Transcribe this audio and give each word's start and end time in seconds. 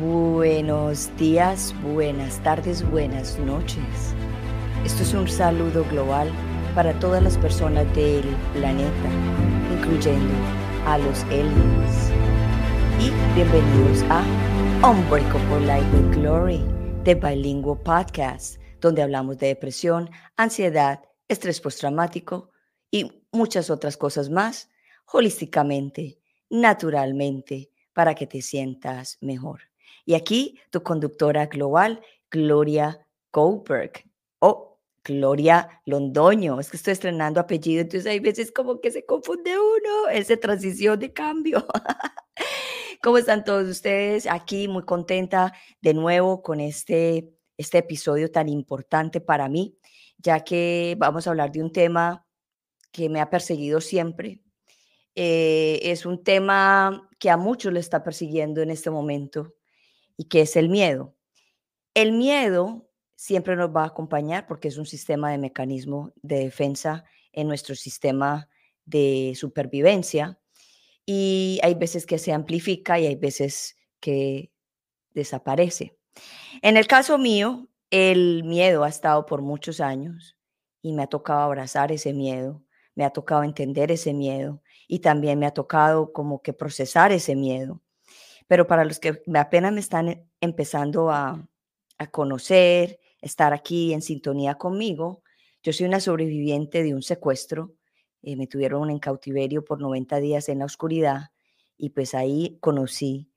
Buenos 0.00 1.14
días, 1.18 1.74
buenas 1.82 2.42
tardes, 2.42 2.82
buenas 2.90 3.38
noches. 3.38 4.14
Esto 4.86 5.02
es 5.02 5.12
un 5.12 5.28
saludo 5.28 5.84
global 5.90 6.32
para 6.74 6.98
todas 6.98 7.22
las 7.22 7.36
personas 7.36 7.84
del 7.94 8.24
planeta, 8.54 9.10
incluyendo 9.70 10.32
a 10.86 10.96
los 10.96 11.22
aliens. 11.24 12.10
Y 13.00 13.10
bienvenidos 13.34 14.02
a 14.08 14.24
Unbreakable 14.88 15.60
Life 15.66 15.94
with 15.94 16.16
Glory, 16.16 16.64
de 17.04 17.14
Bilingual 17.14 17.78
Podcast, 17.82 18.58
donde 18.80 19.02
hablamos 19.02 19.36
de 19.36 19.48
depresión, 19.48 20.08
ansiedad, 20.38 21.02
estrés 21.28 21.60
postraumático 21.60 22.48
y 22.90 23.26
muchas 23.30 23.68
otras 23.68 23.98
cosas 23.98 24.30
más, 24.30 24.70
holísticamente, 25.12 26.18
naturalmente, 26.48 27.70
para 27.92 28.14
que 28.14 28.26
te 28.26 28.40
sientas 28.40 29.18
mejor. 29.20 29.71
Y 30.04 30.14
aquí 30.14 30.60
tu 30.70 30.82
conductora 30.82 31.46
global, 31.46 32.02
Gloria 32.30 33.06
Goldberg. 33.32 34.04
O 34.40 34.80
Gloria 35.04 35.82
Londoño. 35.84 36.60
Es 36.60 36.70
que 36.70 36.76
estoy 36.76 36.92
estrenando 36.92 37.40
apellido, 37.40 37.82
entonces 37.82 38.10
hay 38.10 38.20
veces 38.20 38.52
como 38.52 38.80
que 38.80 38.90
se 38.90 39.04
confunde 39.04 39.52
uno, 39.58 40.08
esa 40.10 40.36
transición 40.36 40.98
de 40.98 41.12
cambio. 41.12 41.66
¿Cómo 43.02 43.18
están 43.18 43.44
todos 43.44 43.68
ustedes? 43.68 44.26
Aquí 44.26 44.68
muy 44.68 44.84
contenta 44.84 45.52
de 45.80 45.94
nuevo 45.94 46.42
con 46.42 46.60
este, 46.60 47.32
este 47.56 47.78
episodio 47.78 48.30
tan 48.30 48.48
importante 48.48 49.20
para 49.20 49.48
mí, 49.48 49.76
ya 50.18 50.40
que 50.44 50.94
vamos 50.98 51.26
a 51.26 51.30
hablar 51.30 51.50
de 51.50 51.62
un 51.62 51.72
tema 51.72 52.24
que 52.92 53.08
me 53.08 53.20
ha 53.20 53.28
perseguido 53.28 53.80
siempre. 53.80 54.40
Eh, 55.14 55.80
es 55.82 56.06
un 56.06 56.22
tema 56.22 57.08
que 57.18 57.28
a 57.28 57.36
muchos 57.36 57.72
le 57.72 57.80
está 57.80 58.04
persiguiendo 58.04 58.62
en 58.62 58.70
este 58.70 58.90
momento 58.90 59.52
y 60.22 60.26
que 60.26 60.42
es 60.42 60.54
el 60.54 60.68
miedo. 60.68 61.16
El 61.94 62.12
miedo 62.12 62.88
siempre 63.16 63.56
nos 63.56 63.74
va 63.74 63.82
a 63.82 63.88
acompañar 63.88 64.46
porque 64.46 64.68
es 64.68 64.78
un 64.78 64.86
sistema 64.86 65.32
de 65.32 65.38
mecanismo 65.38 66.12
de 66.22 66.38
defensa 66.44 67.04
en 67.32 67.48
nuestro 67.48 67.74
sistema 67.74 68.48
de 68.84 69.32
supervivencia 69.34 70.38
y 71.04 71.58
hay 71.64 71.74
veces 71.74 72.06
que 72.06 72.18
se 72.18 72.32
amplifica 72.32 73.00
y 73.00 73.06
hay 73.06 73.16
veces 73.16 73.76
que 73.98 74.52
desaparece. 75.10 75.98
En 76.62 76.76
el 76.76 76.86
caso 76.86 77.18
mío, 77.18 77.68
el 77.90 78.44
miedo 78.44 78.84
ha 78.84 78.88
estado 78.88 79.26
por 79.26 79.42
muchos 79.42 79.80
años 79.80 80.36
y 80.82 80.92
me 80.92 81.02
ha 81.02 81.08
tocado 81.08 81.40
abrazar 81.40 81.90
ese 81.90 82.12
miedo, 82.12 82.62
me 82.94 83.04
ha 83.04 83.10
tocado 83.10 83.42
entender 83.42 83.90
ese 83.90 84.14
miedo 84.14 84.62
y 84.86 85.00
también 85.00 85.40
me 85.40 85.46
ha 85.46 85.52
tocado 85.52 86.12
como 86.12 86.42
que 86.42 86.52
procesar 86.52 87.10
ese 87.10 87.34
miedo. 87.34 87.81
Pero 88.52 88.66
para 88.66 88.84
los 88.84 88.98
que 88.98 89.22
apenas 89.34 89.72
me 89.72 89.80
están 89.80 90.08
e, 90.08 90.28
empezando 90.42 91.10
a, 91.10 91.48
conocer, 92.10 93.00
estar 93.22 93.54
aquí 93.54 93.94
en 93.94 94.02
sintonía 94.02 94.56
conmigo, 94.56 95.22
yo 95.62 95.72
soy 95.72 95.86
una 95.86 96.00
sobreviviente 96.00 96.82
de 96.82 96.92
un 96.94 97.00
secuestro. 97.00 97.72
Eh, 98.20 98.36
me 98.36 98.46
tuvieron 98.46 98.90
en 98.90 98.98
cautiverio 98.98 99.64
por 99.64 99.80
90 99.80 100.20
días 100.20 100.50
en 100.50 100.58
la 100.58 100.66
oscuridad 100.66 101.30
y 101.78 101.90
pues 101.90 102.14
ahí 102.14 102.58
conocí 102.60 103.32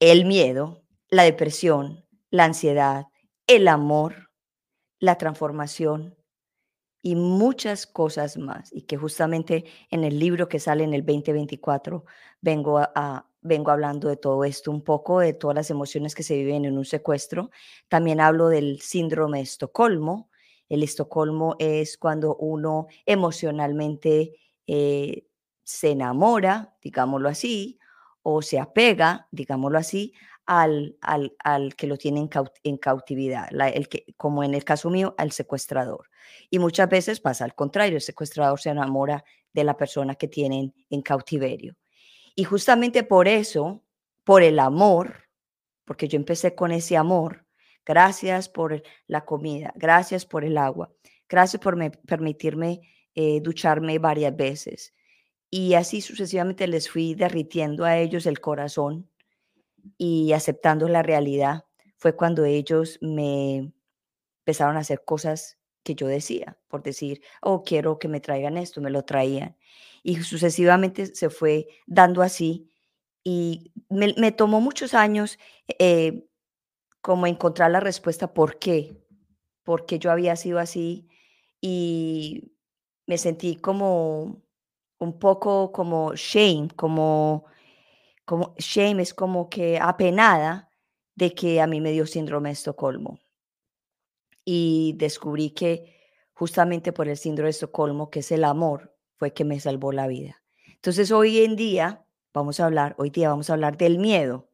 el 0.00 0.24
miedo, 0.24 0.82
la 1.10 1.24
depresión, 1.24 2.06
la 2.30 2.46
ansiedad, 2.46 3.08
el 3.46 3.68
amor, 3.68 4.30
la 4.98 5.18
transformación 5.18 6.16
y 7.02 7.16
muchas 7.16 7.86
cosas 7.86 8.38
más. 8.38 8.72
Y 8.72 8.84
que 8.86 8.96
justamente 8.96 9.66
en 9.90 10.04
el 10.04 10.18
libro 10.18 10.48
que 10.48 10.58
sale 10.58 10.84
en 10.84 10.94
el 10.94 11.04
2024 11.04 12.06
vengo 12.40 12.78
a, 12.78 13.28
vengo 13.44 13.70
hablando 13.70 14.08
de 14.08 14.16
todo 14.16 14.42
esto 14.44 14.70
un 14.70 14.82
poco, 14.82 15.20
de 15.20 15.34
todas 15.34 15.54
las 15.54 15.70
emociones 15.70 16.14
que 16.14 16.24
se 16.24 16.34
viven 16.34 16.64
en 16.64 16.76
un 16.76 16.84
secuestro. 16.84 17.50
También 17.88 18.20
hablo 18.20 18.48
del 18.48 18.80
síndrome 18.80 19.38
de 19.38 19.44
Estocolmo. 19.44 20.30
El 20.68 20.82
Estocolmo 20.82 21.54
es 21.58 21.98
cuando 21.98 22.34
uno 22.36 22.88
emocionalmente 23.06 24.32
eh, 24.66 25.26
se 25.62 25.90
enamora, 25.90 26.74
digámoslo 26.82 27.28
así, 27.28 27.78
o 28.22 28.40
se 28.40 28.58
apega, 28.58 29.28
digámoslo 29.30 29.78
así, 29.78 30.14
al, 30.46 30.96
al, 31.02 31.36
al 31.38 31.74
que 31.76 31.86
lo 31.86 31.98
tiene 31.98 32.28
en, 32.62 32.78
cautividad, 32.78 33.48
el 33.74 33.88
que, 33.88 34.06
como 34.16 34.42
en 34.42 34.54
el 34.54 34.64
caso 34.64 34.88
mío, 34.88 35.14
al 35.18 35.32
secuestrador. 35.32 36.08
Y 36.48 36.58
muchas 36.58 36.88
veces 36.88 37.20
pasa 37.20 37.44
al 37.44 37.54
contrario, 37.54 37.96
el 37.96 38.02
secuestrador 38.02 38.58
se 38.58 38.70
enamora 38.70 39.22
de 39.52 39.64
la 39.64 39.76
persona 39.76 40.14
que 40.14 40.28
tienen 40.28 40.74
en 40.88 41.02
cautiverio. 41.02 41.76
Y 42.34 42.44
justamente 42.44 43.04
por 43.04 43.28
eso, 43.28 43.84
por 44.24 44.42
el 44.42 44.58
amor, 44.58 45.28
porque 45.84 46.08
yo 46.08 46.16
empecé 46.16 46.54
con 46.54 46.72
ese 46.72 46.96
amor, 46.96 47.46
gracias 47.84 48.48
por 48.48 48.82
la 49.06 49.24
comida, 49.24 49.72
gracias 49.76 50.26
por 50.26 50.44
el 50.44 50.58
agua, 50.58 50.92
gracias 51.28 51.62
por 51.62 51.78
permitirme 52.06 52.80
eh, 53.14 53.40
ducharme 53.40 53.98
varias 53.98 54.34
veces. 54.34 54.94
Y 55.50 55.74
así 55.74 56.00
sucesivamente 56.00 56.66
les 56.66 56.90
fui 56.90 57.14
derritiendo 57.14 57.84
a 57.84 57.98
ellos 57.98 58.26
el 58.26 58.40
corazón 58.40 59.08
y 59.96 60.32
aceptando 60.32 60.88
la 60.88 61.02
realidad. 61.02 61.64
Fue 61.96 62.16
cuando 62.16 62.44
ellos 62.44 62.98
me 63.00 63.72
empezaron 64.40 64.76
a 64.76 64.80
hacer 64.80 65.04
cosas 65.04 65.58
que 65.84 65.94
yo 65.94 66.08
decía, 66.08 66.58
por 66.66 66.82
decir, 66.82 67.22
oh, 67.42 67.62
quiero 67.62 67.98
que 67.98 68.08
me 68.08 68.20
traigan 68.20 68.56
esto, 68.56 68.80
me 68.80 68.90
lo 68.90 69.04
traían 69.04 69.56
y 70.04 70.22
sucesivamente 70.22 71.06
se 71.06 71.30
fue 71.30 71.66
dando 71.86 72.22
así. 72.22 72.70
Y 73.24 73.72
me, 73.88 74.32
tomó 74.32 74.60
muchos 74.60 74.92
años 74.92 75.38
eh, 75.78 76.28
como 77.00 77.26
encontrar 77.26 77.70
la 77.70 77.80
respuesta 77.80 78.34
por 78.34 78.58
qué, 78.58 79.02
por 79.64 79.86
qué 79.86 79.98
yo 79.98 80.12
había 80.12 80.36
sido 80.36 80.58
así 80.58 81.08
y 81.60 82.52
me 83.06 83.16
sentí 83.16 83.56
como 83.56 84.42
un 84.98 85.18
poco 85.18 85.72
como 85.72 86.14
shame, 86.14 86.68
como, 86.76 87.46
como 88.26 88.54
shame 88.58 89.02
es 89.02 89.14
como 89.14 89.48
que 89.48 89.78
apenada 89.80 90.70
de 91.14 91.34
que 91.34 91.62
a 91.62 91.66
mí 91.66 91.80
me 91.80 91.92
dio 91.92 92.06
síndrome 92.06 92.50
de 92.50 92.54
Estocolmo. 92.54 93.20
Y 94.44 94.94
descubrí 94.98 95.50
que 95.52 95.94
justamente 96.34 96.92
por 96.92 97.08
el 97.08 97.16
síndrome 97.16 97.46
de 97.46 97.52
Estocolmo, 97.52 98.10
que 98.10 98.18
es 98.20 98.30
el 98.32 98.44
amor, 98.44 98.93
fue 99.16 99.32
que 99.32 99.44
me 99.44 99.60
salvó 99.60 99.92
la 99.92 100.06
vida. 100.06 100.42
Entonces 100.84 101.10
hoy 101.10 101.38
en 101.38 101.56
día 101.56 102.04
vamos 102.32 102.60
a 102.60 102.66
hablar, 102.66 102.94
hoy 102.98 103.10
día 103.10 103.30
vamos 103.30 103.48
a 103.50 103.54
hablar 103.54 103.76
del 103.76 103.98
miedo. 103.98 104.50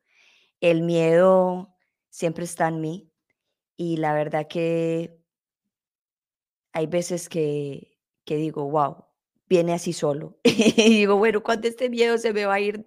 El 0.61 0.83
miedo 0.83 1.75
siempre 2.11 2.45
está 2.45 2.69
en 2.69 2.81
mí 2.81 3.11
y 3.77 3.97
la 3.97 4.13
verdad 4.13 4.47
que 4.49 5.19
hay 6.73 6.87
veces 6.87 7.29
que, 7.29 7.99
que 8.25 8.37
digo, 8.37 8.71
wow, 8.71 9.07
viene 9.49 9.73
así 9.73 9.93
solo. 9.93 10.39
y 10.45 10.73
digo, 10.73 11.17
bueno, 11.17 11.43
cuando 11.43 11.67
este 11.67 11.91
miedo 11.91 12.19
se 12.19 12.33
me 12.33 12.45
va 12.45 12.55
a 12.55 12.61
ir, 12.61 12.87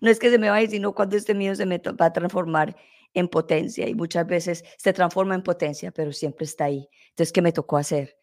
no 0.00 0.10
es 0.10 0.18
que 0.18 0.30
se 0.30 0.38
me 0.38 0.50
va 0.50 0.56
a 0.56 0.66
sino 0.66 0.94
cuando 0.94 1.16
este 1.16 1.34
miedo 1.34 1.54
se 1.54 1.66
me 1.66 1.78
va 1.78 2.06
a 2.06 2.12
transformar 2.12 2.76
en 3.14 3.28
potencia. 3.28 3.88
Y 3.88 3.94
muchas 3.94 4.26
veces 4.26 4.64
se 4.76 4.92
transforma 4.92 5.34
en 5.34 5.42
potencia, 5.42 5.92
pero 5.92 6.12
siempre 6.12 6.44
está 6.44 6.64
ahí. 6.66 6.88
Entonces, 7.10 7.32
¿qué 7.32 7.42
me 7.42 7.52
tocó 7.52 7.76
hacer? 7.76 8.18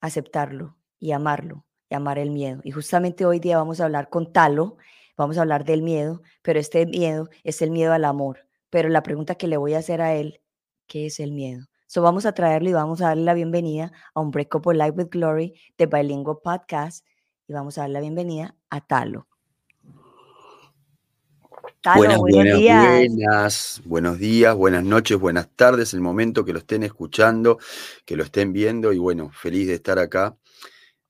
Aceptarlo 0.00 0.76
y 0.98 1.12
amarlo 1.12 1.64
llamar 1.92 2.18
el 2.18 2.30
miedo. 2.30 2.60
Y 2.64 2.70
justamente 2.70 3.26
hoy 3.26 3.38
día 3.38 3.58
vamos 3.58 3.80
a 3.80 3.84
hablar 3.84 4.08
con 4.08 4.32
Talo, 4.32 4.78
vamos 5.16 5.36
a 5.36 5.42
hablar 5.42 5.64
del 5.64 5.82
miedo, 5.82 6.22
pero 6.40 6.58
este 6.58 6.86
miedo 6.86 7.28
es 7.44 7.60
el 7.60 7.70
miedo 7.70 7.92
al 7.92 8.06
amor. 8.06 8.46
Pero 8.70 8.88
la 8.88 9.02
pregunta 9.02 9.34
que 9.34 9.46
le 9.46 9.58
voy 9.58 9.74
a 9.74 9.78
hacer 9.78 10.00
a 10.00 10.14
él, 10.14 10.40
¿qué 10.86 11.06
es 11.06 11.20
el 11.20 11.32
miedo? 11.32 11.66
So 11.86 12.00
vamos 12.00 12.24
a 12.24 12.32
traerlo 12.32 12.70
y 12.70 12.72
vamos 12.72 13.02
a 13.02 13.08
darle 13.08 13.24
la 13.24 13.34
bienvenida 13.34 13.92
a 14.14 14.20
un 14.20 14.30
Breakable 14.30 14.78
Life 14.78 14.92
with 14.96 15.10
Glory 15.10 15.52
de 15.76 15.84
Bilingual 15.84 16.38
Podcast 16.42 17.06
y 17.46 17.52
vamos 17.52 17.76
a 17.76 17.82
darle 17.82 17.94
la 17.94 18.00
bienvenida 18.00 18.56
a 18.70 18.80
Talo. 18.80 19.28
Talo, 21.82 21.98
buenas, 21.98 22.18
buenos 22.18 22.58
días. 22.58 22.86
Buenas, 22.86 23.82
buenos 23.84 24.18
días, 24.18 24.54
buenas 24.56 24.84
noches, 24.84 25.18
buenas 25.18 25.48
tardes, 25.54 25.92
el 25.92 26.00
momento 26.00 26.42
que 26.46 26.54
lo 26.54 26.60
estén 26.60 26.84
escuchando, 26.84 27.58
que 28.06 28.16
lo 28.16 28.24
estén 28.24 28.54
viendo 28.54 28.94
y 28.94 28.98
bueno, 28.98 29.30
feliz 29.30 29.66
de 29.66 29.74
estar 29.74 29.98
acá 29.98 30.38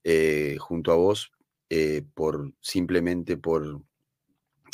eh, 0.04 0.56
junto 0.58 0.92
a 0.92 0.96
vos 0.96 1.32
eh, 1.70 2.02
por 2.14 2.52
simplemente 2.60 3.36
por, 3.36 3.82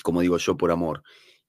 como 0.03 0.21
digo 0.21 0.37
yo, 0.39 0.57
por 0.57 0.71
amor. 0.71 1.03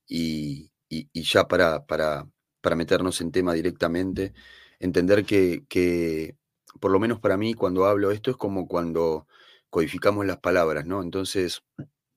Y, 0.08 0.72
ya 1.14 1.48
para, 1.48 1.86
para, 1.86 2.28
para, 2.62 2.76
meternos 2.76 3.22
en 3.22 3.32
tema 3.32 3.54
directamente, 3.54 4.34
entender 4.80 5.26
que, 5.26 5.66
que, 5.70 6.36
por 6.80 6.92
lo 6.92 7.00
menos 7.00 7.20
para 7.20 7.38
mí, 7.38 7.54
cuando 7.54 7.86
hablo 7.86 8.12
esto 8.12 8.32
es 8.32 8.38
como 8.38 8.68
cuando 8.68 9.28
codificamos 9.70 10.26
las 10.26 10.38
palabras, 10.38 10.86
¿no? 10.86 11.02
Entonces, 11.02 11.64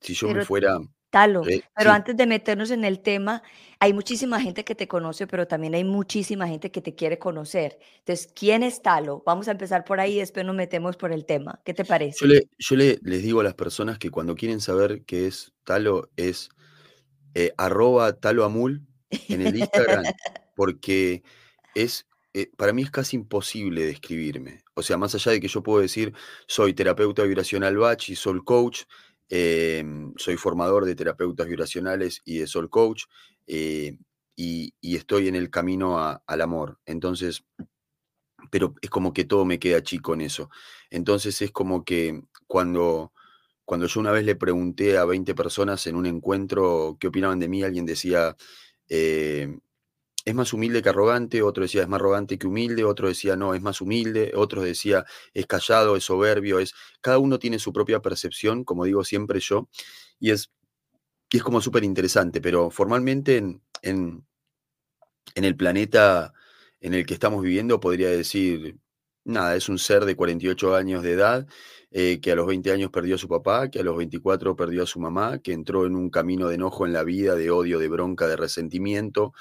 si 0.01 0.15
yo 0.15 0.29
me 0.29 0.45
fuera 0.45 0.79
Talo. 1.13 1.43
Pero 1.77 1.91
antes 1.91 2.17
de 2.17 2.27
meternos 2.27 2.71
en 2.71 2.87
el 2.87 3.01
tema, 3.01 3.43
hay 3.79 3.93
muchísima 3.93 4.41
gente 4.41 4.65
que 4.65 4.75
te 4.75 4.89
conoce, 4.89 5.27
pero 5.27 5.47
también 5.47 5.75
hay 5.75 5.85
muchísima 5.85 6.49
gente 6.49 6.71
que 6.71 6.81
te 6.81 6.95
quiere 6.95 7.19
conocer. 7.19 7.79
Entonces, 7.99 8.33
¿quién 8.35 8.63
es 8.63 8.81
Talo? 8.81 9.23
Vamos 9.27 9.47
a 9.47 9.51
empezar 9.51 9.85
por 9.85 10.01
ahí 10.01 10.15
y 10.15 10.21
después 10.21 10.47
nos 10.47 10.57
metemos 10.57 10.97
por 10.97 11.13
el 11.13 11.27
tema. 11.27 11.61
¿Qué 11.67 11.75
te 11.75 11.85
parece? 11.85 12.17
Yo, 12.19 12.27
le, 12.29 12.49
yo 12.57 12.77
le, 12.77 12.99
les 13.03 13.23
digo 13.23 13.41
a 13.41 13.45
las 13.45 13.53
personas 13.53 13.99
que 13.99 14.09
cuando 14.09 14.35
quieren 14.35 14.63
saber 14.63 15.03
qué 15.05 15.27
es 15.27 15.53
Talo, 15.65 16.09
es 16.17 16.49
eh, 17.35 17.53
arroba 17.59 18.15
Talo 18.15 18.47
Amul 18.47 18.81
en 19.11 19.47
el 19.47 19.55
Instagram, 19.55 20.05
porque 20.57 21.23
es, 21.75 22.07
eh, 22.33 22.51
para 22.57 22.73
mí 22.73 22.81
es 22.81 22.91
casi 22.91 23.17
imposible 23.17 23.85
describirme. 23.85 24.63
O 24.73 24.83
sea, 24.83 24.97
más 24.97 25.15
allá 25.15 25.33
de 25.33 25.41
que 25.41 25.49
yo 25.49 25.63
puedo 25.63 25.83
decir, 25.83 26.15
soy 26.47 26.73
terapeuta 26.73 27.23
vibracional 27.25 27.77
Bach 27.77 28.09
y 28.09 28.17
soy 28.17 28.41
coach, 28.43 28.85
em, 29.29 30.13
soy 30.17 30.37
formador 30.37 30.85
de 30.85 30.95
terapeutas 30.95 31.47
vibracionales 31.47 32.23
y 32.25 32.39
de 32.39 32.47
soul 32.47 32.71
coach, 32.71 33.05
eh, 33.47 33.97
y, 34.37 34.75
estoy 34.97 35.29
en 35.29 35.37
el 35.37 35.51
camino 35.51 35.99
al 36.27 36.41
amor. 36.41 36.79
Entonces, 36.87 37.45
pero 38.51 38.75
es 38.83 38.91
como 38.91 39.13
que 39.13 39.25
todo 39.25 39.45
me 39.45 39.59
queda 39.59 39.83
chico 39.83 40.15
en 40.15 40.23
eso. 40.23 40.51
Entonces 40.91 41.41
es 41.43 41.51
como 41.53 41.85
que 41.85 42.23
cuando, 42.47 43.13
cuando 43.65 43.87
yo 43.87 44.01
una 44.01 44.13
vez 44.13 44.25
le 44.25 44.37
pregunté 44.37 44.99
a 44.99 45.05
20 45.05 45.35
personas 45.35 45.87
en 45.87 45.97
un 45.97 46.07
encuentro 46.07 46.97
qué 47.01 47.09
opinaban 47.09 47.39
de 47.41 47.49
mí, 47.49 47.63
alguien 47.63 47.87
decía, 47.87 48.37
eh, 48.89 49.59
es 50.25 50.35
más 50.35 50.53
humilde 50.53 50.83
que 50.83 50.89
arrogante, 50.89 51.43
otro 51.43 51.63
decía 51.65 51.83
es 51.83 51.89
más 51.89 51.99
arrogante 52.01 52.39
que 52.39 52.47
humilde, 52.47 52.85
otro 52.85 53.09
decía 53.09 53.37
no, 53.37 53.55
es 53.55 53.63
más 53.63 53.81
humilde, 53.81 54.33
otro 54.35 54.63
decía 54.63 55.05
es 55.35 55.47
callado, 55.47 55.97
es 55.97 56.05
soberbio, 56.05 56.59
es 56.59 56.75
cada 57.01 57.19
uno 57.19 57.39
tiene 57.39 57.59
su 57.59 57.73
propia 57.73 58.01
percepción, 58.01 58.65
como 58.65 58.85
digo 58.85 59.05
siempre 59.05 59.41
yo, 59.41 59.69
y 60.19 60.31
es, 60.31 60.51
y 61.33 61.39
es 61.39 61.43
como 61.43 61.61
súper 61.61 61.85
interesante, 61.85 62.41
pero 62.41 62.71
formalmente 62.71 63.39
en, 63.39 63.63
en, 63.83 64.27
en, 65.35 65.45
el 65.45 65.57
planeta 65.57 66.33
en 66.81 66.95
el 66.95 67.07
que 67.07 67.15
estamos 67.15 67.43
viviendo 67.43 67.81
podría 67.81 68.11
decir, 68.11 68.79
nada, 69.25 69.57
es 69.57 69.69
un 69.69 69.79
ser 69.79 70.05
de 70.05 70.17
48 70.17 70.75
años 70.75 71.03
de 71.03 71.13
edad, 71.13 71.47
eh, 71.91 72.21
que 72.21 72.33
a 72.33 72.37
los 72.37 72.47
20 72.47 72.73
años 72.73 72.91
perdió 72.91 73.17
a 73.17 73.19
su 73.19 73.29
papá, 73.29 73.71
que 73.71 73.81
a 73.81 73.83
los 73.83 73.97
24 73.97 74.57
perdió 74.57 74.83
a 74.83 74.87
su 74.87 74.99
mamá, 75.01 75.41
que 75.41 75.53
entró 75.53 75.87
en 75.87 75.95
un 75.97 76.11
camino 76.11 76.49
de 76.49 76.55
enojo 76.57 76.87
en 76.87 76.93
la 76.93 77.05
vida, 77.05 77.35
de 77.35 77.51
odio, 77.51 77.79
de 77.79 77.89
bronca, 77.89 78.27
de 78.27 78.37
resentimiento, 78.37 79.33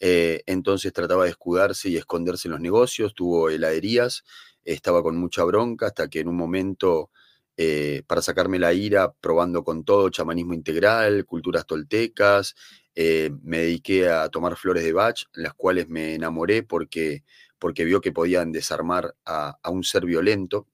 eh, 0.00 0.42
entonces 0.46 0.92
trataba 0.92 1.24
de 1.24 1.30
escudarse 1.30 1.88
y 1.88 1.96
esconderse 1.96 2.48
en 2.48 2.52
los 2.52 2.60
negocios, 2.60 3.14
tuvo 3.14 3.50
heladerías, 3.50 4.24
estaba 4.64 5.02
con 5.02 5.16
mucha 5.16 5.44
bronca 5.44 5.86
hasta 5.86 6.08
que 6.08 6.20
en 6.20 6.28
un 6.28 6.36
momento, 6.36 7.10
eh, 7.56 8.02
para 8.06 8.22
sacarme 8.22 8.58
la 8.58 8.72
ira, 8.72 9.12
probando 9.20 9.64
con 9.64 9.84
todo, 9.84 10.10
chamanismo 10.10 10.54
integral, 10.54 11.24
culturas 11.24 11.66
toltecas, 11.66 12.54
eh, 12.94 13.30
me 13.42 13.58
dediqué 13.58 14.08
a 14.08 14.28
tomar 14.28 14.56
flores 14.56 14.84
de 14.84 14.92
Bach, 14.92 15.24
las 15.32 15.54
cuales 15.54 15.88
me 15.88 16.14
enamoré 16.14 16.62
porque, 16.62 17.24
porque 17.58 17.84
vio 17.84 18.00
que 18.00 18.12
podían 18.12 18.52
desarmar 18.52 19.14
a, 19.24 19.58
un 19.70 19.84
ser 19.84 20.04
violento. 20.04 20.66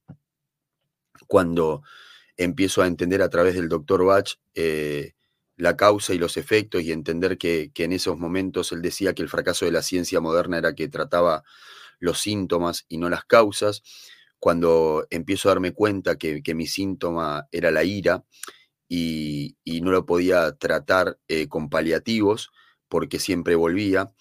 Cuando 1.27 1.83
empiezo 2.37 2.83
a 2.83 2.87
entender 2.87 3.23
a 3.23 3.29
través 3.29 3.55
del 3.55 3.69
doctor 3.69 4.05
Bach 4.05 4.37
la 5.57 5.77
causa 5.77 6.15
y 6.15 6.19
los 6.19 6.37
efectos 6.37 6.83
y 6.83 6.93
entender 6.93 7.39
que, 7.39 7.71
en 7.75 7.93
esos 7.93 8.19
momentos 8.19 8.73
él 8.73 8.83
decía 8.83 9.15
que 9.15 9.23
el 9.23 9.29
fracaso 9.29 9.65
de 9.65 9.73
la 9.73 9.83
ciencia 9.83 10.21
moderna 10.21 10.59
era 10.59 10.75
que 10.75 10.89
trataba 10.89 11.45
los 12.01 12.21
síntomas 12.21 12.85
y 12.89 12.99
no 12.99 13.09
las 13.09 13.25
causas, 13.25 13.83
cuando 14.39 15.07
empiezo 15.11 15.49
a 15.49 15.53
darme 15.53 15.73
cuenta 15.73 16.17
que, 16.17 16.43
mi 16.55 16.67
síntoma 16.67 17.49
era 17.53 17.71
la 17.71 17.85
ira 17.85 18.25
y, 18.89 19.57
no 19.83 19.91
lo 19.91 20.07
podía 20.07 20.53
tratar 20.57 21.19
eh, 21.29 21.49
con 21.49 21.69
paliativos 21.71 22.51
porque 22.89 23.19
siempre 23.19 23.55
volvía, 23.55 24.13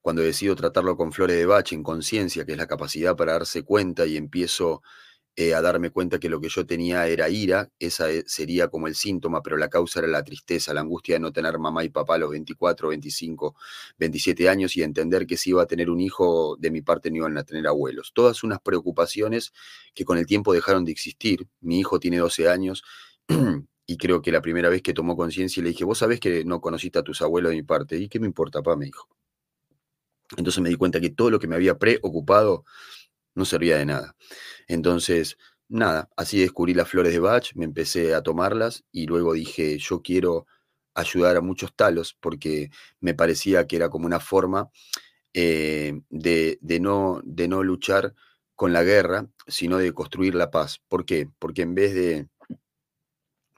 cuando 0.00 0.22
decido 0.22 0.56
tratarlo 0.56 0.96
con 0.96 1.12
flores 1.12 1.36
de 1.36 1.46
Bach 1.46 1.72
en 1.72 1.82
conciencia, 1.82 2.44
que 2.44 2.52
es 2.52 2.58
la 2.58 2.66
capacidad 2.66 3.16
para 3.16 3.32
darse 3.32 3.62
cuenta 3.62 4.04
y 4.06 4.16
empiezo 4.16 4.82
eh, 5.34 5.54
a 5.54 5.62
darme 5.62 5.88
cuenta 5.90 6.18
que 6.20 6.28
lo 6.28 6.42
que 6.42 6.50
yo 6.50 6.66
tenía 6.66 7.06
era 7.08 7.30
ira, 7.30 7.70
esa 7.78 8.10
eh, 8.10 8.22
sería 8.26 8.68
como 8.68 8.86
el 8.86 8.94
síntoma, 8.94 9.42
pero 9.42 9.56
la 9.56 9.70
causa 9.70 10.00
era 10.00 10.08
la 10.08 10.22
tristeza, 10.22 10.74
la 10.74 10.82
angustia 10.82 11.14
de 11.14 11.20
no 11.20 11.32
tener 11.32 11.58
mamá 11.58 11.84
y 11.84 11.88
papá 11.88 12.16
a 12.16 12.18
los 12.18 12.30
24, 12.30 12.88
25, 12.88 13.56
27 13.98 14.48
años 14.50 14.76
y 14.76 14.82
entender 14.82 15.26
que 15.26 15.38
si 15.38 15.50
iba 15.50 15.62
a 15.62 15.66
tener 15.66 15.88
un 15.88 16.00
hijo, 16.00 16.56
de 16.58 16.70
mi 16.70 16.82
parte 16.82 17.10
no 17.10 17.16
iban 17.16 17.38
a 17.38 17.44
tener 17.44 17.66
abuelos. 17.66 18.12
Todas 18.14 18.44
unas 18.44 18.60
preocupaciones 18.60 19.54
que 19.94 20.04
con 20.04 20.18
el 20.18 20.26
tiempo 20.26 20.52
dejaron 20.52 20.84
de 20.84 20.92
existir. 20.92 21.46
Mi 21.60 21.78
hijo 21.80 21.98
tiene 21.98 22.18
12 22.18 22.48
años. 22.50 22.84
y 23.86 23.96
creo 23.96 24.20
que 24.20 24.32
la 24.32 24.42
primera 24.42 24.68
vez 24.68 24.82
que 24.82 24.92
tomó 24.92 25.16
conciencia 25.16 25.62
le 25.62 25.70
dije, 25.70 25.84
vos 25.84 25.98
sabés 25.98 26.20
que 26.20 26.44
no 26.44 26.60
conociste 26.60 26.98
a 26.98 27.02
tus 27.02 27.22
abuelos 27.22 27.50
de 27.50 27.56
mi 27.56 27.62
parte. 27.62 27.96
¿Y 27.96 28.08
qué 28.08 28.20
me 28.20 28.26
importa, 28.26 28.62
papá? 28.62 28.76
Me 28.76 28.86
dijo. 28.86 29.08
Entonces 30.36 30.62
me 30.62 30.68
di 30.68 30.76
cuenta 30.76 31.00
que 31.00 31.10
todo 31.10 31.30
lo 31.30 31.38
que 31.38 31.46
me 31.46 31.56
había 31.56 31.78
preocupado 31.78 32.64
no 33.34 33.44
servía 33.44 33.76
de 33.78 33.86
nada. 33.86 34.16
Entonces, 34.68 35.38
nada, 35.68 36.10
así 36.16 36.40
descubrí 36.40 36.74
las 36.74 36.88
flores 36.88 37.12
de 37.12 37.18
Bach, 37.18 37.52
me 37.54 37.64
empecé 37.64 38.14
a 38.14 38.22
tomarlas 38.22 38.84
y 38.92 39.06
luego 39.06 39.32
dije, 39.32 39.78
yo 39.78 40.02
quiero 40.02 40.46
ayudar 40.94 41.36
a 41.36 41.40
muchos 41.40 41.74
talos 41.74 42.14
porque 42.20 42.70
me 43.00 43.14
parecía 43.14 43.66
que 43.66 43.76
era 43.76 43.88
como 43.88 44.06
una 44.06 44.20
forma 44.20 44.70
eh, 45.34 46.00
de, 46.10 46.58
no, 46.80 47.20
de 47.24 47.48
no 47.48 47.62
luchar 47.62 48.14
con 48.54 48.72
la 48.72 48.82
guerra, 48.82 49.26
sino 49.46 49.78
de 49.78 49.92
construir 49.92 50.34
la 50.34 50.50
paz. 50.50 50.80
¿Por 50.88 51.04
qué? 51.06 51.28
Porque 51.38 51.62
en 51.62 51.74
vez 51.74 51.94
de, 51.94 52.28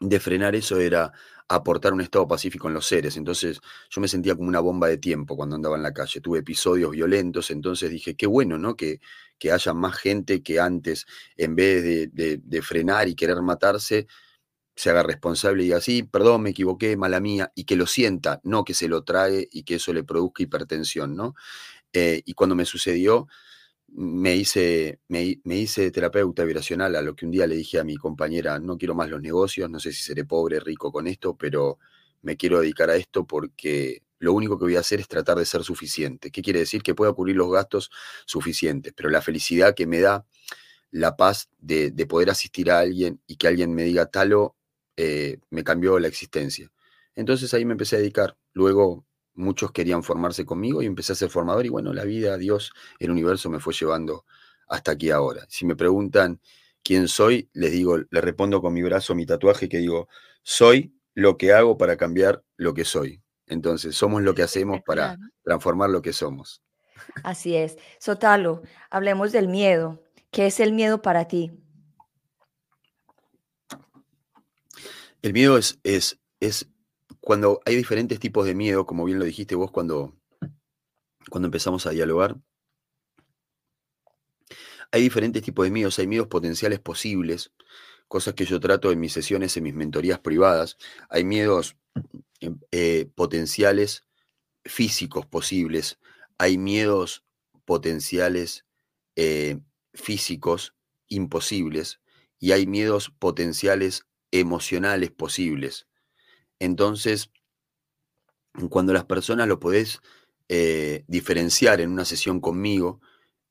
de 0.00 0.20
frenar 0.20 0.54
eso 0.54 0.78
era 0.78 1.12
aportar 1.48 1.92
un 1.92 2.00
estado 2.00 2.26
pacífico 2.26 2.68
en 2.68 2.74
los 2.74 2.86
seres. 2.86 3.16
Entonces 3.16 3.60
yo 3.90 4.00
me 4.00 4.08
sentía 4.08 4.34
como 4.34 4.48
una 4.48 4.60
bomba 4.60 4.88
de 4.88 4.98
tiempo 4.98 5.36
cuando 5.36 5.56
andaba 5.56 5.76
en 5.76 5.82
la 5.82 5.92
calle. 5.92 6.20
Tuve 6.20 6.40
episodios 6.40 6.90
violentos, 6.92 7.50
entonces 7.50 7.90
dije, 7.90 8.16
qué 8.16 8.26
bueno, 8.26 8.58
¿no? 8.58 8.76
Que, 8.76 9.00
que 9.38 9.52
haya 9.52 9.74
más 9.74 9.96
gente 9.96 10.42
que 10.42 10.60
antes, 10.60 11.06
en 11.36 11.54
vez 11.56 11.82
de, 12.12 12.62
frenar 12.62 13.08
y 13.08 13.14
querer 13.14 13.42
matarse, 13.42 14.06
se 14.76 14.90
haga 14.90 15.02
responsable 15.02 15.62
y 15.62 15.66
diga, 15.66 15.80
sí, 15.80 16.02
perdón, 16.02 16.42
me 16.42 16.50
equivoqué, 16.50 16.96
mala 16.96 17.20
mía, 17.20 17.52
y 17.54 17.64
que 17.64 17.76
lo 17.76 17.86
sienta, 17.86 18.40
no 18.44 18.64
que 18.64 18.74
se 18.74 18.88
lo 18.88 19.04
trague 19.04 19.48
y 19.52 19.64
que 19.64 19.76
eso 19.76 19.92
le 19.92 20.04
produzca 20.04 20.42
hipertensión, 20.42 21.14
¿no? 21.16 21.34
Eh, 21.92 22.22
y 22.24 22.34
cuando 22.34 22.56
me 22.56 22.64
sucedió, 22.64 23.28
me 23.96 24.34
hice, 24.34 25.00
me, 25.08 25.38
hice 25.44 25.90
terapeuta 25.92 26.44
vibracional, 26.44 26.96
a 26.96 27.02
lo 27.02 27.14
que 27.14 27.26
un 27.26 27.30
día 27.30 27.46
le 27.46 27.54
dije 27.54 27.78
a 27.78 27.84
mi 27.84 27.96
compañera, 27.96 28.58
no 28.58 28.76
quiero 28.76 28.94
más 28.94 29.08
los 29.08 29.22
negocios, 29.22 29.70
no 29.70 29.78
sé 29.78 29.92
si 29.92 30.02
seré 30.02 30.24
pobre, 30.24 30.58
rico 30.60 30.90
con 30.90 31.06
esto, 31.06 31.36
pero 31.36 31.78
me 32.22 32.36
quiero 32.36 32.60
dedicar 32.60 32.90
a 32.90 32.96
esto 32.96 33.24
porque 33.26 34.02
lo 34.18 34.32
único 34.32 34.58
que 34.58 34.64
voy 34.64 34.76
a 34.76 34.80
hacer 34.80 35.00
es 35.00 35.08
tratar 35.08 35.38
de 35.38 35.44
ser 35.46 35.62
suficiente. 35.62 36.30
¿Qué 36.32 36.42
quiere 36.42 36.60
decir? 36.60 36.82
Que 36.82 36.94
pueda 36.94 37.12
cubrir 37.12 37.36
los 37.36 37.52
gastos 37.52 37.90
suficientes, 38.26 38.92
pero 38.96 39.10
la 39.10 39.22
felicidad 39.22 39.74
que 39.74 39.86
me 39.86 40.00
da 40.00 40.26
la 40.90 41.16
paz 41.16 41.48
de, 41.58 41.92
poder 42.08 42.30
asistir 42.30 42.70
a 42.70 42.80
alguien 42.80 43.20
y 43.26 43.36
que 43.36 43.48
alguien 43.48 43.74
me 43.74 43.84
diga, 43.84 44.06
talo, 44.06 44.56
eh, 44.96 45.38
me 45.50 45.62
cambió 45.64 45.98
la 45.98 46.08
existencia. 46.08 46.70
Entonces 47.14 47.54
ahí 47.54 47.64
me 47.64 47.72
empecé 47.72 47.96
a 47.96 48.00
dedicar. 48.00 48.36
Luego 48.52 49.04
muchos 49.34 49.72
querían 49.72 50.02
formarse 50.02 50.44
conmigo 50.44 50.82
y 50.82 50.86
empecé 50.86 51.12
a 51.12 51.16
ser 51.16 51.30
formador 51.30 51.66
y 51.66 51.68
bueno, 51.68 51.92
la 51.92 52.04
vida, 52.04 52.36
Dios, 52.36 52.72
el 52.98 53.10
universo 53.10 53.50
me 53.50 53.60
fue 53.60 53.74
llevando 53.74 54.24
hasta 54.68 54.92
aquí 54.92 55.10
ahora. 55.10 55.44
Si 55.48 55.66
me 55.66 55.76
preguntan 55.76 56.40
quién 56.82 57.08
soy, 57.08 57.48
les 57.52 57.72
digo, 57.72 57.98
les 57.98 58.24
respondo 58.24 58.60
con 58.60 58.72
mi 58.72 58.82
brazo, 58.82 59.14
mi 59.14 59.26
tatuaje, 59.26 59.68
que 59.68 59.78
digo, 59.78 60.08
soy 60.42 60.94
lo 61.14 61.36
que 61.36 61.52
hago 61.52 61.76
para 61.76 61.96
cambiar 61.96 62.42
lo 62.56 62.74
que 62.74 62.84
soy. 62.84 63.22
Entonces, 63.46 63.96
somos 63.96 64.22
lo 64.22 64.34
que 64.34 64.42
hacemos 64.44 64.80
para 64.86 65.18
transformar 65.42 65.90
lo 65.90 66.02
que 66.02 66.12
somos. 66.12 66.62
Así 67.22 67.56
es. 67.56 67.76
Sotalo, 67.98 68.62
hablemos 68.90 69.32
del 69.32 69.48
miedo. 69.48 70.02
¿Qué 70.30 70.46
es 70.46 70.60
el 70.60 70.72
miedo 70.72 71.02
para 71.02 71.28
ti? 71.28 71.52
El 75.22 75.32
miedo 75.32 75.56
es, 75.56 75.78
es, 75.84 76.20
es 76.40 76.68
cuando 77.24 77.62
hay 77.64 77.74
diferentes 77.74 78.20
tipos 78.20 78.44
de 78.44 78.54
miedo, 78.54 78.84
como 78.84 79.06
bien 79.06 79.18
lo 79.18 79.24
dijiste 79.24 79.54
vos 79.54 79.70
cuando, 79.70 80.14
cuando 81.30 81.46
empezamos 81.46 81.86
a 81.86 81.90
dialogar, 81.90 82.36
hay 84.92 85.02
diferentes 85.02 85.42
tipos 85.42 85.64
de 85.64 85.70
miedos, 85.70 85.98
hay 85.98 86.06
miedos 86.06 86.28
potenciales 86.28 86.80
posibles, 86.80 87.50
cosas 88.08 88.34
que 88.34 88.44
yo 88.44 88.60
trato 88.60 88.92
en 88.92 89.00
mis 89.00 89.14
sesiones, 89.14 89.56
en 89.56 89.62
mis 89.64 89.74
mentorías 89.74 90.18
privadas, 90.18 90.76
hay 91.08 91.24
miedos 91.24 91.76
em, 92.40 92.60
eh, 92.70 93.10
potenciales 93.14 94.06
físicos 94.62 95.24
posibles, 95.24 95.98
hay 96.36 96.58
miedos 96.58 97.24
potenciales 97.64 98.66
eh, 99.16 99.60
físicos 99.94 100.74
imposibles 101.08 102.00
y 102.38 102.52
hay 102.52 102.66
miedos 102.66 103.10
potenciales 103.18 104.06
emocionales 104.30 105.10
posibles. 105.10 105.86
Entonces, 106.58 107.30
cuando 108.70 108.92
las 108.92 109.04
personas 109.04 109.48
lo 109.48 109.58
podés 109.58 110.00
eh, 110.48 111.04
diferenciar 111.08 111.80
en 111.80 111.90
una 111.90 112.04
sesión 112.04 112.40
conmigo, 112.40 113.00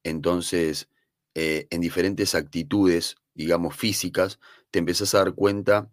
entonces 0.04 0.90
eh, 1.36 1.68
en 1.72 1.82
diferentes 1.82 2.36
actitudes, 2.36 3.16
digamos, 3.34 3.76
físicas, 3.76 4.40
te 4.72 4.80
empezás 4.80 5.16
a 5.16 5.20
dar 5.20 5.34
cuenta 5.34 5.90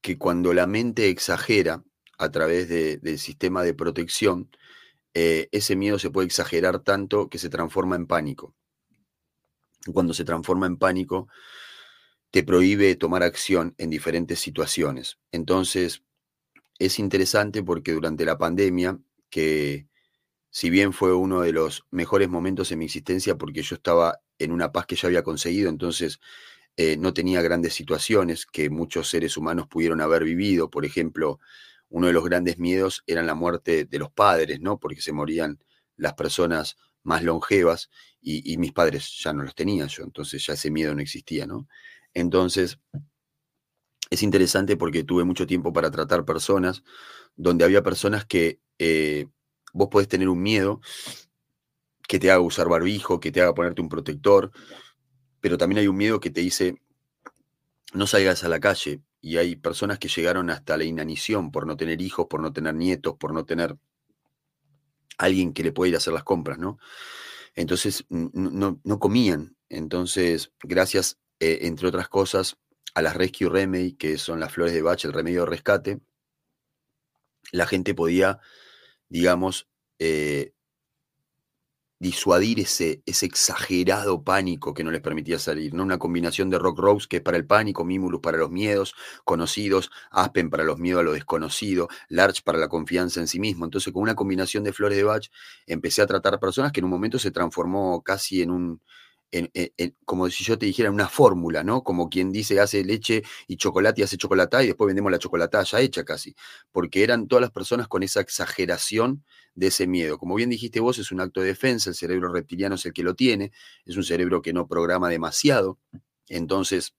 que 0.00 0.18
cuando 0.18 0.54
la 0.54 0.66
mente 0.66 1.08
exagera 1.08 1.82
a 2.18 2.30
través 2.30 2.68
del 2.68 3.18
sistema 3.18 3.62
de 3.62 3.74
protección, 3.74 4.50
eh, 5.14 5.48
ese 5.52 5.76
miedo 5.76 5.98
se 5.98 6.10
puede 6.10 6.26
exagerar 6.26 6.80
tanto 6.80 7.28
que 7.28 7.38
se 7.38 7.48
transforma 7.48 7.96
en 7.96 8.06
pánico. 8.06 8.54
Cuando 9.92 10.14
se 10.14 10.24
transforma 10.24 10.66
en 10.66 10.76
pánico, 10.76 11.28
te 12.30 12.42
prohíbe 12.42 12.94
tomar 12.96 13.22
acción 13.22 13.74
en 13.78 13.90
diferentes 13.90 14.38
situaciones. 14.38 15.18
Entonces, 15.32 16.02
es 16.78 16.98
interesante 16.98 17.62
porque 17.62 17.92
durante 17.92 18.24
la 18.24 18.38
pandemia, 18.38 18.98
que, 19.30 19.88
si 20.50 20.70
bien 20.70 20.92
fue 20.92 21.14
uno 21.14 21.42
de 21.42 21.52
los 21.52 21.86
mejores 21.90 22.28
momentos 22.28 22.72
en 22.72 22.78
mi 22.78 22.86
existencia 22.86 23.36
porque 23.36 23.62
yo 23.62 23.76
estaba 23.76 24.20
en 24.38 24.52
una 24.52 24.72
paz 24.72 24.86
que 24.86 24.96
ya 24.96 25.08
había 25.08 25.22
conseguido, 25.22 25.68
entonces 25.68 26.20
eh, 26.76 26.96
no 26.96 27.14
tenía 27.14 27.42
grandes 27.42 27.74
situaciones 27.74 28.46
que 28.46 28.70
muchos 28.70 29.08
seres 29.08 29.36
humanos 29.36 29.66
pudieron 29.68 30.00
haber 30.00 30.24
vivido. 30.24 30.70
Por 30.70 30.84
ejemplo, 30.84 31.40
uno 31.88 32.06
de 32.06 32.12
los 32.14 32.24
grandes 32.24 32.58
miedos 32.58 33.02
era 33.06 33.22
la 33.22 33.34
muerte 33.34 33.84
de 33.84 33.98
los 33.98 34.10
padres, 34.10 34.60
¿no? 34.60 34.78
Porque 34.78 35.02
se 35.02 35.12
morían 35.12 35.58
las 35.96 36.14
personas 36.14 36.76
más 37.02 37.22
longevas 37.22 37.90
y, 38.20 38.52
y 38.52 38.58
mis 38.58 38.72
padres 38.72 39.10
ya 39.22 39.32
no 39.32 39.42
los 39.42 39.54
tenían 39.54 39.88
yo, 39.88 40.04
entonces 40.04 40.44
ya 40.44 40.54
ese 40.54 40.70
miedo 40.70 40.94
no 40.94 41.00
existía, 41.00 41.46
¿no? 41.46 41.68
Entonces, 42.14 42.78
es 44.10 44.22
interesante 44.22 44.76
porque 44.76 45.04
tuve 45.04 45.24
mucho 45.24 45.46
tiempo 45.46 45.72
para 45.72 45.90
tratar 45.90 46.24
personas 46.24 46.82
donde 47.36 47.64
había 47.64 47.82
personas 47.82 48.24
que 48.24 48.60
eh, 48.78 49.26
vos 49.72 49.88
podés 49.90 50.08
tener 50.08 50.28
un 50.28 50.42
miedo 50.42 50.80
que 52.08 52.18
te 52.18 52.30
haga 52.30 52.40
usar 52.40 52.68
barbijo, 52.68 53.20
que 53.20 53.32
te 53.32 53.40
haga 53.40 53.54
ponerte 53.54 53.82
un 53.82 53.88
protector, 53.88 54.52
pero 55.40 55.58
también 55.58 55.80
hay 55.80 55.88
un 55.88 55.96
miedo 55.96 56.20
que 56.20 56.30
te 56.30 56.40
dice, 56.40 56.80
no 57.92 58.06
salgas 58.06 58.44
a 58.44 58.48
la 58.48 58.60
calle. 58.60 59.02
Y 59.20 59.38
hay 59.38 59.56
personas 59.56 59.98
que 59.98 60.08
llegaron 60.08 60.50
hasta 60.50 60.76
la 60.76 60.84
inanición 60.84 61.50
por 61.50 61.66
no 61.66 61.76
tener 61.76 62.00
hijos, 62.00 62.26
por 62.26 62.40
no 62.40 62.52
tener 62.52 62.74
nietos, 62.74 63.16
por 63.16 63.32
no 63.32 63.44
tener 63.44 63.76
alguien 65.18 65.52
que 65.52 65.64
le 65.64 65.72
pueda 65.72 65.88
ir 65.88 65.94
a 65.96 65.98
hacer 65.98 66.12
las 66.12 66.22
compras, 66.22 66.58
¿no? 66.58 66.78
Entonces 67.54 68.04
no, 68.08 68.80
no 68.84 68.98
comían. 69.00 69.56
Entonces, 69.68 70.52
gracias, 70.62 71.18
eh, 71.40 71.60
entre 71.62 71.88
otras 71.88 72.08
cosas, 72.08 72.56
a 72.96 73.02
las 73.02 73.14
Rescue 73.14 73.50
Remedy, 73.50 73.92
que 73.92 74.16
son 74.16 74.40
las 74.40 74.52
flores 74.52 74.72
de 74.72 74.80
Bach, 74.80 75.04
el 75.04 75.12
remedio 75.12 75.40
de 75.40 75.50
rescate, 75.50 76.00
la 77.52 77.66
gente 77.66 77.94
podía, 77.94 78.40
digamos, 79.10 79.68
eh, 79.98 80.54
disuadir 81.98 82.60
ese, 82.60 83.02
ese, 83.04 83.26
exagerado 83.26 84.24
pánico 84.24 84.72
que 84.72 84.82
no 84.82 84.90
les 84.90 85.02
permitía 85.02 85.38
salir, 85.38 85.74
¿no? 85.74 85.82
Una 85.82 85.98
combinación 85.98 86.48
de 86.48 86.58
Rock 86.58 86.78
Rose, 86.78 87.06
que 87.06 87.16
es 87.16 87.22
para 87.22 87.36
el 87.36 87.46
pánico, 87.46 87.84
Mimulus 87.84 88.22
para 88.22 88.38
los 88.38 88.50
miedos 88.50 88.94
conocidos, 89.24 89.90
Aspen 90.10 90.48
para 90.48 90.64
los 90.64 90.78
miedos 90.78 91.00
a 91.00 91.04
lo 91.04 91.12
desconocido, 91.12 91.88
Larch 92.08 92.42
para 92.44 92.58
la 92.58 92.68
confianza 92.68 93.20
en 93.20 93.28
sí 93.28 93.38
mismo. 93.38 93.66
Entonces, 93.66 93.92
con 93.92 94.02
una 94.04 94.14
combinación 94.14 94.64
de 94.64 94.72
flores 94.72 94.96
de 94.96 95.04
Bach, 95.04 95.26
empecé 95.66 96.00
a 96.00 96.06
tratar 96.06 96.40
personas 96.40 96.72
que 96.72 96.80
en 96.80 96.84
un 96.84 96.92
momento 96.92 97.18
se 97.18 97.30
transformó 97.30 98.02
casi 98.02 98.40
en 98.40 98.50
un, 98.52 98.80
como 100.04 100.30
si 100.30 100.44
yo 100.44 100.58
te 100.58 100.66
dijera 100.66 100.90
una 100.90 101.08
fórmula, 101.08 101.64
¿no? 101.64 101.82
Como 101.82 102.08
quien 102.08 102.32
dice 102.32 102.60
hace 102.60 102.84
leche 102.84 103.22
y 103.46 103.56
chocolate 103.56 104.00
y 104.00 104.04
hace 104.04 104.16
chocolate 104.16 104.64
y 104.64 104.66
después 104.68 104.86
vendemos 104.86 105.10
la 105.10 105.18
chocolate 105.18 105.58
ya 105.64 105.80
hecha 105.80 106.04
casi, 106.04 106.34
porque 106.72 107.02
eran 107.02 107.28
todas 107.28 107.40
las 107.40 107.50
personas 107.50 107.88
con 107.88 108.02
esa 108.02 108.20
exageración 108.20 109.24
de 109.54 109.68
ese 109.68 109.86
miedo. 109.86 110.18
Como 110.18 110.34
bien 110.34 110.50
dijiste 110.50 110.80
vos, 110.80 110.98
es 110.98 111.12
un 111.12 111.20
acto 111.20 111.40
de 111.40 111.48
defensa, 111.48 111.90
el 111.90 111.96
cerebro 111.96 112.32
reptiliano 112.32 112.76
es 112.76 112.86
el 112.86 112.92
que 112.92 113.02
lo 113.02 113.14
tiene, 113.14 113.52
es 113.84 113.96
un 113.96 114.04
cerebro 114.04 114.42
que 114.42 114.52
no 114.52 114.68
programa 114.68 115.08
demasiado, 115.08 115.78
entonces 116.28 116.94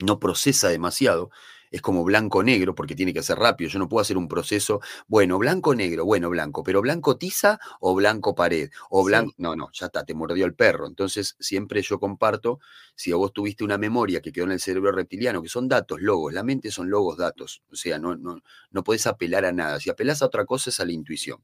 no 0.00 0.20
procesa 0.20 0.68
demasiado, 0.68 1.30
es 1.70 1.82
como 1.82 2.04
blanco-negro, 2.04 2.74
porque 2.74 2.94
tiene 2.94 3.12
que 3.12 3.22
ser 3.22 3.38
rápido. 3.38 3.70
Yo 3.70 3.78
no 3.78 3.88
puedo 3.88 4.02
hacer 4.02 4.16
un 4.16 4.28
proceso, 4.28 4.80
bueno, 5.06 5.38
blanco-negro, 5.38 6.04
bueno, 6.04 6.30
blanco, 6.30 6.62
pero 6.62 6.80
blanco 6.80 7.16
tiza 7.16 7.58
o 7.80 7.94
blanco 7.94 8.34
pared, 8.34 8.70
o 8.90 9.04
blanco. 9.04 9.32
No, 9.38 9.56
no, 9.56 9.70
ya 9.72 9.86
está, 9.86 10.04
te 10.04 10.14
mordió 10.14 10.46
el 10.46 10.54
perro. 10.54 10.86
Entonces, 10.86 11.36
siempre 11.40 11.82
yo 11.82 11.98
comparto, 11.98 12.60
si 12.94 13.12
vos 13.12 13.32
tuviste 13.32 13.64
una 13.64 13.78
memoria 13.78 14.20
que 14.20 14.32
quedó 14.32 14.44
en 14.44 14.52
el 14.52 14.60
cerebro 14.60 14.92
reptiliano, 14.92 15.42
que 15.42 15.48
son 15.48 15.68
datos, 15.68 16.00
logos, 16.00 16.32
la 16.32 16.42
mente 16.42 16.70
son 16.70 16.90
logos, 16.90 17.16
datos. 17.16 17.62
O 17.70 17.76
sea, 17.76 17.98
no, 17.98 18.16
no, 18.16 18.40
no 18.70 18.84
podés 18.84 19.06
apelar 19.06 19.44
a 19.44 19.52
nada. 19.52 19.80
Si 19.80 19.90
apelás 19.90 20.22
a 20.22 20.26
otra 20.26 20.44
cosa 20.44 20.70
es 20.70 20.80
a 20.80 20.84
la 20.84 20.92
intuición. 20.92 21.42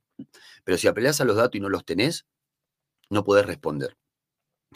Pero 0.64 0.78
si 0.78 0.88
apelás 0.88 1.20
a 1.20 1.24
los 1.24 1.36
datos 1.36 1.56
y 1.56 1.60
no 1.60 1.68
los 1.68 1.84
tenés, 1.84 2.26
no 3.10 3.24
podés 3.24 3.46
responder. 3.46 3.96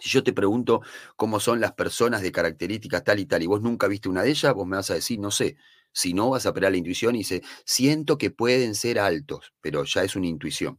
Si 0.01 0.09
yo 0.11 0.23
te 0.23 0.33
pregunto 0.33 0.83
cómo 1.17 1.41
son 1.41 1.61
las 1.61 1.73
personas 1.73 2.23
de 2.23 2.33
características 2.33 3.05
tal 3.05 3.19
y 3.19 3.27
tal, 3.27 3.43
y 3.43 3.47
vos 3.47 3.63
nunca 3.63 3.89
viste 3.89 4.09
una 4.09 4.23
de 4.23 4.31
ellas, 4.31 4.55
vos 4.55 4.67
me 4.67 4.77
vas 4.77 4.91
a 4.91 4.95
decir, 4.95 5.19
no 5.19 5.31
sé. 5.31 5.57
Si 5.93 6.13
no, 6.13 6.31
vas 6.31 6.47
a 6.47 6.51
apelar 6.51 6.71
la 6.71 6.79
intuición 6.79 7.15
y 7.15 7.19
dice, 7.19 7.43
siento 7.65 8.19
que 8.19 8.31
pueden 8.31 8.75
ser 8.75 8.99
altos, 8.99 9.53
pero 9.61 9.85
ya 9.85 10.05
es 10.05 10.17
una 10.17 10.27
intuición. 10.27 10.79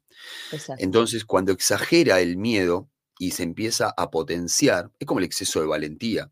Entonces, 0.77 1.25
cuando 1.25 1.51
exagera 1.51 2.21
el 2.21 2.37
miedo 2.37 2.89
y 3.17 3.31
se 3.31 3.43
empieza 3.43 3.93
a 3.97 4.11
potenciar, 4.11 4.91
es 4.99 5.07
como 5.07 5.19
el 5.19 5.25
exceso 5.25 5.59
de 5.59 5.67
valentía. 5.67 6.31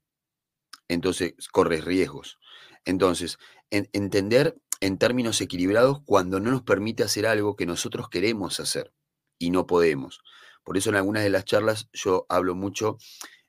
Entonces, 0.88 1.34
corres 1.52 1.84
riesgos. 1.84 2.38
Entonces, 2.86 3.38
entender 3.72 4.56
en 4.80 4.98
términos 4.98 5.42
equilibrados 5.42 6.02
cuando 6.06 6.40
no 6.40 6.52
nos 6.52 6.62
permite 6.62 7.04
hacer 7.04 7.26
algo 7.26 7.56
que 7.56 7.66
nosotros 7.66 8.10
queremos 8.10 8.60
hacer 8.60 8.94
y 9.40 9.50
no 9.50 9.68
podemos. 9.68 10.22
Por 10.68 10.76
eso 10.76 10.90
en 10.90 10.98
algunas 10.98 11.24
de 11.24 11.30
las 11.30 11.46
charlas 11.46 11.88
yo 11.94 12.26
hablo 12.28 12.54
mucho 12.54 12.98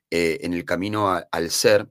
eh, 0.09 0.37
en 0.39 0.53
el 0.53 0.63
camino 0.63 1.21
al 1.29 1.51
ser, 1.51 1.89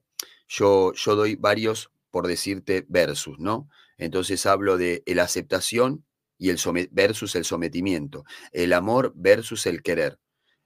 yo, 0.48 0.94
yo 0.94 1.16
doy 1.16 1.36
varios, 1.36 1.90
por 2.10 2.26
decirte, 2.26 2.86
versus, 2.88 3.38
¿no? 3.38 3.68
Entonces 3.98 4.46
hablo 4.46 4.78
de 4.78 5.02
la 5.04 5.24
aceptación 5.24 6.06
y 6.38 6.48
el 6.48 6.58
versus 6.92 7.36
el 7.36 7.44
sometimiento, 7.44 8.24
el 8.52 8.72
amor 8.72 9.12
versus 9.16 9.66
el 9.66 9.82
querer. 9.82 10.18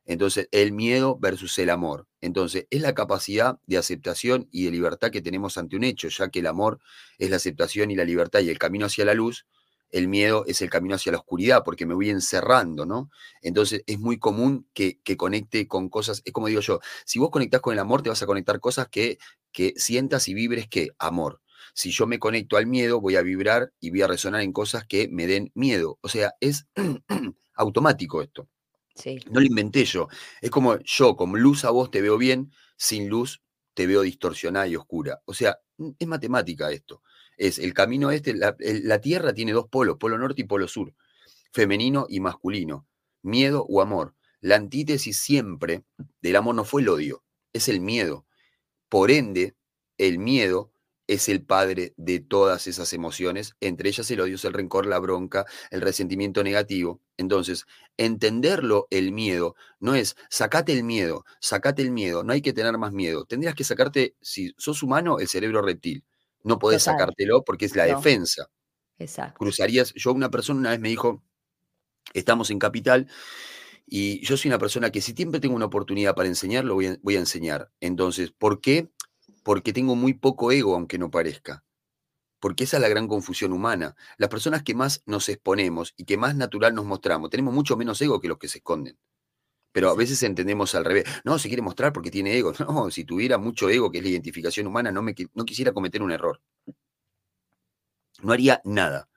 Entonces, 0.05 0.49
el 0.53 0.71
miedo 0.71 1.19
versus 1.19 1.59
el 1.59 1.69
amor. 1.69 2.07
Entonces, 2.21 2.69
es 2.71 2.83
la 2.83 2.95
capacidad 2.95 3.59
de 3.67 3.79
aceptación 3.79 4.49
y 4.53 4.67
de 4.67 4.71
libertad 4.71 5.11
que 5.11 5.23
tenemos 5.23 5.59
ante 5.59 5.75
un 5.75 5.83
hecho, 5.83 6.07
ya 6.09 6.29
que 6.29 6.39
el 6.39 6.47
amor 6.47 6.79
es 7.19 7.31
la 7.31 7.37
aceptación 7.37 7.91
y 7.91 7.97
la 7.97 8.05
libertad 8.05 8.41
y 8.41 8.51
el 8.51 8.59
camino 8.59 8.87
hacia 8.87 9.05
la 9.05 9.15
luz, 9.15 9.45
el 9.93 10.09
miedo 10.09 10.45
es 10.47 10.63
el 10.63 10.71
camino 10.71 10.95
hacia 10.95 11.13
la 11.13 11.19
oscuridad, 11.19 11.63
porque 11.65 11.87
me 11.87 11.95
voy 11.95 12.11
encerrando, 12.11 12.87
¿no? 12.87 13.11
Entonces 13.43 13.85
es 13.87 13.99
muy 13.99 14.19
común 14.19 14.67
que, 14.73 14.99
conecte 15.17 15.69
con 15.69 15.91
cosas, 15.91 16.23
es 16.25 16.33
como 16.33 16.49
digo 16.49 16.63
yo, 16.63 16.81
si 17.05 17.19
vos 17.19 17.31
conectás 17.31 17.61
con 17.61 17.75
el 17.75 17.79
amor, 17.79 18.03
te 18.03 18.09
vas 18.09 18.23
a 18.23 18.27
conectar 18.27 18.59
cosas 18.59 18.89
que, 18.89 19.19
que 19.53 19.75
sientas 19.77 20.27
y 20.29 20.35
vibres 20.35 20.67
que 20.67 20.89
amor. 20.99 21.41
Si 21.75 21.91
yo 21.91 22.07
me 22.07 22.19
conecto 22.19 22.57
al 22.57 22.67
miedo, 22.67 23.01
voy 23.01 23.17
a 23.17 23.23
vibrar 23.23 23.73
y 23.81 23.91
voy 23.91 24.03
a 24.03 24.07
resonar 24.07 24.41
en 24.41 24.53
cosas 24.53 24.87
que 24.87 25.09
me 25.09 25.27
den 25.27 25.53
miedo. 25.55 25.99
O 26.01 26.09
sea, 26.09 26.35
es 26.41 26.67
automático 27.55 28.23
esto. 28.23 28.49
Sí. 28.95 29.21
No 29.31 29.41
lo 29.41 29.47
inventé 29.47 29.85
yo. 29.85 30.09
Es 30.41 30.51
como 30.51 30.79
yo, 30.81 31.17
con 31.17 31.33
luz 31.41 31.65
a 31.65 31.71
vos 31.71 31.91
te 31.91 32.03
veo 32.03 32.19
bien, 32.19 32.51
sin 32.77 33.09
luz 33.09 33.43
te 33.75 33.87
veo 33.87 34.03
distorsionada 34.03 34.67
y 34.67 34.77
oscura. 34.77 35.21
O 35.25 35.35
sea, 35.35 35.59
es 35.99 36.07
matemática 36.07 36.71
esto 36.71 37.03
es 37.43 37.59
el 37.59 37.75
camino 37.75 38.13
este, 38.13 38.35
la, 38.35 39.01
Tierra 39.01 39.35
tiene 39.35 39.53
dos 39.53 39.67
polos, 39.67 39.97
polo 39.99 40.17
norte 40.17 40.43
y 40.43 40.45
polo 40.45 40.69
sur, 40.69 40.95
femenino 41.53 42.07
y 42.09 42.21
masculino, 42.21 42.87
miedo 43.21 43.67
o 43.69 43.81
amor. 43.81 44.15
La 44.41 44.55
antítesis 44.55 45.19
siempre 45.19 45.83
del 46.21 46.37
amor 46.37 46.55
no 46.55 46.65
fue 46.65 46.83
el 46.83 46.89
odio, 46.89 47.25
es 47.53 47.69
el 47.69 47.81
miedo. 47.81 48.27
Por 48.89 49.11
ende, 49.11 49.57
el 49.99 50.21
miedo 50.21 50.73
es 51.09 51.29
el 51.29 51.45
padre 51.45 51.95
de 51.97 52.21
todas 52.21 52.69
esas 52.69 52.93
emociones, 52.93 53.57
entre 53.61 53.89
ellas 53.89 54.09
el 54.13 54.21
odio, 54.21 54.37
el 54.45 54.53
rencor, 54.53 54.87
la 54.87 55.01
bronca, 55.01 55.45
el 55.73 55.81
resentimiento 55.81 56.45
negativo. 56.45 57.01
Entonces, 57.17 57.67
entenderlo, 57.97 58.87
el 58.91 59.11
miedo, 59.11 59.57
no 59.81 59.97
es 59.97 60.15
sacate 60.31 60.73
el 60.73 60.85
miedo, 60.85 61.25
sacate 61.41 61.83
el 61.83 61.91
miedo, 61.91 62.23
no 62.23 62.33
hay 62.33 62.41
que 62.41 62.53
tener 62.53 62.79
más 62.79 62.93
miedo. 62.93 63.25
Tendrías 63.25 63.57
que 63.57 63.65
sacarte, 63.65 64.15
si 64.21 64.55
sos 64.59 64.85
humano, 64.85 65.19
el 65.19 65.27
cerebro 65.27 65.61
reptil. 65.61 66.05
No 66.43 66.59
podés 66.59 66.83
sacártelo 66.83 67.43
porque 67.45 67.67
es 67.67 67.77
la 67.77 67.85
defensa. 67.85 68.49
Exacto. 68.99 69.39
Cruzarías, 69.39 69.93
yo 69.95 70.13
una 70.13 70.31
persona 70.31 70.61
una 70.61 70.71
vez 70.71 70.81
me 70.81 70.89
dijo, 70.89 71.23
estamos 72.15 72.51
en 72.51 72.59
Capital 72.59 73.09
y 73.87 74.25
yo 74.25 74.37
soy 74.37 74.49
una 74.49 74.59
persona 74.59 74.91
que 74.91 75.01
si 75.01 75.13
siempre 75.13 75.41
tengo 75.41 75.57
una 75.57 75.67
oportunidad 75.67 76.15
para 76.15 76.29
enseñar, 76.29 76.65
lo 76.65 76.75
voy 76.75 76.87
a, 76.87 76.99
voy 77.03 77.17
a 77.17 77.21
enseñar. 77.21 77.71
Entonces, 77.81 78.31
¿por 78.31 78.61
qué? 78.61 78.91
Porque 79.43 79.73
tengo 79.73 79.97
muy 79.97 80.15
poco 80.15 80.53
ego, 80.53 80.75
aunque 80.75 80.99
no 80.99 81.11
parezca. 81.11 81.65
Porque 82.41 82.65
esa 82.65 82.79
es 82.79 82.81
la 82.81 82.89
gran 82.89 83.07
confusión 83.07 83.53
humana. 83.53 83.95
Las 84.17 84.31
personas 84.31 84.63
que 84.63 84.75
más 84.75 85.03
nos 85.07 85.29
exponemos 85.29 85.95
y 85.97 86.05
que 86.05 86.17
más 86.17 86.35
natural 86.35 86.75
nos 86.75 86.85
mostramos, 86.85 87.31
tenemos 87.31 87.55
mucho 87.55 87.77
menos 87.77 88.01
ego 88.01 88.21
que 88.21 88.29
los 88.29 88.39
que 88.39 88.49
se 88.49 88.59
esconden. 88.59 88.99
Pero 89.73 89.91
a 89.91 89.97
veces 89.97 90.23
entendemos 90.23 90.75
al 90.75 90.85
revés. 90.85 91.05
No, 91.25 91.39
se 91.39 91.49
quiere 91.49 91.63
mostrar 91.63 91.93
porque 91.93 92.11
tiene 92.11 92.37
ego. 92.37 92.53
No, 92.61 92.91
si 92.91 93.05
tuviera 93.05 93.39
mucho 93.39 93.69
ego, 93.71 93.91
que 93.91 93.99
es 93.99 94.05
la 94.05 94.11
identificación 94.11 94.67
humana, 94.67 94.93
no, 94.93 95.03
me, 95.03 95.15
no 95.35 95.45
quisiera 95.45 95.73
cometer 95.73 96.03
un 96.03 96.13
error. 96.13 96.41
No 98.23 98.33
haría 98.33 98.61
nada. 98.65 99.09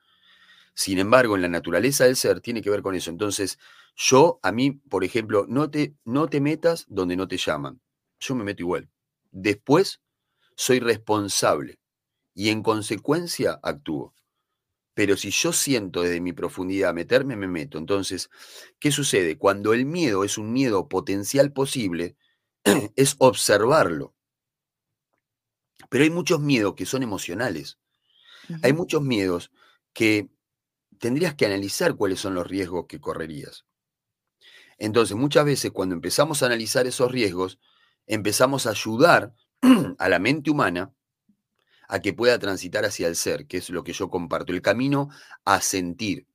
Sin 0.74 0.98
embargo, 0.98 1.36
en 1.36 1.42
la 1.42 1.48
naturaleza 1.48 2.04
del 2.04 2.16
ser 2.16 2.40
tiene 2.40 2.62
que 2.62 2.70
ver 2.70 2.82
con 2.82 2.94
eso. 2.94 3.10
Entonces, 3.10 3.58
yo, 3.96 4.38
a 4.42 4.52
mí, 4.52 4.72
por 4.72 5.04
ejemplo, 5.04 5.46
no 5.48 5.70
te, 5.70 5.94
no 6.04 6.28
te 6.28 6.40
metas 6.40 6.86
donde 6.88 7.16
no 7.16 7.28
te 7.28 7.38
llaman. 7.38 7.80
Yo 8.20 8.34
me 8.34 8.44
meto 8.44 8.62
igual. 8.62 8.90
Después, 9.30 10.00
soy 10.54 10.80
responsable 10.80 11.78
y 12.34 12.50
en 12.50 12.62
consecuencia 12.62 13.58
actúo. 13.62 14.14
Pero 14.96 15.18
si 15.18 15.30
yo 15.30 15.52
siento 15.52 16.00
desde 16.00 16.22
mi 16.22 16.32
profundidad 16.32 16.94
meterme, 16.94 17.36
me 17.36 17.48
meto. 17.48 17.76
Entonces, 17.76 18.30
¿qué 18.78 18.90
sucede? 18.90 19.36
Cuando 19.36 19.74
el 19.74 19.84
miedo 19.84 20.24
es 20.24 20.38
un 20.38 20.54
miedo 20.54 20.88
potencial 20.88 21.52
posible, 21.52 22.16
es 22.96 23.14
observarlo. 23.18 24.14
Pero 25.90 26.04
hay 26.04 26.08
muchos 26.08 26.40
miedos 26.40 26.72
que 26.76 26.86
son 26.86 27.02
emocionales. 27.02 27.78
Hay 28.62 28.72
muchos 28.72 29.02
miedos 29.02 29.52
que 29.92 30.30
tendrías 30.98 31.34
que 31.34 31.44
analizar 31.44 31.94
cuáles 31.96 32.18
son 32.20 32.32
los 32.32 32.46
riesgos 32.46 32.86
que 32.88 32.98
correrías. 32.98 33.66
Entonces, 34.78 35.14
muchas 35.14 35.44
veces 35.44 35.72
cuando 35.72 35.94
empezamos 35.94 36.42
a 36.42 36.46
analizar 36.46 36.86
esos 36.86 37.12
riesgos, 37.12 37.58
empezamos 38.06 38.66
a 38.66 38.70
ayudar 38.70 39.34
a 39.98 40.08
la 40.08 40.18
mente 40.18 40.50
humana 40.50 40.95
a 41.88 42.00
que 42.00 42.12
pueda 42.12 42.38
transitar 42.38 42.84
hacia 42.84 43.08
el 43.08 43.16
ser, 43.16 43.46
que 43.46 43.58
es 43.58 43.70
lo 43.70 43.84
que 43.84 43.92
yo 43.92 44.10
comparto, 44.10 44.52
el 44.52 44.62
camino 44.62 45.08
a 45.44 45.60
sentir, 45.60 46.26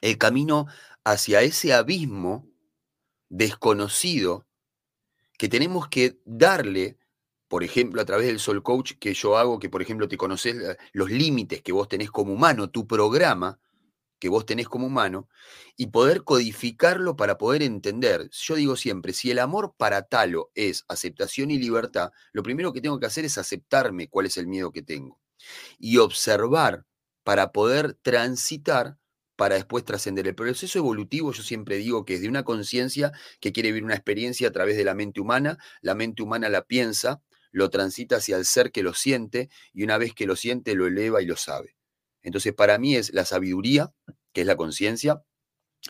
el 0.00 0.18
camino 0.18 0.66
hacia 1.04 1.42
ese 1.42 1.72
abismo 1.72 2.48
desconocido 3.28 4.46
que 5.38 5.48
tenemos 5.48 5.88
que 5.88 6.18
darle, 6.24 6.98
por 7.46 7.62
ejemplo, 7.62 8.02
a 8.02 8.04
través 8.04 8.26
del 8.26 8.40
Soul 8.40 8.62
Coach 8.62 8.94
que 8.98 9.14
yo 9.14 9.38
hago, 9.38 9.58
que 9.58 9.70
por 9.70 9.82
ejemplo 9.82 10.08
te 10.08 10.16
conoces 10.16 10.56
eh, 10.56 10.76
los 10.92 11.10
límites 11.10 11.62
que 11.62 11.72
vos 11.72 11.88
tenés 11.88 12.10
como 12.10 12.32
humano, 12.32 12.70
tu 12.70 12.86
programa, 12.86 13.60
que 14.18 14.28
vos 14.28 14.46
tenés 14.46 14.68
como 14.68 14.86
humano 14.86 15.28
y 15.76 15.88
poder 15.88 16.24
codificarlo 16.24 17.16
para 17.16 17.38
poder 17.38 17.62
entender. 17.62 18.28
Yo 18.30 18.56
digo 18.56 18.76
siempre, 18.76 19.12
si 19.12 19.30
el 19.30 19.38
amor 19.38 19.74
para 19.76 20.02
Talo 20.02 20.50
es 20.54 20.84
aceptación 20.88 21.50
y 21.50 21.58
libertad, 21.58 22.10
lo 22.32 22.42
primero 22.42 22.72
que 22.72 22.80
tengo 22.80 22.98
que 22.98 23.06
hacer 23.06 23.24
es 23.24 23.38
aceptarme 23.38 24.08
cuál 24.08 24.26
es 24.26 24.36
el 24.36 24.46
miedo 24.46 24.72
que 24.72 24.82
tengo 24.82 25.20
y 25.78 25.98
observar 25.98 26.84
para 27.22 27.52
poder 27.52 27.94
transitar 27.94 28.98
para 29.36 29.54
después 29.54 29.84
trascender. 29.84 30.26
El 30.26 30.34
proceso 30.34 30.80
evolutivo, 30.80 31.32
yo 31.32 31.44
siempre 31.44 31.76
digo 31.76 32.04
que 32.04 32.14
es 32.14 32.20
de 32.22 32.28
una 32.28 32.42
conciencia 32.42 33.12
que 33.40 33.52
quiere 33.52 33.68
vivir 33.68 33.84
una 33.84 33.94
experiencia 33.94 34.48
a 34.48 34.50
través 34.50 34.76
de 34.76 34.82
la 34.82 34.94
mente 34.94 35.20
humana, 35.20 35.58
la 35.80 35.94
mente 35.94 36.24
humana 36.24 36.48
la 36.48 36.62
piensa, 36.62 37.22
lo 37.52 37.70
transita 37.70 38.16
hacia 38.16 38.36
el 38.36 38.44
ser 38.44 38.72
que 38.72 38.82
lo 38.82 38.94
siente 38.94 39.48
y 39.72 39.84
una 39.84 39.96
vez 39.96 40.12
que 40.12 40.26
lo 40.26 40.34
siente 40.34 40.74
lo 40.74 40.88
eleva 40.88 41.22
y 41.22 41.26
lo 41.26 41.36
sabe. 41.36 41.77
Entonces, 42.22 42.54
para 42.54 42.78
mí 42.78 42.96
es 42.96 43.12
la 43.12 43.24
sabiduría, 43.24 43.92
que 44.32 44.42
es 44.42 44.46
la 44.46 44.56
conciencia, 44.56 45.24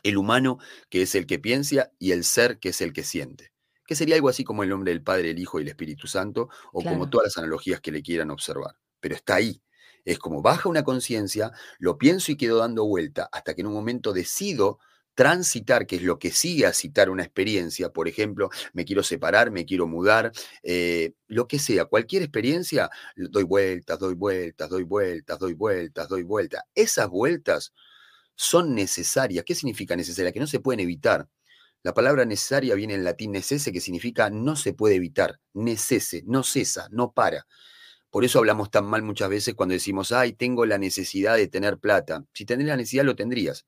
el 0.03 0.17
humano, 0.17 0.59
que 0.91 1.03
es 1.03 1.15
el 1.15 1.27
que 1.27 1.39
piensa, 1.39 1.93
y 1.99 2.13
el 2.13 2.25
ser, 2.25 2.59
que 2.59 2.71
es 2.71 2.81
el 2.81 2.93
que 2.93 3.05
siente. 3.05 3.53
Que 3.87 3.95
sería 3.95 4.17
algo 4.17 4.29
así 4.29 4.45
como 4.45 4.63
el 4.63 4.69
nombre 4.69 4.93
del 4.93 5.03
Padre, 5.03 5.31
el 5.31 5.39
Hijo 5.39 5.59
y 5.59 5.63
el 5.63 5.69
Espíritu 5.69 6.07
Santo, 6.07 6.49
o 6.73 6.83
como 6.83 7.09
todas 7.09 7.27
las 7.27 7.39
analogías 7.39 7.81
que 7.81 7.93
le 7.93 8.03
quieran 8.03 8.31
observar. 8.31 8.77
Pero 9.01 9.15
está 9.15 9.37
ahí. 9.37 9.63
Es 10.05 10.19
como 10.19 10.43
baja 10.43 10.69
una 10.69 10.85
conciencia, 10.85 11.53
lo 11.79 11.99
pienso 11.99 12.33
y 12.33 12.37
quedo 12.37 12.59
dando 12.59 12.87
vuelta 12.87 13.29
hasta 13.33 13.55
que 13.55 13.63
en 13.63 13.67
un 13.67 13.75
momento 13.75 14.13
decido 14.13 14.79
transitar, 15.19 15.85
que 15.85 15.97
es 15.97 16.03
lo 16.03 16.17
que 16.21 16.31
sigue 16.31 16.65
a 16.65 16.73
citar 16.73 17.11
una 17.11 17.25
experiencia, 17.25 17.89
por 17.91 18.07
ejemplo, 18.07 18.51
me 18.73 18.85
quiero 18.85 19.03
separar, 19.03 19.51
me 19.51 19.67
quiero 19.67 19.89
mudar, 19.89 20.31
eh, 20.63 21.15
lo 21.27 21.49
que 21.49 21.59
sea, 21.59 21.87
cualquier 21.87 22.23
experiencia, 22.23 22.89
doy 23.17 23.43
vueltas, 23.43 23.99
doy 23.99 24.15
vueltas, 24.15 24.71
doy 24.71 24.85
vueltas, 24.85 25.41
doy 25.41 25.55
vueltas, 25.55 26.09
doy 26.09 26.23
vueltas. 26.23 26.63
Esas 26.73 27.09
vueltas 27.09 27.73
son 28.37 28.77
necesarias. 28.77 29.45
¿Qué 29.45 29.57
significa 29.57 29.97
necesaria? 29.97 30.31
Que 30.31 30.39
no 30.39 30.47
se 30.47 30.61
pueden 30.61 30.79
evitar. 30.79 31.29
La 31.83 31.95
palabra 31.95 32.25
necesaria 32.25 32.77
viene 32.77 32.95
en 32.95 33.03
latín 33.03 33.33
necese, 33.33 33.73
que 33.73 33.81
significa 33.81 34.31
no 34.31 34.55
se 34.55 34.73
puede 34.73 34.95
evitar, 34.95 35.41
necese, 35.53 36.23
no 36.27 36.45
cesa, 36.45 36.87
no 36.93 37.11
para. 37.13 37.45
Por 38.11 38.25
eso 38.25 38.39
hablamos 38.39 38.71
tan 38.71 38.87
mal 38.87 39.03
muchas 39.03 39.31
veces 39.31 39.55
cuando 39.57 39.73
decimos, 39.73 40.13
ay, 40.13 40.33
tengo 40.33 40.65
la 40.65 40.79
necesidad 40.79 41.37
de 41.37 41.49
tener 41.49 41.79
plata. 41.79 42.25
Si 42.33 42.45
tenés 42.45 42.69
la 42.69 42.77
necesidad, 42.77 43.05
lo 43.05 43.17
tendrías. 43.17 43.67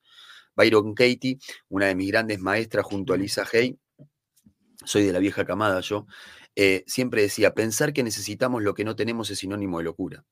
Byron 0.57 0.95
Katie, 0.95 1.39
una 1.69 1.87
de 1.87 1.95
mis 1.95 2.11
grandes 2.11 2.41
maestras 2.41 2.85
junto 2.85 3.13
a 3.13 3.17
Lisa 3.17 3.47
Hay, 3.53 3.79
soy 4.85 5.05
de 5.05 5.13
la 5.13 5.19
vieja 5.19 5.45
camada 5.45 5.81
yo, 5.81 6.07
eh, 6.57 6.85
siempre 6.87 7.23
decía, 7.23 7.55
pensar 7.55 7.93
que 7.93 8.03
necesitamos 8.03 8.63
lo 8.63 8.75
que 8.75 8.85
no 8.85 8.97
tenemos 8.97 9.31
es 9.31 9.39
sinónimo 9.39 9.79
de 9.79 9.85
locura. 9.85 10.25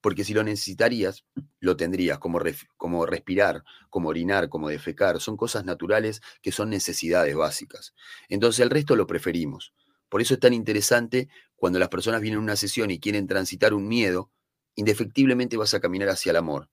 Porque 0.00 0.24
si 0.24 0.34
lo 0.34 0.44
necesitarías, 0.44 1.24
lo 1.58 1.76
tendrías, 1.76 2.18
como, 2.18 2.40
como 2.76 3.06
respirar, 3.06 3.64
como 3.90 4.10
orinar, 4.10 4.48
como 4.48 4.68
defecar. 4.68 5.20
Son 5.20 5.36
cosas 5.36 5.64
naturales 5.64 6.20
que 6.42 6.52
son 6.52 6.70
necesidades 6.70 7.34
básicas. 7.34 7.94
Entonces 8.28 8.60
el 8.60 8.70
resto 8.70 8.94
lo 8.94 9.06
preferimos. 9.06 9.72
Por 10.08 10.20
eso 10.20 10.34
es 10.34 10.40
tan 10.40 10.52
interesante 10.52 11.28
cuando 11.56 11.78
las 11.78 11.88
personas 11.88 12.20
vienen 12.20 12.38
a 12.38 12.42
una 12.42 12.56
sesión 12.56 12.90
y 12.90 13.00
quieren 13.00 13.26
transitar 13.26 13.74
un 13.74 13.88
miedo, 13.88 14.30
indefectiblemente 14.76 15.56
vas 15.56 15.74
a 15.74 15.80
caminar 15.80 16.10
hacia 16.10 16.30
el 16.30 16.36
amor. 16.36 16.68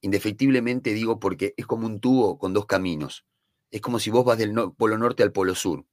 Indefectiblemente 0.00 0.92
digo 0.94 1.18
porque 1.18 1.54
es 1.56 1.66
como 1.66 1.86
un 1.86 2.00
tubo 2.00 2.38
con 2.38 2.52
dos 2.54 2.66
caminos. 2.66 3.26
Es 3.70 3.80
como 3.80 3.98
si 3.98 4.10
vos 4.10 4.24
vas 4.24 4.38
del 4.38 4.54
polo 4.76 4.98
norte 4.98 5.22
al 5.22 5.32
polo 5.32 5.54
sur. 5.54 5.84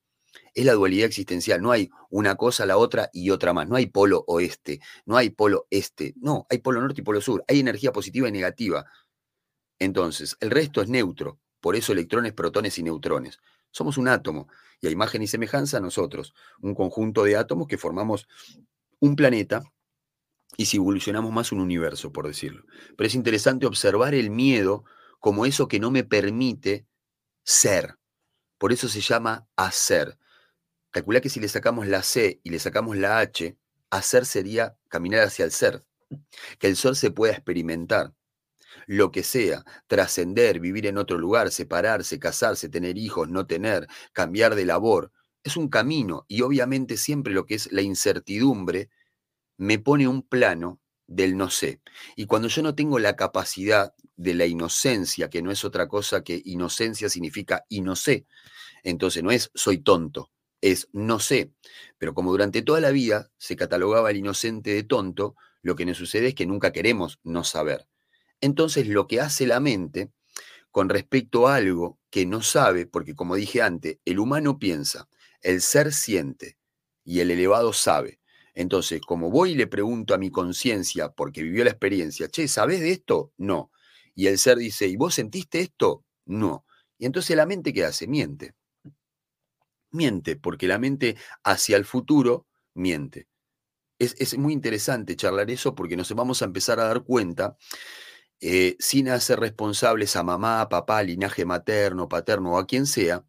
Es 0.54 0.66
la 0.66 0.74
dualidad 0.74 1.08
existencial. 1.08 1.62
No 1.62 1.72
hay 1.72 1.90
una 2.10 2.36
cosa, 2.36 2.66
la 2.66 2.78
otra 2.78 3.10
y 3.14 3.30
otra 3.30 3.54
más. 3.54 3.68
No 3.68 3.76
hay 3.76 3.88
polo 3.88 4.24
oeste, 4.28 4.80
no 5.06 5.18
hay 5.18 5.30
polo 5.30 5.68
este. 5.70 6.14
No, 6.18 6.46
hay 6.50 6.60
polo 6.60 6.82
norte 6.82 7.02
y 7.02 7.04
polo 7.04 7.22
sur. 7.22 7.44
Hay 7.48 7.60
energía 7.60 7.92
positiva 7.92 8.28
y 8.28 8.32
negativa. 8.32 8.86
Entonces, 9.80 10.38
el 10.40 10.52
resto 10.52 10.82
es 10.82 10.90
neutro. 10.90 11.40
Por 11.60 11.76
eso 11.76 11.92
electrones, 11.92 12.34
protones 12.34 12.78
y 12.78 12.84
neutrones. 12.84 13.40
Somos 13.72 13.98
un 13.98 14.08
átomo 14.08 14.48
y 14.80 14.88
a 14.88 14.92
imagen 14.92 15.22
y 15.22 15.28
semejanza 15.28 15.80
nosotros, 15.80 16.34
un 16.62 16.74
conjunto 16.74 17.24
de 17.24 17.36
átomos 17.36 17.68
que 17.68 17.78
formamos 17.78 18.28
un 19.00 19.16
planeta 19.16 19.64
y 20.56 20.66
si 20.66 20.78
evolucionamos 20.78 21.32
más 21.32 21.52
un 21.52 21.60
universo, 21.60 22.12
por 22.12 22.28
decirlo. 22.28 22.64
Pero 22.96 23.08
es 23.08 23.16
interesante 23.16 23.66
observar 23.66 24.14
el 24.14 24.30
miedo 24.30 24.86
como 25.20 25.46
eso 25.46 25.68
que 25.68 25.80
no 25.80 25.92
me 25.92 26.04
permite 26.04 26.88
ser. 27.44 27.98
Por 28.58 28.72
eso 28.72 28.88
se 28.88 29.02
llama 29.02 29.48
hacer. 29.56 30.18
Calcula 30.92 31.22
que 31.22 31.30
si 31.30 31.40
le 31.40 31.48
sacamos 31.48 31.88
la 31.88 32.02
C 32.02 32.40
y 32.44 32.50
le 32.50 32.60
sacamos 32.60 32.98
la 32.98 33.20
H, 33.20 33.58
hacer 33.90 34.26
sería 34.26 34.78
caminar 34.88 35.22
hacia 35.22 35.46
el 35.46 35.52
ser. 35.52 35.84
Que 36.60 36.68
el 36.68 36.76
sol 36.76 36.96
se 36.96 37.12
pueda 37.12 37.34
experimentar. 37.34 38.14
Lo 38.86 39.12
que 39.12 39.24
sea, 39.24 39.64
trascender, 39.88 40.60
vivir 40.60 40.88
en 40.88 40.98
otro 40.98 41.18
lugar, 41.18 41.52
separarse, 41.52 42.20
casarse, 42.20 42.70
tener 42.70 42.98
hijos, 42.98 43.30
no 43.30 43.46
tener, 43.46 43.88
cambiar 44.14 44.56
de 44.56 44.66
labor. 44.66 45.12
Es 45.44 45.58
un 45.58 45.68
camino 45.68 46.26
y 46.28 46.42
obviamente 46.42 46.98
siempre 46.98 47.34
lo 47.34 47.46
que 47.46 47.56
es 47.56 47.72
la 47.72 47.82
incertidumbre 47.82 48.90
me 49.58 49.80
pone 49.80 50.08
un 50.08 50.22
plano 50.22 50.80
del 51.08 51.38
no 51.38 51.50
sé. 51.50 51.82
Y 52.16 52.26
cuando 52.26 52.48
yo 52.48 52.62
no 52.62 52.76
tengo 52.76 53.00
la 53.00 53.16
capacidad 53.16 53.94
de 54.16 54.34
la 54.34 54.46
inocencia, 54.46 55.30
que 55.30 55.42
no 55.42 55.52
es 55.52 55.64
otra 55.64 55.88
cosa 55.88 56.24
que 56.24 56.42
inocencia 56.46 57.10
significa 57.10 57.64
y 57.70 57.82
no 57.82 57.96
sé, 57.96 58.26
entonces 58.84 59.24
no 59.24 59.32
es 59.32 59.52
soy 59.54 59.80
tonto, 59.80 60.32
es 60.62 60.90
no 60.92 61.20
sé. 61.20 61.52
Pero 61.98 62.14
como 62.14 62.32
durante 62.32 62.62
toda 62.62 62.82
la 62.82 62.92
vida 62.92 63.30
se 63.38 63.56
catalogaba 63.56 64.12
el 64.12 64.18
inocente 64.18 64.74
de 64.74 64.84
tonto, 64.84 65.36
lo 65.62 65.76
que 65.76 65.86
nos 65.86 65.98
sucede 65.98 66.30
es 66.30 66.36
que 66.36 66.46
nunca 66.46 66.72
queremos 66.72 67.20
no 67.24 67.44
saber. 67.44 67.88
Entonces 68.42 68.88
lo 68.88 69.08
que 69.08 69.22
hace 69.22 69.48
la 69.48 69.60
mente 69.60 70.12
con 70.72 70.90
respecto 70.90 71.48
a 71.48 71.56
algo 71.56 72.00
que 72.10 72.26
no 72.26 72.42
sabe, 72.42 72.86
porque 72.86 73.16
como 73.16 73.36
dije 73.36 73.62
antes, 73.62 73.98
el 74.06 74.20
humano 74.20 74.60
piensa, 74.60 75.10
el 75.42 75.62
ser 75.62 75.92
siente 75.92 76.58
y 77.04 77.22
el 77.22 77.32
elevado 77.32 77.74
sabe. 77.74 78.20
Entonces, 78.60 79.02
como 79.02 79.30
voy 79.30 79.52
y 79.52 79.56
le 79.56 79.68
pregunto 79.68 80.16
a 80.16 80.18
mi 80.18 80.32
conciencia, 80.32 81.10
porque 81.10 81.44
vivió 81.44 81.64
la 81.64 81.70
experiencia, 81.70 82.28
che, 82.28 82.48
¿sabes 82.48 82.80
de 82.80 82.90
esto? 82.90 83.32
No. 83.38 83.72
Y 84.16 84.26
el 84.26 84.40
ser 84.40 84.58
dice, 84.58 84.88
¿y 84.88 84.96
vos 84.96 85.14
sentiste 85.14 85.60
esto? 85.60 86.04
No. 86.26 86.66
Y 86.98 87.06
entonces 87.06 87.38
la 87.38 87.46
mente, 87.46 87.72
¿qué 87.72 87.86
hace? 87.86 88.08
Miente. 88.08 88.56
Miente, 89.92 90.38
porque 90.38 90.68
la 90.68 90.80
mente 90.80 91.18
hacia 91.44 91.78
el 91.78 91.86
futuro 91.86 92.48
miente. 92.74 93.28
Es, 94.00 94.36
muy 94.40 94.54
interesante 94.54 95.16
charlar 95.16 95.52
eso 95.52 95.76
porque 95.76 95.96
nos 95.96 96.12
vamos 96.16 96.42
a 96.42 96.46
empezar 96.46 96.80
a 96.80 96.88
dar 96.88 97.04
cuenta, 97.04 97.58
eh, 98.40 98.76
sin 98.80 99.10
hacer 99.10 99.40
responsables 99.40 100.16
a 100.16 100.24
mamá, 100.24 100.68
papá, 100.68 101.04
linaje 101.04 101.46
materno, 101.46 102.10
paterno 102.10 102.54
o 102.54 102.58
a 102.58 102.66
quien 102.66 102.88
sea, 102.88 103.24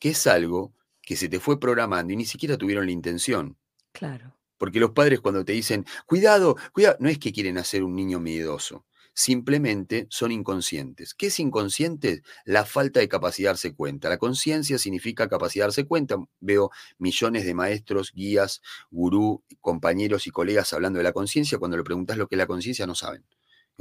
que 0.00 0.08
es 0.08 0.26
algo 0.26 0.74
que 1.02 1.14
se 1.14 1.28
te 1.28 1.38
fue 1.38 1.60
programando 1.60 2.12
y 2.12 2.16
ni 2.16 2.24
siquiera 2.24 2.58
tuvieron 2.58 2.86
la 2.86 2.92
intención. 2.92 3.56
Claro. 3.92 4.41
Porque 4.62 4.78
los 4.78 4.92
padres 4.92 5.18
cuando 5.18 5.44
te 5.44 5.54
dicen, 5.54 5.84
cuidado, 6.06 6.54
cuidado, 6.72 6.96
no 7.00 7.08
es 7.08 7.18
que 7.18 7.32
quieren 7.32 7.58
hacer 7.58 7.82
un 7.82 7.96
niño 7.96 8.20
miedoso, 8.20 8.86
simplemente 9.12 10.06
son 10.08 10.30
inconscientes. 10.30 11.14
¿Qué 11.14 11.26
es 11.26 11.40
inconsciente? 11.40 12.22
La 12.44 12.64
falta 12.64 13.00
de 13.00 13.08
capacidad 13.08 13.50
darse 13.50 13.74
cuenta. 13.74 14.08
La 14.08 14.18
conciencia 14.18 14.78
significa 14.78 15.28
capacidad 15.28 15.64
de 15.64 15.70
darse 15.70 15.84
cuenta. 15.88 16.14
Veo 16.38 16.70
millones 16.98 17.44
de 17.44 17.54
maestros, 17.54 18.12
guías, 18.14 18.62
gurú, 18.92 19.42
compañeros 19.60 20.28
y 20.28 20.30
colegas 20.30 20.72
hablando 20.72 20.98
de 20.98 21.02
la 21.02 21.12
conciencia. 21.12 21.58
Cuando 21.58 21.76
le 21.76 21.82
preguntas 21.82 22.16
lo 22.16 22.28
que 22.28 22.36
es 22.36 22.38
la 22.38 22.46
conciencia, 22.46 22.86
no 22.86 22.94
saben. 22.94 23.24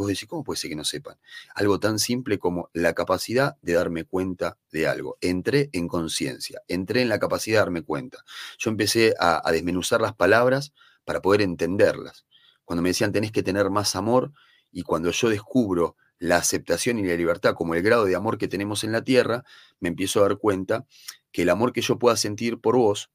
Vos 0.02 0.08
decís, 0.08 0.28
¿cómo 0.28 0.44
puede 0.44 0.58
ser 0.58 0.72
que 0.72 0.76
no 0.76 0.84
sepan? 0.84 1.20
Algo 1.54 1.80
tan 1.80 2.00
simple 2.00 2.40
como 2.40 2.72
la 2.74 2.94
capacidad 2.96 3.58
de 3.62 3.74
darme 3.74 4.04
cuenta 4.04 4.58
de 4.72 4.88
algo. 4.88 5.20
Entré 5.22 5.70
en 5.74 5.88
conciencia, 5.88 6.64
entré 6.68 7.04
en 7.04 7.10
la 7.10 7.20
capacidad 7.20 7.58
de 7.58 7.60
darme 7.60 7.84
cuenta. 7.84 8.26
Yo 8.58 8.72
empecé 8.72 9.14
a, 9.20 9.44
desmenuzar 9.52 10.02
las 10.02 10.16
palabras 10.16 10.74
para 11.06 11.22
poder 11.22 11.44
entenderlas. 11.44 12.26
Cuando 12.66 12.82
me 12.82 12.90
decían 12.90 13.12
tenés 13.12 13.32
que 13.32 13.44
tener 13.44 13.70
más 13.70 13.96
amor 13.96 14.32
y 14.72 14.82
cuando 14.82 15.12
yo 15.12 15.30
descubro 15.30 15.98
la 16.18 16.38
aceptación 16.38 16.98
y 16.98 17.04
la 17.04 17.16
libertad 17.16 17.54
como 17.54 17.76
el 17.76 17.84
grado 17.84 18.06
de 18.06 18.16
amor 18.16 18.40
que 18.40 18.48
tenemos 18.48 18.84
en 18.84 18.94
la 18.94 19.04
tierra, 19.04 19.44
me 19.80 19.90
empiezo 19.90 20.20
a 20.20 20.24
dar 20.24 20.40
cuenta 20.40 20.88
que 21.32 21.44
el 21.44 21.52
amor 21.52 21.74
que 21.74 21.82
yo 21.82 22.00
pueda 22.00 22.18
sentir 22.18 22.60
por 22.60 22.76
vos 22.76 23.12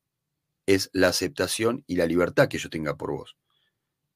es 0.67 0.89
la 0.93 1.09
aceptación 1.09 1.83
y 1.89 1.97
la 1.97 2.07
libertad 2.07 2.47
que 2.47 2.59
yo 2.59 2.71
tenga 2.71 2.97
por 2.97 3.11
vos. 3.11 3.37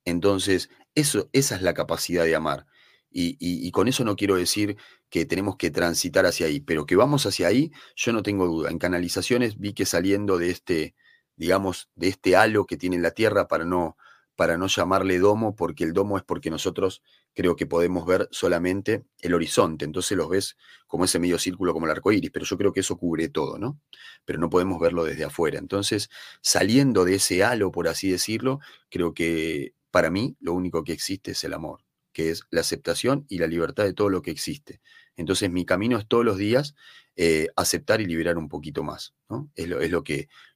Entonces, 0.05 0.71
esa 0.95 1.29
es 1.33 1.63
la 1.63 1.75
capacidad 1.75 2.25
de 2.25 2.35
amar. 2.35 2.67
Y, 3.13 3.71
con 3.73 3.89
eso 3.89 4.05
no 4.05 4.17
quiero 4.17 4.37
decir 4.37 4.77
que 5.09 5.27
tenemos 5.27 5.57
que 5.57 5.71
transitar 5.71 6.27
hacia 6.27 6.47
ahí, 6.47 6.61
pero 6.61 6.87
que 6.87 6.97
vamos 6.97 7.27
hacia 7.27 7.49
ahí, 7.49 7.73
yo 7.97 8.13
no 8.13 8.23
tengo 8.23 8.47
duda. 8.47 8.71
En 8.71 8.79
canalizaciones 8.79 9.59
vi 9.59 9.73
que 9.75 9.87
saliendo 9.87 10.39
de 10.39 10.51
este, 10.51 10.95
digamos, 11.37 11.91
de 11.97 12.09
este 12.09 12.37
halo 12.37 12.67
que 12.67 12.77
tiene 12.77 12.99
la 12.99 13.11
Tierra 13.11 13.49
para 13.49 13.65
no, 13.65 13.97
para 14.37 14.57
no 14.57 14.69
llamarle 14.69 15.19
domo, 15.19 15.57
porque 15.57 15.85
el 15.85 15.93
domo 15.93 16.17
es 16.19 16.25
porque 16.25 16.51
nosotros 16.51 17.03
creo 17.35 17.57
que 17.57 17.67
podemos 17.67 18.07
ver 18.07 18.29
solamente 18.31 19.05
el 19.21 19.35
horizonte, 19.35 19.85
entonces 19.85 20.17
los 20.17 20.29
ves 20.29 20.57
como 20.87 21.05
ese 21.05 21.19
medio 21.19 21.39
círculo, 21.39 21.73
como 21.73 21.87
el 21.87 21.93
arco 21.93 22.13
iris, 22.13 22.31
pero 22.31 22.45
yo 22.45 22.57
creo 22.57 22.73
que 22.73 22.81
eso 22.81 22.97
cubre 22.97 23.29
todo, 23.29 23.59
¿no? 23.59 23.81
Pero 24.25 24.39
no 24.39 24.51
podemos 24.51 24.81
verlo 24.81 25.05
desde 25.05 25.25
afuera. 25.25 25.59
Entonces, 25.59 26.11
saliendo 26.43 27.05
de 27.05 27.17
ese 27.17 27.45
halo, 27.45 27.71
por 27.71 27.89
así 27.89 28.11
decirlo, 28.11 28.61
creo 28.89 29.15
que 29.15 29.75
para 29.91 30.11
mí 30.11 30.37
lo 30.41 30.55
único 30.55 30.85
que 30.85 30.93
existe 30.93 31.33
es 31.33 31.45
el 31.45 31.55
amor 31.55 31.81
que 32.13 32.31
es 32.31 32.43
la 32.51 32.61
aceptación 32.61 33.25
y 33.29 33.39
la 33.39 33.47
libertad 33.47 33.85
de 33.85 33.95
todo 33.95 34.09
lo 34.09 34.23
que 34.23 34.31
existe. 34.31 34.81
Entonces 35.17 35.51
mi 35.51 35.65
camino 35.65 35.99
es 35.99 36.09
todos 36.09 36.25
los 36.25 36.39
días 36.39 36.75
eh, 37.17 37.49
aceptar 37.57 38.01
y 38.01 38.07
liberar 38.07 38.39
un 38.39 38.49
poquito 38.49 38.83
más, 38.83 39.15
¿no? 39.29 39.51
Es, 39.55 39.69
lo, 39.69 39.79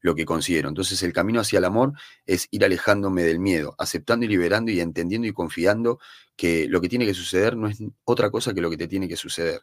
lo 0.01 0.14
que 0.14 0.25
considero. 0.25 0.68
Entonces 0.68 1.03
el 1.03 1.12
camino 1.12 1.40
hacia 1.40 1.59
el 1.59 1.64
amor 1.64 1.92
es 2.27 2.49
ir 2.51 2.64
alejándome 2.64 3.23
del 3.23 3.38
miedo, 3.38 3.75
aceptando 3.79 4.25
y 4.25 4.29
liberando 4.29 4.70
y 4.70 4.81
entendiendo 4.81 5.29
y 5.29 5.33
confiando 5.33 5.99
que 6.37 6.66
lo 6.68 6.81
que 6.81 6.88
tiene 6.88 7.07
que 7.07 7.14
suceder 7.14 7.57
no 7.57 7.68
es 7.68 7.79
otra 8.05 8.31
cosa 8.31 8.55
que 8.55 8.61
lo 8.61 8.70
que 8.70 8.79
te 8.79 8.88
tiene 8.88 9.09
que 9.09 9.16
suceder. 9.16 9.62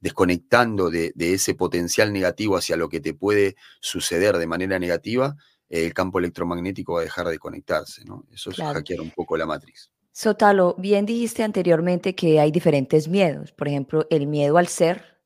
Desconectando 0.00 0.90
de, 0.90 1.12
ese 1.16 1.54
potencial 1.54 2.12
negativo 2.12 2.56
hacia 2.56 2.76
lo 2.76 2.88
que 2.88 3.00
te 3.00 3.14
puede 3.14 3.54
suceder 3.80 4.36
de 4.38 4.48
manera 4.48 4.80
negativa, 4.80 5.36
el 5.72 5.94
campo 5.94 6.18
electromagnético 6.18 6.94
va 6.94 7.00
a 7.00 7.04
dejar 7.04 7.28
de 7.28 7.38
conectarse, 7.38 8.04
¿no? 8.04 8.26
Eso 8.30 8.50
es 8.50 8.58
hackear 8.58 9.00
un 9.00 9.10
poco 9.10 9.38
la 9.38 9.46
matriz. 9.46 9.90
Sotalo, 10.12 10.74
bien 10.76 11.06
dijiste 11.06 11.42
anteriormente 11.42 12.14
que 12.14 12.38
hay 12.38 12.50
diferentes 12.50 13.08
miedos, 13.08 13.52
por 13.52 13.68
ejemplo, 13.68 14.06
el 14.10 14.26
miedo 14.26 14.58
al 14.58 14.68
ser 14.68 15.18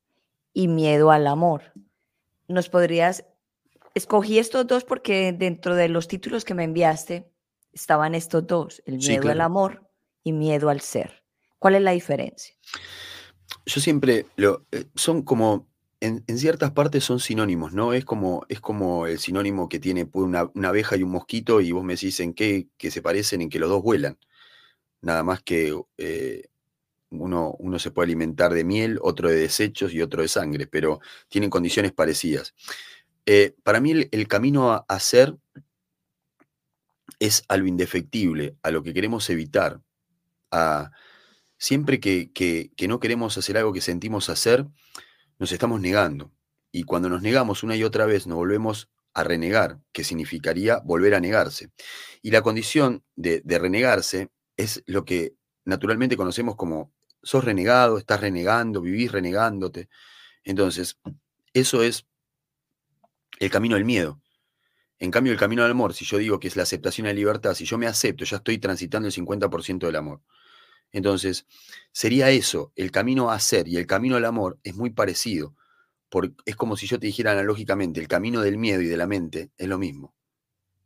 y 0.53 0.69
miedo 0.69 1.11
al 1.11 1.27
amor. 1.27 1.73
¿Nos 2.47 2.69
podrías, 2.69 3.25
escogí 3.93 4.39
estos 4.39 4.65
dos 4.65 4.85
porque 4.85 5.33
dentro 5.37 5.75
de 5.75 5.89
los 5.89 6.07
títulos 6.07 6.45
que 6.45 6.53
me 6.53 6.63
enviaste 6.63 7.29
estaban 7.73 8.15
estos 8.15 8.47
dos, 8.47 8.81
el 8.85 8.99
miedo 8.99 9.29
al 9.29 9.41
amor 9.41 9.85
y 10.23 10.31
miedo 10.31 10.69
al 10.69 10.79
ser. 10.79 11.23
¿Cuál 11.59 11.75
es 11.75 11.81
la 11.81 11.91
diferencia? 11.91 12.55
Yo 13.65 13.81
siempre, 13.81 14.25
lo, 14.37 14.65
eh, 14.71 14.85
son 14.95 15.23
como, 15.23 15.67
en, 15.99 16.23
ciertas 16.37 16.71
partes 16.71 17.03
son 17.03 17.19
sinónimos, 17.19 17.73
¿no? 17.73 17.93
Es 17.93 18.05
como, 18.05 18.45
es 18.49 18.59
como 18.61 19.07
el 19.07 19.19
sinónimo 19.19 19.69
que 19.69 19.79
tiene 19.79 20.07
una, 20.13 20.49
una, 20.53 20.69
abeja 20.69 20.95
y 20.95 21.03
un 21.03 21.11
mosquito 21.11 21.61
y 21.61 21.71
vos 21.71 21.83
me 21.83 21.93
decís 21.93 22.19
en 22.19 22.33
qué 22.33 22.67
que 22.77 22.91
se 22.91 23.01
parecen, 23.01 23.41
en 23.41 23.49
que 23.49 23.59
los 23.59 23.69
dos 23.69 23.81
vuelan 23.83 24.17
nada 25.01 25.23
más 25.23 25.41
que 25.41 25.73
eh, 25.97 26.49
uno, 27.09 27.55
uno, 27.59 27.79
se 27.79 27.91
puede 27.91 28.07
alimentar 28.07 28.53
de 28.53 28.63
miel, 28.63 28.99
otro 29.01 29.29
de 29.29 29.35
desechos 29.35 29.93
y 29.93 30.01
otro 30.01 30.21
de 30.21 30.27
sangre, 30.27 30.67
pero 30.67 30.99
tienen 31.29 31.49
condiciones 31.49 31.93
parecidas. 31.93 32.53
Eh, 33.25 33.55
para 33.63 33.79
mí 33.79 34.07
el, 34.11 34.27
camino 34.27 34.71
a 34.71 34.85
hacer 34.89 35.35
es 37.19 37.43
a 37.47 37.57
lo 37.57 37.67
indefectible, 37.67 38.57
a 38.63 38.71
lo 38.71 38.83
que 38.83 38.93
queremos 38.93 39.29
evitar. 39.29 39.81
A, 40.51 40.91
siempre 41.57 41.99
que, 41.99 42.31
que, 42.33 42.71
que 42.75 42.87
no 42.87 42.99
queremos 42.99 43.37
hacer 43.37 43.57
algo 43.57 43.73
que 43.73 43.81
sentimos 43.81 44.29
hacer, 44.29 44.67
nos 45.39 45.51
estamos 45.51 45.81
negando. 45.81 46.31
Y 46.71 46.83
cuando 46.83 47.09
nos 47.09 47.21
negamos 47.21 47.63
una 47.63 47.75
y 47.75 47.83
otra 47.83 48.05
vez, 48.05 48.27
nos 48.27 48.37
volvemos 48.37 48.89
a 49.13 49.23
renegar, 49.23 49.79
que 49.91 50.03
significaría 50.03 50.79
volver 50.83 51.15
a 51.15 51.19
negarse. 51.19 51.71
Y 52.21 52.31
la 52.31 52.41
condición 52.41 53.03
de, 53.15 53.41
de 53.43 53.59
renegarse 53.59 54.29
es 54.57 54.83
lo 54.85 55.05
que 55.05 55.33
naturalmente 55.65 56.17
conocemos 56.17 56.55
como 56.55 56.93
sos 57.23 57.43
renegado, 57.43 57.97
estás 57.97 58.21
renegando, 58.21 58.81
vivís 58.81 59.11
renegándote. 59.11 59.89
Entonces, 60.43 60.99
eso 61.53 61.83
es 61.83 62.05
el 63.39 63.49
camino 63.49 63.75
del 63.75 63.85
miedo. 63.85 64.21
En 64.99 65.11
cambio, 65.11 65.31
el 65.31 65.39
camino 65.39 65.61
del 65.61 65.71
amor, 65.71 65.93
si 65.93 66.05
yo 66.05 66.17
digo 66.17 66.39
que 66.39 66.47
es 66.47 66.55
la 66.55 66.63
aceptación 66.63 67.05
y 67.05 67.09
la 67.09 67.13
libertad, 67.13 67.53
si 67.53 67.65
yo 67.65 67.77
me 67.77 67.87
acepto, 67.87 68.25
ya 68.25 68.37
estoy 68.37 68.57
transitando 68.57 69.07
el 69.07 69.13
50% 69.13 69.85
del 69.85 69.95
amor. 69.95 70.21
Entonces, 70.91 71.45
sería 71.91 72.29
eso, 72.31 72.71
el 72.75 72.91
camino 72.91 73.31
a 73.31 73.39
ser 73.39 73.67
y 73.67 73.77
el 73.77 73.87
camino 73.87 74.15
al 74.15 74.25
amor 74.25 74.59
es 74.63 74.75
muy 74.75 74.91
parecido. 74.91 75.55
Porque 76.09 76.33
es 76.45 76.55
como 76.55 76.77
si 76.77 76.87
yo 76.87 76.99
te 76.99 77.07
dijera 77.07 77.33
analógicamente, 77.33 77.99
el 77.99 78.07
camino 78.07 78.41
del 78.41 78.57
miedo 78.57 78.81
y 78.81 78.87
de 78.87 78.97
la 78.97 79.07
mente 79.07 79.51
es 79.57 79.67
lo 79.67 79.77
mismo. 79.77 80.15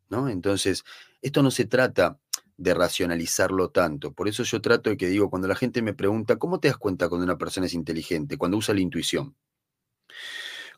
¿no? 0.09 0.29
Entonces, 0.29 0.83
esto 1.21 1.41
no 1.41 1.51
se 1.51 1.65
trata 1.65 2.19
de 2.57 2.73
racionalizarlo 2.75 3.69
tanto. 3.69 4.13
Por 4.13 4.27
eso 4.27 4.43
yo 4.43 4.61
trato 4.61 4.89
de 4.89 4.97
que 4.97 5.07
digo, 5.07 5.29
cuando 5.29 5.47
la 5.47 5.55
gente 5.55 5.81
me 5.81 5.93
pregunta, 5.93 6.37
¿cómo 6.37 6.59
te 6.59 6.67
das 6.67 6.77
cuenta 6.77 7.09
cuando 7.09 7.25
una 7.25 7.37
persona 7.37 7.65
es 7.65 7.73
inteligente? 7.73 8.37
Cuando 8.37 8.57
usa 8.57 8.75
la 8.75 8.81
intuición. 8.81 9.35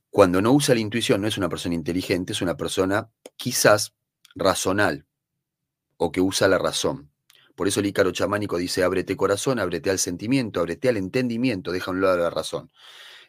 Cuando 0.09 0.41
no 0.41 0.53
usa 0.53 0.75
la 0.75 0.81
intuición 0.81 1.21
no 1.21 1.27
es 1.27 1.37
una 1.37 1.49
persona 1.49 1.75
inteligente, 1.75 2.33
es 2.33 2.41
una 2.41 2.55
persona 2.55 3.09
quizás 3.35 3.95
razonal 4.35 5.05
o 5.97 6.11
que 6.11 6.21
usa 6.21 6.47
la 6.47 6.59
razón. 6.59 7.12
Por 7.55 7.67
eso 7.67 7.79
el 7.79 7.85
ícaro 7.85 8.11
chamánico 8.11 8.57
dice, 8.57 8.83
ábrete 8.83 9.15
corazón, 9.15 9.59
ábrete 9.59 9.89
al 9.89 9.99
sentimiento, 9.99 10.59
ábrete 10.59 10.89
al 10.89 10.97
entendimiento, 10.97 11.71
deja 11.71 11.91
a 11.91 11.93
un 11.93 12.01
lado 12.01 12.17
la 12.17 12.29
razón. 12.29 12.71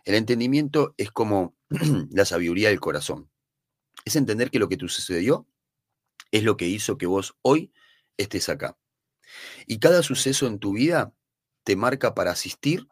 El 0.04 0.14
entendimiento 0.14 0.94
es 0.96 1.10
como 1.10 1.56
la 2.10 2.24
sabiduría 2.24 2.68
del 2.68 2.80
corazón. 2.80 3.30
Es 4.04 4.16
entender 4.16 4.50
que 4.50 4.58
lo 4.58 4.68
que 4.68 4.76
te 4.76 4.88
sucedió 4.88 5.46
es 6.30 6.42
lo 6.42 6.56
que 6.56 6.66
hizo 6.66 6.98
que 6.98 7.06
vos 7.06 7.36
hoy 7.42 7.72
estés 8.16 8.48
acá. 8.48 8.78
Y 9.66 9.78
cada 9.78 10.02
suceso 10.02 10.46
en 10.46 10.58
tu 10.58 10.72
vida 10.72 11.14
te 11.64 11.76
marca 11.76 12.14
para 12.14 12.32
asistir 12.32 12.88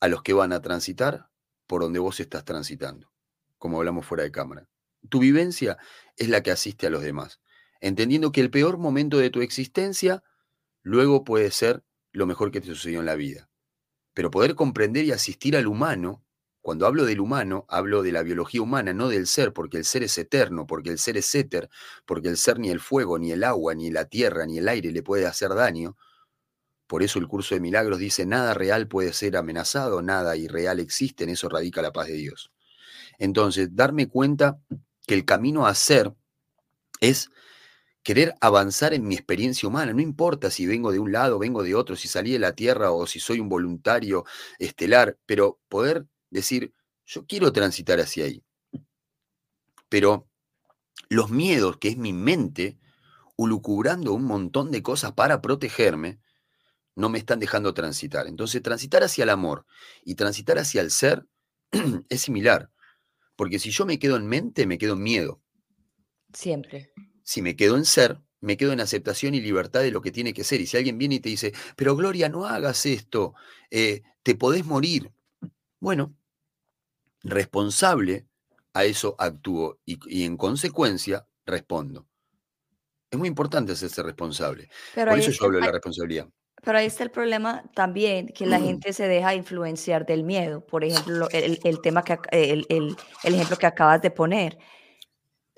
a 0.00 0.08
los 0.08 0.22
que 0.22 0.34
van 0.34 0.52
a 0.52 0.60
transitar 0.60 1.30
por 1.66 1.82
donde 1.82 1.98
vos 1.98 2.20
estás 2.20 2.44
transitando, 2.44 3.10
como 3.58 3.78
hablamos 3.78 4.06
fuera 4.06 4.24
de 4.24 4.32
cámara. 4.32 4.68
Tu 5.08 5.18
vivencia 5.18 5.78
es 6.16 6.28
la 6.28 6.42
que 6.42 6.50
asiste 6.50 6.86
a 6.86 6.90
los 6.90 7.02
demás, 7.02 7.40
entendiendo 7.80 8.32
que 8.32 8.40
el 8.40 8.50
peor 8.50 8.78
momento 8.78 9.18
de 9.18 9.30
tu 9.30 9.40
existencia 9.40 10.22
luego 10.84 11.24
puede 11.24 11.50
ser 11.50 11.82
lo 12.12 12.26
mejor 12.26 12.52
que 12.52 12.60
te 12.60 12.68
sucedió 12.68 13.00
en 13.00 13.06
la 13.06 13.16
vida. 13.16 13.48
Pero 14.14 14.30
poder 14.30 14.54
comprender 14.54 15.04
y 15.04 15.10
asistir 15.10 15.56
al 15.56 15.66
humano 15.66 16.24
cuando 16.64 16.86
hablo 16.86 17.04
del 17.04 17.20
humano, 17.20 17.66
hablo 17.68 18.02
de 18.02 18.10
la 18.10 18.22
biología 18.22 18.62
humana, 18.62 18.94
no 18.94 19.10
del 19.10 19.26
ser, 19.26 19.52
porque 19.52 19.76
el 19.76 19.84
ser 19.84 20.02
es 20.02 20.16
eterno, 20.16 20.66
porque 20.66 20.88
el 20.88 20.98
ser 20.98 21.18
es 21.18 21.34
éter, 21.34 21.68
porque 22.06 22.28
el 22.28 22.38
ser 22.38 22.58
ni 22.58 22.70
el 22.70 22.80
fuego, 22.80 23.18
ni 23.18 23.32
el 23.32 23.44
agua, 23.44 23.74
ni 23.74 23.90
la 23.90 24.06
tierra, 24.06 24.46
ni 24.46 24.56
el 24.56 24.68
aire 24.68 24.90
le 24.90 25.02
puede 25.02 25.26
hacer 25.26 25.50
daño. 25.50 25.98
Por 26.86 27.02
eso 27.02 27.18
el 27.18 27.28
curso 27.28 27.54
de 27.54 27.60
milagros 27.60 27.98
dice, 27.98 28.24
nada 28.24 28.54
real 28.54 28.88
puede 28.88 29.12
ser 29.12 29.36
amenazado, 29.36 30.00
nada 30.00 30.38
irreal 30.38 30.80
existe, 30.80 31.24
en 31.24 31.30
eso 31.30 31.50
radica 31.50 31.82
la 31.82 31.92
paz 31.92 32.06
de 32.06 32.14
Dios. 32.14 32.50
Entonces, 33.18 33.76
darme 33.76 34.08
cuenta 34.08 34.58
que 35.06 35.12
el 35.12 35.26
camino 35.26 35.66
a 35.66 35.74
ser 35.74 36.14
es 37.00 37.30
querer 38.04 38.34
avanzar 38.40 38.92
en 38.92 39.08
mi 39.08 39.14
experiencia 39.14 39.66
humana, 39.68 39.92
no 39.92 40.02
importa 40.02 40.50
si 40.50 40.66
vengo 40.66 40.92
de 40.92 40.98
un 40.98 41.10
lado, 41.10 41.38
vengo 41.38 41.62
de 41.62 41.74
otro, 41.74 41.96
si 41.96 42.06
salí 42.06 42.32
de 42.32 42.38
la 42.38 42.54
Tierra 42.54 42.92
o 42.92 43.06
si 43.06 43.18
soy 43.18 43.40
un 43.40 43.48
voluntario 43.48 44.24
estelar, 44.58 45.18
pero 45.26 45.58
poder 45.68 46.06
decir, 46.30 46.74
yo 47.06 47.26
quiero 47.26 47.50
transitar 47.52 47.98
hacia 47.98 48.26
ahí. 48.26 48.44
Pero 49.88 50.28
los 51.08 51.30
miedos, 51.30 51.78
que 51.78 51.88
es 51.88 51.96
mi 51.96 52.12
mente, 52.12 52.78
ulucubrando 53.36 54.12
un 54.12 54.24
montón 54.24 54.70
de 54.70 54.82
cosas 54.82 55.12
para 55.12 55.40
protegerme, 55.40 56.20
no 56.96 57.08
me 57.08 57.18
están 57.18 57.40
dejando 57.40 57.72
transitar. 57.72 58.26
Entonces, 58.26 58.62
transitar 58.62 59.02
hacia 59.02 59.24
el 59.24 59.30
amor 59.30 59.64
y 60.04 60.14
transitar 60.14 60.58
hacia 60.58 60.82
el 60.82 60.90
ser 60.90 61.26
es 62.10 62.20
similar. 62.20 62.70
Porque 63.34 63.58
si 63.58 63.70
yo 63.70 63.86
me 63.86 63.98
quedo 63.98 64.16
en 64.16 64.26
mente, 64.26 64.66
me 64.66 64.78
quedo 64.78 64.92
en 64.92 65.02
miedo. 65.02 65.40
Siempre. 66.32 66.92
Si 67.24 67.42
me 67.42 67.56
quedo 67.56 67.76
en 67.76 67.84
ser, 67.84 68.20
me 68.40 68.56
quedo 68.56 68.72
en 68.72 68.80
aceptación 68.80 69.34
y 69.34 69.40
libertad 69.40 69.80
de 69.80 69.90
lo 69.90 70.02
que 70.02 70.12
tiene 70.12 70.32
que 70.32 70.44
ser. 70.44 70.60
Y 70.60 70.66
si 70.66 70.76
alguien 70.76 70.98
viene 70.98 71.16
y 71.16 71.20
te 71.20 71.30
dice, 71.30 71.52
pero 71.74 71.96
Gloria, 71.96 72.28
no 72.28 72.46
hagas 72.46 72.86
esto, 72.86 73.34
eh, 73.70 74.02
te 74.22 74.36
podés 74.36 74.64
morir. 74.64 75.10
Bueno, 75.80 76.14
responsable 77.22 78.26
a 78.74 78.84
eso 78.84 79.16
actúo 79.18 79.80
y, 79.84 80.24
en 80.24 80.36
consecuencia 80.36 81.26
respondo. 81.46 82.06
Es 83.10 83.18
muy 83.18 83.28
importante 83.28 83.72
hacerse 83.72 84.02
responsable. 84.02 84.68
Por 84.94 85.18
eso 85.18 85.30
yo 85.30 85.44
hablo 85.46 85.58
de 85.58 85.66
la 85.66 85.72
responsabilidad. 85.72 86.28
Pero 86.64 86.78
ahí 86.78 86.86
está 86.86 87.04
el 87.04 87.10
problema 87.10 87.62
también, 87.74 88.28
que 88.28 88.46
la 88.46 88.58
gente 88.58 88.92
se 88.92 89.06
deja 89.06 89.34
influenciar 89.34 90.06
del 90.06 90.24
miedo. 90.24 90.64
Por 90.64 90.82
ejemplo, 90.82 91.28
el, 91.30 91.80
tema 91.82 92.02
que, 92.02 92.18
el, 92.30 92.66
el, 92.70 92.96
ejemplo 93.22 93.56
que 93.56 93.66
acabas 93.66 94.00
de 94.00 94.10
poner. 94.10 94.58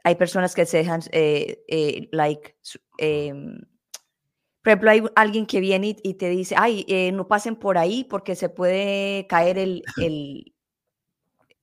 Hay 0.06 0.14
personas 0.14 0.54
que 0.54 0.66
se 0.66 0.76
dejan, 0.76 1.00
eh, 1.10 1.64
eh, 1.66 2.08
like, 2.12 2.56
em, 2.96 3.58
por 4.62 4.70
ejemplo, 4.70 4.90
hay 4.92 5.02
alguien 5.16 5.46
que 5.46 5.58
viene 5.58 5.96
y, 6.00 6.14
te 6.14 6.28
dice, 6.28 6.54
ay, 6.56 6.84
eh, 6.86 7.10
no 7.10 7.26
pasen 7.26 7.56
por 7.56 7.76
ahí 7.76 8.04
porque 8.04 8.36
se 8.36 8.48
puede 8.48 9.26
caer 9.26 9.58
el, 9.58 9.82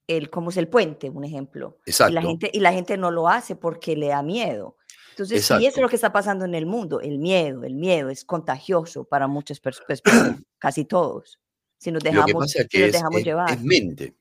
el 0.07 0.29
cómo 0.29 0.49
es 0.49 0.57
el 0.57 0.67
puente, 0.67 1.09
un 1.09 1.23
ejemplo. 1.23 1.79
Exacto. 1.85 2.11
Y 2.11 2.15
la, 2.15 2.21
gente, 2.21 2.51
y 2.53 2.59
la 2.59 2.73
gente 2.73 2.97
no 2.97 3.11
lo 3.11 3.29
hace 3.29 3.55
porque 3.55 3.95
le 3.95 4.07
da 4.07 4.21
miedo. 4.21 4.75
Entonces, 5.11 5.49
y 5.61 5.65
eso 5.65 5.77
es 5.77 5.81
lo 5.81 5.87
que 5.87 5.95
está 5.95 6.11
pasando 6.11 6.43
en 6.43 6.53
el 6.53 6.65
mundo, 6.65 6.99
el 6.99 7.19
miedo, 7.19 7.63
el 7.63 7.75
miedo 7.75 8.09
es 8.09 8.25
contagioso 8.25 9.05
para 9.05 9.27
muchas 9.27 9.61
personas, 9.61 10.01
pues, 10.01 10.03
casi 10.59 10.83
todos. 10.83 11.39
Si 11.77 11.93
nos 11.93 12.03
dejamos, 12.03 12.51
si 12.51 12.59
nos 12.59 12.91
dejamos 12.91 13.23
llevar. 13.23 13.51
Es 13.51 13.61
mente. 13.61 14.15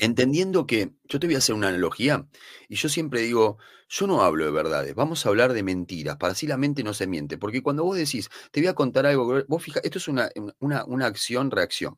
Entendiendo 0.00 0.66
que, 0.66 0.92
yo 1.04 1.20
te 1.20 1.26
voy 1.26 1.34
a 1.34 1.38
hacer 1.38 1.54
una 1.54 1.68
analogía, 1.68 2.26
y 2.68 2.76
yo 2.76 2.88
siempre 2.88 3.20
digo, 3.20 3.58
yo 3.88 4.06
no 4.06 4.22
hablo 4.22 4.44
de 4.44 4.50
verdades, 4.50 4.94
vamos 4.94 5.24
a 5.24 5.28
hablar 5.28 5.52
de 5.52 5.62
mentiras, 5.62 6.16
para 6.16 6.32
así 6.32 6.46
la 6.46 6.56
mente 6.56 6.82
no 6.82 6.94
se 6.94 7.06
miente, 7.06 7.38
porque 7.38 7.62
cuando 7.62 7.84
vos 7.84 7.96
decís, 7.96 8.30
te 8.50 8.60
voy 8.60 8.68
a 8.68 8.74
contar 8.74 9.06
algo, 9.06 9.44
vos 9.46 9.62
fija, 9.62 9.80
esto 9.84 9.98
es 9.98 10.08
una, 10.08 10.30
una, 10.58 10.84
una 10.84 11.06
acción-reacción. 11.06 11.96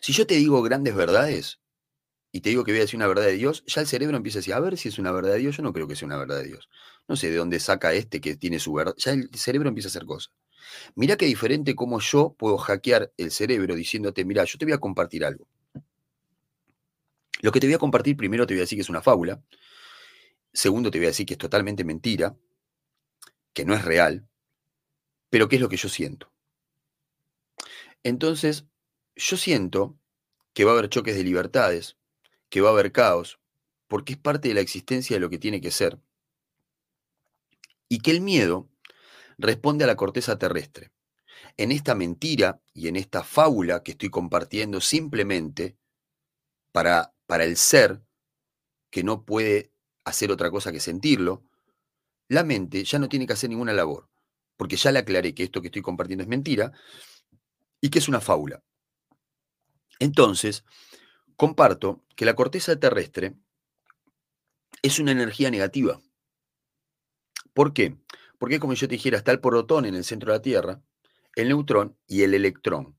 Si 0.00 0.12
yo 0.12 0.26
te 0.26 0.34
digo 0.34 0.62
grandes 0.62 0.94
verdades, 0.94 1.60
y 2.32 2.40
te 2.40 2.50
digo 2.50 2.64
que 2.64 2.72
voy 2.72 2.78
a 2.78 2.82
decir 2.82 2.96
una 2.96 3.08
verdad 3.08 3.24
de 3.24 3.32
Dios, 3.32 3.64
ya 3.66 3.80
el 3.80 3.86
cerebro 3.86 4.16
empieza 4.16 4.38
a 4.38 4.40
decir, 4.40 4.54
a 4.54 4.60
ver 4.60 4.78
si 4.78 4.88
es 4.88 4.98
una 4.98 5.12
verdad 5.12 5.32
de 5.32 5.38
Dios, 5.38 5.56
yo 5.56 5.62
no 5.62 5.72
creo 5.72 5.88
que 5.88 5.96
sea 5.96 6.06
una 6.06 6.16
verdad 6.16 6.38
de 6.38 6.44
Dios. 6.44 6.68
No 7.08 7.16
sé 7.16 7.30
de 7.30 7.36
dónde 7.36 7.58
saca 7.58 7.92
este 7.92 8.20
que 8.20 8.36
tiene 8.36 8.60
su 8.60 8.72
verdad. 8.72 8.94
Ya 8.98 9.12
el 9.12 9.30
cerebro 9.34 9.68
empieza 9.68 9.88
a 9.88 9.90
hacer 9.90 10.04
cosas. 10.04 10.32
Mira 10.94 11.16
qué 11.16 11.26
diferente 11.26 11.74
cómo 11.74 12.00
yo 12.00 12.34
puedo 12.38 12.58
hackear 12.58 13.12
el 13.16 13.30
cerebro 13.30 13.74
diciéndote, 13.74 14.24
mira, 14.24 14.44
yo 14.44 14.58
te 14.58 14.64
voy 14.64 14.74
a 14.74 14.78
compartir 14.78 15.24
algo. 15.24 15.46
Lo 17.42 17.52
que 17.52 17.60
te 17.60 17.66
voy 17.66 17.74
a 17.74 17.78
compartir, 17.78 18.16
primero 18.16 18.46
te 18.46 18.54
voy 18.54 18.60
a 18.60 18.62
decir 18.62 18.76
que 18.76 18.82
es 18.82 18.90
una 18.90 19.02
fábula. 19.02 19.42
Segundo, 20.52 20.90
te 20.90 20.98
voy 20.98 21.06
a 21.06 21.10
decir 21.10 21.26
que 21.26 21.34
es 21.34 21.38
totalmente 21.38 21.84
mentira, 21.84 22.36
que 23.52 23.64
no 23.64 23.74
es 23.74 23.84
real, 23.84 24.26
pero 25.30 25.48
qué 25.48 25.56
es 25.56 25.62
lo 25.62 25.68
que 25.68 25.76
yo 25.76 25.88
siento. 25.88 26.30
Entonces, 28.02 28.66
yo 29.16 29.36
siento 29.36 29.98
que 30.52 30.64
va 30.64 30.72
a 30.72 30.74
haber 30.74 30.88
choques 30.88 31.14
de 31.14 31.24
libertades, 31.24 31.96
que 32.48 32.60
va 32.60 32.70
a 32.70 32.72
haber 32.72 32.92
caos, 32.92 33.38
porque 33.86 34.14
es 34.14 34.18
parte 34.18 34.48
de 34.48 34.54
la 34.54 34.60
existencia 34.60 35.16
de 35.16 35.20
lo 35.20 35.30
que 35.30 35.38
tiene 35.38 35.60
que 35.60 35.70
ser. 35.70 35.98
Y 37.88 37.98
que 37.98 38.10
el 38.12 38.20
miedo 38.20 38.69
responde 39.40 39.84
a 39.84 39.86
la 39.86 39.96
corteza 39.96 40.38
terrestre. 40.38 40.92
En 41.56 41.72
esta 41.72 41.94
mentira 41.94 42.60
y 42.72 42.88
en 42.88 42.96
esta 42.96 43.24
fábula 43.24 43.82
que 43.82 43.92
estoy 43.92 44.10
compartiendo 44.10 44.80
simplemente 44.80 45.76
para, 46.72 47.14
para 47.26 47.44
el 47.44 47.56
ser 47.56 48.02
que 48.90 49.02
no 49.02 49.24
puede 49.24 49.72
hacer 50.04 50.30
otra 50.30 50.50
cosa 50.50 50.72
que 50.72 50.80
sentirlo, 50.80 51.44
la 52.28 52.44
mente 52.44 52.84
ya 52.84 52.98
no 52.98 53.08
tiene 53.08 53.26
que 53.26 53.32
hacer 53.32 53.50
ninguna 53.50 53.72
labor, 53.72 54.08
porque 54.56 54.76
ya 54.76 54.92
le 54.92 55.00
aclaré 55.00 55.34
que 55.34 55.44
esto 55.44 55.60
que 55.60 55.68
estoy 55.68 55.82
compartiendo 55.82 56.22
es 56.22 56.28
mentira 56.28 56.72
y 57.80 57.90
que 57.90 57.98
es 57.98 58.08
una 58.08 58.20
fábula. 58.20 58.62
Entonces, 59.98 60.64
comparto 61.36 62.04
que 62.16 62.24
la 62.24 62.34
corteza 62.34 62.78
terrestre 62.78 63.34
es 64.82 64.98
una 64.98 65.12
energía 65.12 65.50
negativa. 65.50 66.00
¿Por 67.52 67.72
qué? 67.72 67.96
Porque 68.40 68.58
como 68.58 68.72
yo 68.72 68.88
te 68.88 68.94
dijera, 68.94 69.18
está 69.18 69.32
el 69.32 69.40
protón 69.40 69.84
en 69.84 69.94
el 69.94 70.02
centro 70.02 70.32
de 70.32 70.38
la 70.38 70.42
Tierra, 70.42 70.82
el 71.36 71.48
neutrón 71.48 71.98
y 72.06 72.22
el 72.22 72.32
electrón. 72.32 72.96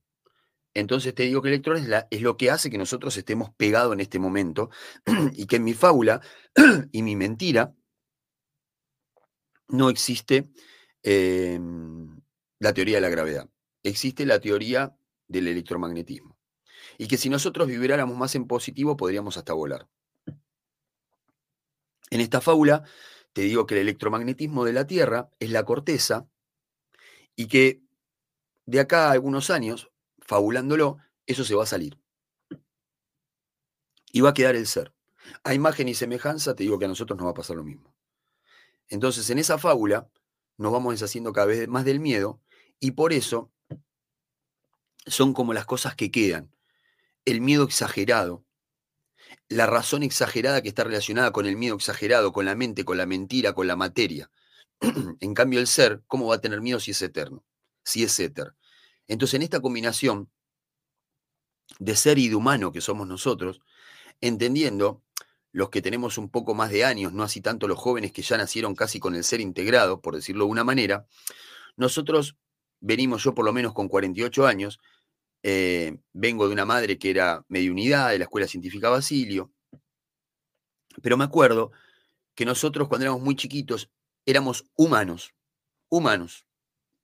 Entonces 0.76 1.16
te 1.16 1.24
digo 1.24 1.42
que 1.42 1.48
el 1.48 1.56
electrón 1.56 1.84
es, 2.12 2.22
lo 2.22 2.38
que 2.38 2.52
hace 2.52 2.70
que 2.70 2.78
nosotros 2.78 3.18
estemos 3.18 3.50
pegados 3.56 3.92
en 3.92 4.02
este 4.02 4.20
momento 4.20 4.70
y 5.34 5.48
que 5.48 5.56
en 5.56 5.64
mi 5.64 5.74
fábula 5.74 6.22
y 6.92 7.02
mi 7.02 7.16
mentira 7.16 7.74
no 9.68 9.90
existe 9.90 10.52
em, 11.02 12.22
la 12.60 12.72
teoría 12.76 12.98
de 12.98 13.02
la 13.02 13.10
gravedad, 13.10 13.50
existe 13.82 14.28
la 14.28 14.40
teoría 14.40 14.96
del 15.28 15.48
electromagnetismo 15.48 16.38
y 17.00 17.08
que 17.08 17.18
si 17.18 17.30
nosotros 17.30 17.68
vibráramos 17.68 18.16
más 18.16 18.36
en 18.36 18.46
positivo 18.46 18.96
podríamos 18.96 19.38
hasta 19.38 19.54
volar. 19.54 19.88
En 22.12 22.22
esta 22.22 22.42
fábula 22.42 22.84
te 23.34 23.42
digo 23.42 23.66
que 23.66 23.76
el 23.76 23.82
electromagnetismo 23.82 24.66
de 24.66 24.74
la 24.74 24.88
Tierra 24.88 25.30
es 25.40 25.50
la 25.52 25.64
corteza 25.64 26.28
y 27.36 27.48
que 27.48 27.82
de 28.66 28.80
acá 28.80 29.08
a 29.08 29.12
algunos 29.12 29.50
años, 29.50 29.92
fabulándolo, 30.20 30.98
eso 31.26 31.44
se 31.44 31.56
va 31.56 31.64
a 31.64 31.68
salir. 31.68 32.00
Y 34.12 34.22
va 34.22 34.30
a 34.30 34.34
quedar 34.34 34.56
el 34.56 34.68
ser. 34.68 34.94
A 35.44 35.54
imagen 35.54 35.88
y 35.88 35.94
semejanza 35.94 36.56
te 36.56 36.64
digo 36.64 36.78
que 36.78 36.86
a 36.86 36.90
nosotros 36.90 37.18
nos 37.18 37.28
va 37.28 37.32
a 37.32 37.36
pasar 37.36 37.56
lo 37.56 37.64
mismo. 37.64 37.96
Entonces, 38.90 39.30
en 39.30 39.40
esa 39.40 39.58
fábula 39.58 40.10
nos 40.58 40.72
vamos 40.72 40.94
deshaciendo 40.94 41.32
cada 41.32 41.48
vez 41.48 41.68
más 41.68 41.86
del 41.86 42.00
miedo 42.00 42.42
y 42.80 42.92
por 42.92 43.14
eso 43.14 43.52
son 45.06 45.34
como 45.34 45.54
las 45.54 45.66
cosas 45.66 45.96
que 45.96 46.12
quedan 46.12 46.54
el 47.26 47.42
miedo 47.42 47.64
exagerado, 47.64 48.46
la 49.52 49.66
razón 49.66 50.02
exagerada 50.02 50.62
que 50.62 50.70
está 50.70 50.86
relacionada 50.86 51.32
con 51.32 51.46
el 51.46 51.58
miedo 51.58 51.76
exagerado, 51.76 52.32
con 52.32 52.46
la 52.46 52.56
mente, 52.56 52.86
con 52.86 52.98
la 52.98 53.06
mentira, 53.06 53.54
con 53.54 53.68
la 53.68 53.76
materia. 53.76 54.32
en 55.20 55.34
cambio, 55.34 55.60
el 55.60 55.68
ser, 55.68 56.02
¿cómo 56.08 56.28
va 56.28 56.36
a 56.36 56.42
tener 56.42 56.62
miedo 56.62 56.80
si 56.80 56.92
es 56.92 57.02
eterno? 57.02 57.44
Si 57.84 58.02
es 58.04 58.18
éter. 58.20 58.56
Entonces, 59.08 59.34
en 59.34 59.42
esta 59.42 59.60
combinación 59.60 60.30
de 61.80 61.98
ser 61.98 62.18
y 62.18 62.30
de 62.30 62.36
humano 62.36 62.72
que 62.72 62.80
somos 62.80 63.08
nosotros, 63.08 63.60
entendiendo 64.22 65.04
los 65.52 65.70
que 65.70 65.82
tenemos 65.82 66.18
un 66.18 66.30
poco 66.30 66.54
más 66.56 66.72
de 66.72 66.86
años, 66.86 67.12
no 67.12 67.24
así 67.24 67.42
tanto 67.42 67.68
los 67.68 67.78
jóvenes 67.78 68.14
que 68.14 68.22
ya 68.22 68.38
nacieron 68.38 68.74
casi 68.74 69.02
con 69.02 69.16
el 69.16 69.26
ser 69.26 69.42
integrado, 69.42 70.00
por 70.00 70.16
decirlo 70.16 70.46
de 70.46 70.52
una 70.52 70.64
manera, 70.64 71.08
nosotros 71.76 72.38
venimos, 72.80 73.22
yo 73.22 73.34
por 73.34 73.44
lo 73.44 73.52
menos 73.52 73.74
con 73.74 73.90
48 73.90 74.48
años, 74.48 74.80
eh, 75.44 75.98
vengo 76.14 76.48
de 76.48 76.54
una 76.54 76.66
madre 76.66 76.98
que 76.98 77.10
era 77.10 77.46
unidad 77.50 78.10
de 78.10 78.20
la 78.20 78.26
Escuela 78.26 78.48
Científica 78.48 78.90
Basilio, 78.90 79.52
pero 81.02 81.18
me 81.18 81.24
acuerdo 81.24 81.72
que 82.36 82.46
nosotros 82.46 82.88
cuando 82.88 83.06
éramos 83.06 83.22
muy 83.22 83.36
chiquitos 83.36 83.90
éramos 84.26 84.66
humanos, 84.76 85.34
humanos. 85.90 86.46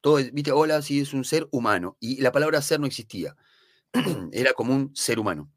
Todo, 0.02 0.18
viste, 0.32 0.52
hola, 0.52 0.82
sí 0.82 1.02
es 1.02 1.14
un 1.14 1.24
ser 1.24 1.48
humano. 1.52 1.98
Y 2.00 2.22
la 2.22 2.32
palabra 2.32 2.62
ser 2.62 2.80
no 2.80 2.86
existía. 2.86 3.36
Era 4.32 4.54
como 4.54 4.76
un 4.76 4.96
ser 4.96 5.20
humano. 5.20 5.52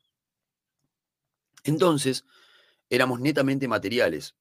Entonces, 1.64 2.24
éramos 2.88 3.20
netamente 3.20 3.68
materiales. 3.68 4.34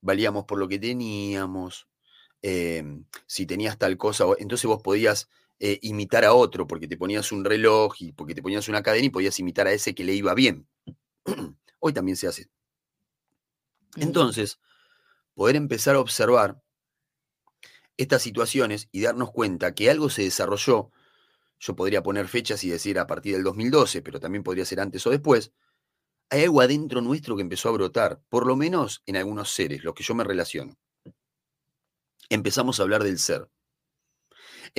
Valíamos 0.00 0.44
por 0.44 0.58
lo 0.58 0.68
que 0.68 0.78
teníamos. 0.78 1.88
Em, 2.42 3.04
si 3.26 3.46
tenías 3.46 3.78
tal 3.78 3.96
cosa, 3.96 4.24
entonces 4.38 4.66
vos 4.66 4.82
podías 4.82 5.28
eh, 5.60 5.78
imitar 5.82 6.24
a 6.24 6.34
otro, 6.34 6.66
porque 6.66 6.86
te 6.86 6.96
ponías 6.96 7.32
un 7.32 7.44
reloj 7.44 7.94
y 7.98 8.12
porque 8.12 8.34
te 8.34 8.42
ponías 8.42 8.68
una 8.68 8.82
cadena 8.82 9.06
y 9.06 9.10
podías 9.10 9.38
imitar 9.40 9.66
a 9.66 9.72
ese 9.72 9.94
que 9.94 10.04
le 10.04 10.14
iba 10.14 10.32
bien. 10.34 10.68
Hoy 11.80 11.92
también 11.92 12.16
se 12.16 12.28
hace. 12.28 12.48
Entonces, 13.96 14.60
poder 15.34 15.56
empezar 15.56 15.96
a 15.96 16.00
observar 16.00 16.62
estas 17.96 18.22
situaciones 18.22 18.88
y 18.92 19.02
darnos 19.02 19.32
cuenta 19.32 19.74
que 19.74 19.90
algo 19.90 20.10
se 20.10 20.22
desarrolló, 20.22 20.92
yo 21.58 21.74
podría 21.74 22.04
poner 22.04 22.28
fechas 22.28 22.62
y 22.62 22.70
decir 22.70 22.98
a 23.00 23.08
partir 23.08 23.34
del 23.34 23.42
2012, 23.42 24.02
pero 24.02 24.20
también 24.20 24.44
podría 24.44 24.64
ser 24.64 24.78
antes 24.78 25.04
o 25.08 25.10
después, 25.10 25.52
hay 26.30 26.44
algo 26.44 26.60
adentro 26.60 27.00
nuestro 27.00 27.34
que 27.34 27.42
empezó 27.42 27.68
a 27.68 27.72
brotar, 27.72 28.22
por 28.28 28.46
lo 28.46 28.54
menos 28.54 29.02
en 29.06 29.16
algunos 29.16 29.52
seres, 29.52 29.82
los 29.82 29.94
que 29.94 30.04
yo 30.04 30.14
me 30.14 30.22
relaciono. 30.22 30.76
Empezamos 32.28 32.78
a 32.78 32.84
hablar 32.84 33.02
del 33.02 33.18
ser 33.18 33.48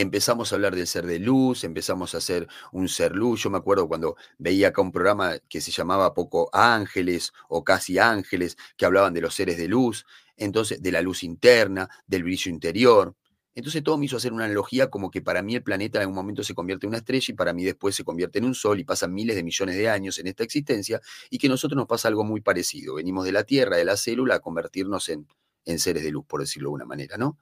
empezamos 0.01 0.51
a 0.51 0.55
hablar 0.55 0.75
del 0.75 0.87
ser 0.87 1.05
de 1.05 1.19
luz, 1.19 1.65
empezamos 1.65 2.15
a 2.15 2.19
hacer 2.19 2.47
un 2.71 2.87
ser 2.87 3.13
luz. 3.13 3.43
Yo 3.43 3.49
me 3.49 3.57
acuerdo 3.57 3.87
cuando 3.87 4.15
veía 4.37 4.69
acá 4.69 4.81
un 4.81 4.93
programa 4.93 5.37
que 5.49 5.59
se 5.59 5.71
llamaba 5.71 6.13
Poco 6.13 6.49
Ángeles 6.53 7.33
o 7.49 7.65
Casi 7.65 7.99
Ángeles, 7.99 8.57
que 8.77 8.85
hablaban 8.85 9.13
de 9.13 9.21
los 9.21 9.35
seres 9.35 9.57
de 9.57 9.67
luz, 9.67 10.05
entonces 10.37 10.81
de 10.81 10.91
la 10.93 11.01
luz 11.01 11.23
interna, 11.23 11.89
del 12.07 12.23
brillo 12.23 12.49
interior. 12.49 13.13
Entonces 13.55 13.83
todo 13.83 13.97
me 13.97 14.05
hizo 14.05 14.15
hacer 14.15 14.31
una 14.31 14.45
analogía 14.45 14.89
como 14.89 15.11
que 15.11 15.21
para 15.21 15.41
mí 15.41 15.55
el 15.55 15.63
planeta 15.63 15.97
en 15.97 16.03
algún 16.03 16.15
momento 16.15 16.43
se 16.43 16.53
convierte 16.53 16.85
en 16.85 16.91
una 16.91 16.99
estrella 16.99 17.33
y 17.33 17.35
para 17.35 17.51
mí 17.51 17.65
después 17.65 17.93
se 17.93 18.05
convierte 18.05 18.39
en 18.39 18.45
un 18.45 18.55
sol 18.55 18.79
y 18.79 18.85
pasan 18.85 19.13
miles 19.13 19.35
de 19.35 19.43
millones 19.43 19.75
de 19.75 19.89
años 19.89 20.17
en 20.17 20.27
esta 20.27 20.45
existencia 20.45 21.01
y 21.29 21.39
que 21.39 21.47
a 21.47 21.49
nosotros 21.49 21.75
nos 21.75 21.87
pasa 21.87 22.07
algo 22.07 22.23
muy 22.23 22.39
parecido. 22.39 22.95
Venimos 22.95 23.25
de 23.25 23.33
la 23.33 23.43
Tierra, 23.43 23.75
de 23.75 23.83
la 23.83 23.97
célula, 23.97 24.35
a 24.35 24.39
convertirnos 24.39 25.09
en, 25.09 25.27
en 25.65 25.77
seres 25.79 26.03
de 26.03 26.11
luz, 26.11 26.25
por 26.25 26.39
decirlo 26.39 26.69
de 26.69 26.75
una 26.75 26.85
manera, 26.85 27.17
¿no? 27.17 27.37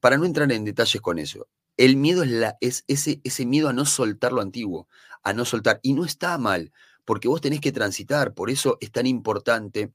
Para 0.00 0.16
no 0.16 0.24
entrar 0.24 0.50
en 0.52 0.64
detalles 0.64 1.02
con 1.02 1.18
eso, 1.18 1.48
el 1.82 1.96
miedo 1.96 2.22
es, 2.60 2.84
ese 2.86 3.44
miedo 3.44 3.68
a 3.68 3.72
no 3.72 3.84
soltar 3.84 4.32
lo 4.32 4.40
antiguo, 4.40 4.86
a 5.24 5.32
no 5.32 5.44
soltar. 5.44 5.80
Y 5.82 5.94
no 5.94 6.04
está 6.04 6.38
mal, 6.38 6.72
porque 7.04 7.26
vos 7.26 7.40
tenés 7.40 7.60
que 7.60 7.72
transitar. 7.72 8.34
Por 8.34 8.50
eso 8.50 8.78
es 8.80 8.92
tan 8.92 9.04
importante 9.04 9.92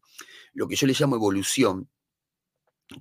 lo 0.51 0.67
que 0.67 0.75
yo 0.75 0.85
le 0.85 0.93
llamo 0.99 1.15
evolución, 1.15 1.89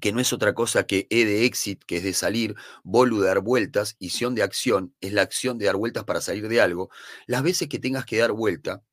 que 0.00 0.12
no 0.12 0.20
es 0.20 0.32
otra 0.32 0.54
cosa 0.54 0.86
que 0.86 1.08
E 1.10 1.24
de 1.24 1.46
exit, 1.46 1.82
que 1.84 1.96
es 1.96 2.04
de 2.04 2.12
salir, 2.12 2.54
volu 2.84 3.18
de 3.18 3.26
dar 3.26 3.40
vueltas, 3.40 3.96
y 3.98 4.10
sion 4.10 4.36
de 4.36 4.44
acción, 4.44 4.94
es 5.00 5.12
la 5.12 5.22
acción 5.22 5.58
de 5.58 5.66
dar 5.66 5.74
vueltas 5.74 6.04
para 6.04 6.20
salir 6.20 6.46
de 6.46 6.60
algo. 6.60 6.88
Las 7.26 7.42
veces 7.42 7.68
que 7.68 7.80
tengas 7.80 8.06
que 8.06 8.18
dar 8.18 8.30
vuelta, 8.30 8.84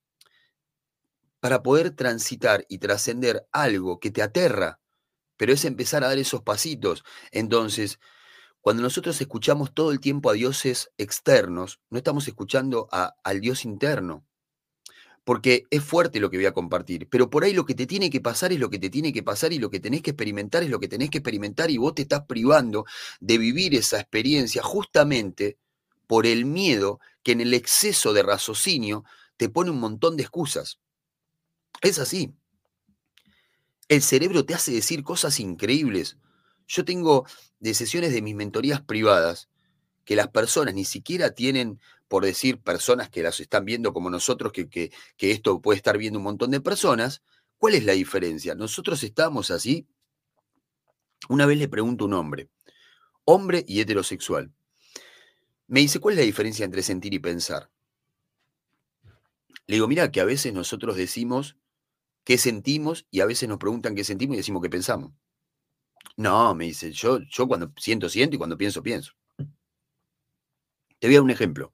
para 1.39 1.61
poder 1.61 1.91
transitar 1.91 2.65
y 2.67 2.79
trascender 2.79 3.45
algo 3.51 3.99
que 3.99 4.09
te 4.09 4.23
aterra, 4.23 4.79
pero 5.37 5.53
es 5.53 5.65
empezar 5.65 6.03
a 6.03 6.07
dar 6.07 6.17
esos 6.17 6.41
pasitos. 6.41 7.03
Entonces, 7.31 7.99
cuando 8.63 8.81
nosotros 8.81 9.19
escuchamos 9.19 9.73
todo 9.73 9.91
el 9.91 9.99
tiempo 9.99 10.29
a 10.29 10.33
dioses 10.33 10.89
externos, 10.97 11.81
no 11.89 11.97
estamos 11.97 12.29
escuchando 12.29 12.87
al 12.91 13.41
Dios 13.41 13.65
interno. 13.65 14.25
porque 15.25 15.65
es 15.69 15.83
fuerte 15.83 16.19
lo 16.19 16.29
que 16.29 16.37
voy 16.37 16.45
a 16.45 16.53
compartir, 16.53 17.07
pero 17.09 17.29
por 17.29 17.43
ahí 17.43 17.53
lo 17.53 17.65
que 17.65 17.75
te 17.75 17.85
tiene 17.87 18.09
que 18.09 18.21
pasar 18.21 18.51
es 18.53 18.59
lo 18.59 18.69
que 18.69 18.79
te 18.79 18.89
tiene 18.89 19.13
que 19.13 19.23
pasar 19.23 19.53
y 19.53 19.59
lo 19.59 19.69
que 19.69 19.79
tenés 19.79 20.01
que 20.01 20.11
experimentar 20.11 20.63
es 20.63 20.69
lo 20.69 20.79
que 20.79 20.87
tenés 20.87 21.09
que 21.09 21.19
experimentar 21.19 21.71
y 21.71 21.77
vos 21.77 21.95
te 21.95 22.03
estás 22.03 22.25
privando 22.25 22.85
de 23.21 23.37
vivir 23.37 23.75
esa 23.75 23.99
experiencia 23.99 24.61
justamente 24.63 25.57
por 26.07 26.25
el 26.25 26.45
miedo 26.45 26.99
que 27.23 27.33
en 27.33 27.41
el 27.41 27.53
exceso 27.53 28.13
de 28.13 28.23
raciocinio 28.23 29.03
te 29.37 29.49
pone 29.49 29.71
un 29.71 29.79
montón 29.79 30.17
de 30.17 30.23
excusas. 30.23 30.79
Es 31.81 31.99
así. 31.99 32.33
El 33.87 34.01
cerebro 34.01 34.45
te 34.45 34.53
hace 34.53 34.71
decir 34.73 35.03
cosas 35.03 35.39
increíbles. 35.39 36.17
Yo 36.73 36.83
tengo 36.83 37.27
de 37.59 37.75
sesiones 37.75 38.13
de 38.13 38.23
mis 38.23 38.33
mentorías 38.33 38.81
privadas 38.81 39.47
que 40.05 40.15
las 40.15 40.29
personas 40.29 40.73
ni 40.73 40.85
siquiera 40.85 41.35
tienen 41.35 41.79
por 42.07 42.25
decir 42.25 42.59
personas 42.59 43.11
que 43.11 43.21
las 43.21 43.39
están 43.39 43.63
viendo 43.63 43.93
como 43.93 44.09
nosotros, 44.09 44.51
que, 44.51 44.67
que, 44.67 44.91
esto 45.19 45.61
puede 45.61 45.77
estar 45.77 45.99
viendo 45.99 46.17
un 46.17 46.23
montón 46.23 46.49
de 46.49 46.61
personas, 46.61 47.21
¿cuál 47.59 47.75
es 47.75 47.85
la 47.85 47.93
diferencia? 47.93 48.55
Nosotros 48.55 49.03
estamos 49.03 49.51
así. 49.51 49.85
Una 51.29 51.45
vez 51.45 51.59
le 51.59 51.67
pregunto 51.67 52.05
a 52.05 52.07
un 52.07 52.13
hombre, 52.15 52.49
hombre 53.23 53.63
y 53.67 53.79
heterosexual. 53.79 54.51
Me 55.67 55.81
dice, 55.81 55.99
¿cuál 55.99 56.13
es 56.13 56.21
la 56.21 56.25
diferencia 56.25 56.65
entre 56.65 56.81
sentir 56.81 57.13
y 57.13 57.19
pensar? 57.19 57.69
Le 59.67 59.75
digo, 59.75 59.87
mira 59.87 60.11
que 60.11 60.21
a 60.21 60.25
veces 60.25 60.53
nosotros 60.53 60.95
decimos 60.95 61.55
qué 62.23 62.39
sentimos 62.39 63.05
y 63.11 63.19
a 63.19 63.27
veces 63.27 63.47
nos 63.47 63.59
preguntan 63.59 63.93
qué 63.93 64.03
sentimos 64.03 64.33
y 64.33 64.37
decimos 64.37 64.63
qué 64.63 64.71
pensamos. 64.71 65.13
No, 66.17 66.55
me 66.55 66.65
dice, 66.65 66.91
yo, 66.91 67.19
yo 67.19 67.47
cuando 67.47 67.71
siento, 67.77 68.09
siento 68.09 68.35
y 68.35 68.39
cuando 68.39 68.57
pienso, 68.57 68.81
pienso. 68.81 69.13
Te 70.99 71.07
voy 71.07 71.15
a 71.15 71.17
dar 71.19 71.23
un 71.25 71.29
ejemplo. 71.31 71.71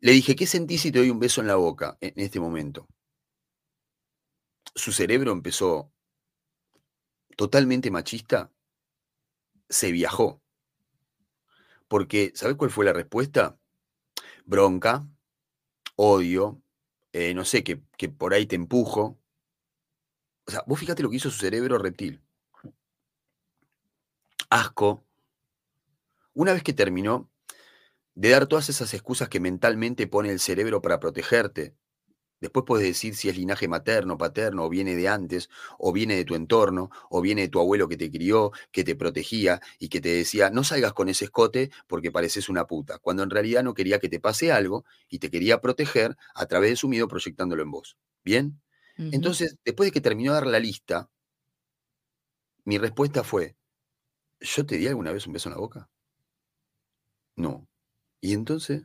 Le 0.00 0.12
dije, 0.12 0.36
¿qué 0.36 0.46
sentís 0.46 0.82
si 0.82 0.92
te 0.92 0.98
doy 0.98 1.08
un 1.08 1.18
beso 1.18 1.40
en 1.40 1.46
la 1.46 1.54
boca 1.56 1.96
en 2.02 2.12
este 2.16 2.38
momento? 2.38 2.86
Su 4.74 4.92
cerebro 4.92 5.32
empezó 5.32 5.90
totalmente 7.36 7.90
machista, 7.90 8.50
se 9.68 9.90
viajó. 9.90 10.40
Porque, 11.88 12.32
¿sabes 12.34 12.56
cuál 12.56 12.70
fue 12.70 12.84
la 12.84 12.92
respuesta? 12.92 13.58
Bronca, 14.46 15.08
odio, 15.96 16.62
eh, 17.12 17.34
no 17.34 17.44
sé, 17.46 17.64
que, 17.64 17.82
que 17.98 18.08
por 18.08 18.34
ahí 18.34 18.46
te 18.46 18.56
empujo. 18.56 19.18
O 20.46 20.50
sea, 20.52 20.62
vos 20.68 20.78
fíjate 20.78 21.02
lo 21.02 21.10
que 21.10 21.16
hizo 21.16 21.30
su 21.32 21.38
cerebro 21.38 21.78
reptil. 21.78 22.22
Asco. 24.52 25.06
Una 26.34 26.52
vez 26.52 26.62
que 26.62 26.74
terminó, 26.74 27.30
de 28.14 28.28
dar 28.28 28.46
todas 28.46 28.68
esas 28.68 28.92
excusas 28.92 29.30
que 29.30 29.40
mentalmente 29.40 30.06
pone 30.06 30.30
el 30.30 30.40
cerebro 30.40 30.82
para 30.82 31.00
protegerte. 31.00 31.74
Después 32.38 32.66
puedes 32.66 32.86
decir 32.86 33.16
si 33.16 33.30
es 33.30 33.38
linaje 33.38 33.66
materno, 33.66 34.18
paterno, 34.18 34.64
o 34.64 34.68
viene 34.68 34.94
de 34.94 35.08
antes, 35.08 35.48
o 35.78 35.90
viene 35.90 36.16
de 36.16 36.26
tu 36.26 36.34
entorno, 36.34 36.90
o 37.08 37.22
viene 37.22 37.40
de 37.40 37.48
tu 37.48 37.60
abuelo 37.60 37.88
que 37.88 37.96
te 37.96 38.10
crió, 38.10 38.52
que 38.72 38.84
te 38.84 38.94
protegía 38.94 39.62
y 39.78 39.88
que 39.88 40.02
te 40.02 40.10
decía, 40.10 40.50
no 40.50 40.64
salgas 40.64 40.92
con 40.92 41.08
ese 41.08 41.24
escote 41.24 41.70
porque 41.86 42.12
pareces 42.12 42.50
una 42.50 42.66
puta, 42.66 42.98
cuando 42.98 43.22
en 43.22 43.30
realidad 43.30 43.62
no 43.62 43.72
quería 43.72 44.00
que 44.00 44.10
te 44.10 44.20
pase 44.20 44.52
algo 44.52 44.84
y 45.08 45.18
te 45.18 45.30
quería 45.30 45.62
proteger 45.62 46.14
a 46.34 46.44
través 46.44 46.68
de 46.68 46.76
su 46.76 46.88
miedo 46.88 47.08
proyectándolo 47.08 47.62
en 47.62 47.70
vos. 47.70 47.96
¿Bien? 48.22 48.60
Entonces, 48.98 49.56
después 49.64 49.86
de 49.86 49.92
que 49.92 50.02
terminó 50.02 50.32
de 50.32 50.40
dar 50.40 50.46
la 50.46 50.60
lista, 50.60 51.08
mi 52.64 52.76
respuesta 52.76 53.24
fue, 53.24 53.56
¿yo 54.42 54.66
te 54.66 54.76
di 54.76 54.86
alguna 54.86 55.12
vez 55.12 55.26
un 55.26 55.32
beso 55.32 55.48
en 55.48 55.54
la 55.54 55.60
boca? 55.60 55.88
No. 57.36 57.66
Y 58.20 58.34
entonces, 58.34 58.82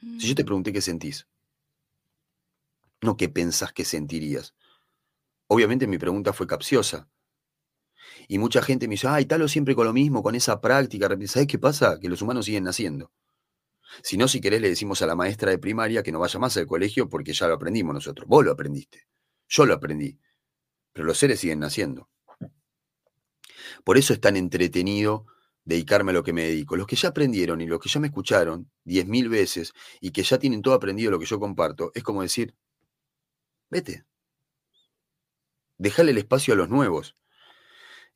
si 0.00 0.28
yo 0.28 0.34
te 0.34 0.42
mm. 0.42 0.46
pregunté 0.46 0.72
qué 0.72 0.80
sentís, 0.80 1.28
no 3.02 3.16
qué 3.16 3.28
pensás 3.28 3.72
que 3.72 3.84
sentirías. 3.84 4.54
Obviamente 5.48 5.86
mi 5.86 5.98
pregunta 5.98 6.32
fue 6.32 6.46
capciosa. 6.46 7.08
Y 8.28 8.38
mucha 8.38 8.62
gente 8.62 8.88
me 8.88 8.92
dice, 8.92 9.08
ay, 9.08 9.26
talo 9.26 9.48
siempre 9.48 9.74
con 9.74 9.86
lo 9.86 9.92
mismo, 9.92 10.22
con 10.22 10.34
esa 10.34 10.60
práctica. 10.60 11.08
¿Sabes 11.26 11.46
qué 11.46 11.58
pasa? 11.58 11.98
Que 12.00 12.08
los 12.08 12.22
humanos 12.22 12.46
siguen 12.46 12.64
naciendo. 12.64 13.12
Si 14.02 14.16
no, 14.16 14.28
si 14.28 14.40
querés, 14.40 14.60
le 14.60 14.70
decimos 14.70 15.02
a 15.02 15.06
la 15.06 15.14
maestra 15.14 15.50
de 15.50 15.58
primaria 15.58 16.02
que 16.02 16.12
no 16.12 16.18
vaya 16.18 16.38
más 16.38 16.56
al 16.56 16.66
colegio 16.66 17.08
porque 17.08 17.32
ya 17.32 17.48
lo 17.48 17.54
aprendimos 17.54 17.94
nosotros. 17.94 18.26
Vos 18.26 18.44
lo 18.44 18.52
aprendiste. 18.52 19.06
Yo 19.48 19.66
lo 19.66 19.74
aprendí. 19.74 20.18
Pero 20.92 21.06
los 21.06 21.18
seres 21.18 21.40
siguen 21.40 21.60
naciendo. 21.60 22.08
Por 23.84 23.98
eso 23.98 24.12
es 24.12 24.20
tan 24.20 24.36
entretenido 24.36 25.26
dedicarme 25.64 26.10
a 26.10 26.14
lo 26.14 26.22
que 26.22 26.32
me 26.32 26.44
dedico. 26.44 26.76
Los 26.76 26.86
que 26.86 26.96
ya 26.96 27.08
aprendieron 27.08 27.60
y 27.60 27.66
los 27.66 27.80
que 27.80 27.88
ya 27.88 28.00
me 28.00 28.08
escucharon 28.08 28.70
diez 28.84 29.06
mil 29.06 29.28
veces 29.28 29.72
y 30.00 30.10
que 30.10 30.22
ya 30.22 30.38
tienen 30.38 30.62
todo 30.62 30.74
aprendido 30.74 31.10
lo 31.10 31.18
que 31.18 31.26
yo 31.26 31.38
comparto, 31.38 31.92
es 31.94 32.02
como 32.02 32.22
decir, 32.22 32.54
vete. 33.70 34.04
Dejale 35.78 36.12
el 36.12 36.18
espacio 36.18 36.54
a 36.54 36.56
los 36.56 36.68
nuevos. 36.68 37.16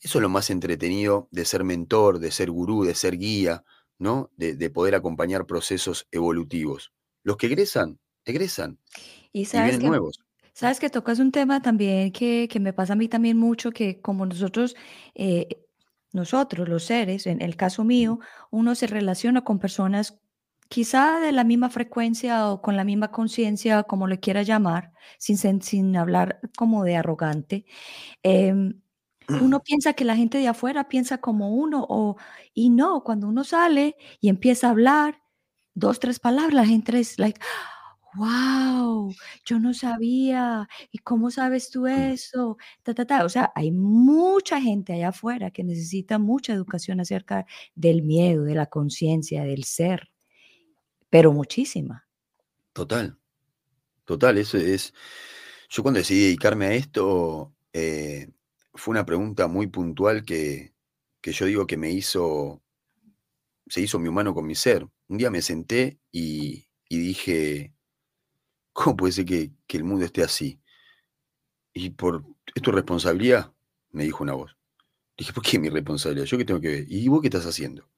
Eso 0.01 0.19
es 0.19 0.23
lo 0.23 0.29
más 0.29 0.51
entretenido 0.51 1.29
de 1.31 1.45
ser 1.45 1.65
mentor, 1.65 2.19
de 2.19 2.31
ser 2.31 2.51
gurú, 2.51 2.85
de 2.85 2.95
ser 2.95 3.17
guía, 3.17 3.65
¿no? 3.99 4.31
De, 4.37 4.71
poder 4.71 4.95
acompañar 4.95 5.47
procesos 5.47 6.07
evolutivos. 6.11 6.93
Los 7.23 7.39
que 7.39 7.47
egresan, 7.47 7.99
egresan. 8.25 8.79
Y, 9.33 9.47
sabes 9.47 9.79
que, 9.79 9.87
nuevos. 9.87 10.26
Sabes 10.57 10.81
que 10.81 10.89
tocas 10.89 11.19
un 11.19 11.33
tema 11.33 11.61
también 11.61 12.11
que, 12.13 12.49
me 12.59 12.73
pasa 12.73 12.95
a 12.95 12.97
mí 12.97 13.09
también 13.09 13.37
mucho, 13.37 13.73
que 13.73 14.01
como 14.01 14.25
nosotros 14.25 14.75
eh, 15.15 15.67
nosotros, 16.15 16.67
los 16.67 16.85
seres, 16.85 17.27
en 17.27 17.43
el 17.43 17.57
caso 17.57 17.85
mío, 17.85 18.21
uno 18.51 18.75
se 18.75 18.87
relaciona 18.87 19.45
con 19.45 19.59
personas 19.59 20.19
quizá 20.71 21.21
de 21.21 21.33
la 21.33 21.45
misma 21.45 21.69
frecuencia 21.69 22.51
o 22.51 22.63
con 22.63 22.75
la 22.75 22.85
misma 22.85 23.11
conciencia, 23.11 23.83
como 23.83 24.07
le 24.07 24.19
quiera 24.19 24.43
llamar, 24.45 24.95
sin, 25.19 25.61
sin 25.61 25.95
hablar 25.95 26.41
como 26.57 26.85
de 26.85 26.97
arrogante. 26.97 27.67
Em, 28.23 28.81
uno 29.29 29.61
piensa 29.65 29.93
que 29.93 30.07
la 30.07 30.17
gente 30.17 30.39
de 30.39 30.49
afuera 30.49 30.89
piensa 30.89 31.19
como 31.19 31.55
uno, 31.55 31.85
o, 31.87 32.17
y 32.55 32.71
no, 32.71 33.05
cuando 33.05 33.29
uno 33.29 33.45
sale 33.45 33.95
y 34.23 34.31
empieza 34.31 34.69
a 34.69 34.71
hablar 34.71 35.21
dos, 35.75 36.01
tres 36.01 36.19
palabras, 36.19 36.55
la 36.55 36.65
gente 36.65 36.99
es 36.99 37.19
like, 37.19 37.41
wow, 38.17 39.15
yo 39.45 39.59
no 39.59 39.75
sabía, 39.75 40.69
¿y 40.91 40.99
cómo 40.99 41.31
sabes 41.31 41.71
tú 41.71 41.87
eso? 41.87 42.57
Ta, 42.83 43.25
O 43.25 43.29
sea, 43.29 43.53
hay 43.55 43.71
mucha 43.73 44.61
gente 44.61 44.93
allá 44.93 45.09
afuera 45.09 45.51
que 45.51 45.65
necesita 45.65 46.19
mucha 46.19 46.53
educación 46.53 47.01
acerca 47.01 47.47
del 47.75 48.03
miedo, 48.03 48.45
de 48.45 48.55
la 48.55 48.67
conciencia, 48.67 49.45
del 49.45 49.65
ser, 49.65 50.11
pero 51.11 51.33
muchísima. 51.33 52.07
Total, 52.73 53.19
total, 54.05 54.39
eso 54.39 54.59
es. 54.59 54.95
Yo 55.69 55.83
cuando 55.83 55.99
decidí 55.99 56.25
dedicarme 56.25 56.67
a 56.67 56.75
esto, 56.75 57.55
eh, 57.73 58.31
fue 58.75 58.93
una 58.93 59.07
pregunta 59.07 59.49
muy 59.49 59.67
puntual 59.67 60.25
que, 60.25 60.75
que 61.21 61.33
yo 61.33 61.47
digo 61.47 61.67
que 61.67 61.77
me 61.77 61.91
hizo, 61.91 62.63
se 63.69 63.81
hizo 63.81 63.99
mi 63.99 64.09
humano 64.09 64.35
con 64.35 64.47
mi 64.47 64.55
ser. 64.55 64.87
Un 65.09 65.19
día 65.19 65.31
me 65.31 65.43
senté 65.43 65.99
y, 66.13 66.67
y 66.89 66.99
dije, 66.99 67.76
¿Cómo 68.77 68.95
puede 68.95 69.13
ser 69.13 69.25
que, 69.25 69.53
el 69.69 69.85
mundo 69.85 70.05
esté 70.05 70.23
así? 70.23 70.61
Y 71.73 71.91
por, 71.91 72.23
¿es 72.55 72.63
tu 72.63 72.73
responsabilidad? 72.73 73.51
Me 73.91 74.05
dijo 74.05 74.23
una 74.23 74.35
voz. 74.35 74.55
Dije, 75.17 75.33
¿por 75.33 75.43
qué 75.43 75.59
mi 75.59 75.71
responsabilidad? 75.71 76.27
¿Yo 76.27 76.37
qué 76.37 76.45
tengo 76.45 76.61
que 76.61 76.69
ver? 76.69 76.85
¿Y 76.87 77.09
vos 77.09 77.23
qué 77.23 77.29
estás 77.29 77.47
haciendo? 77.47 77.89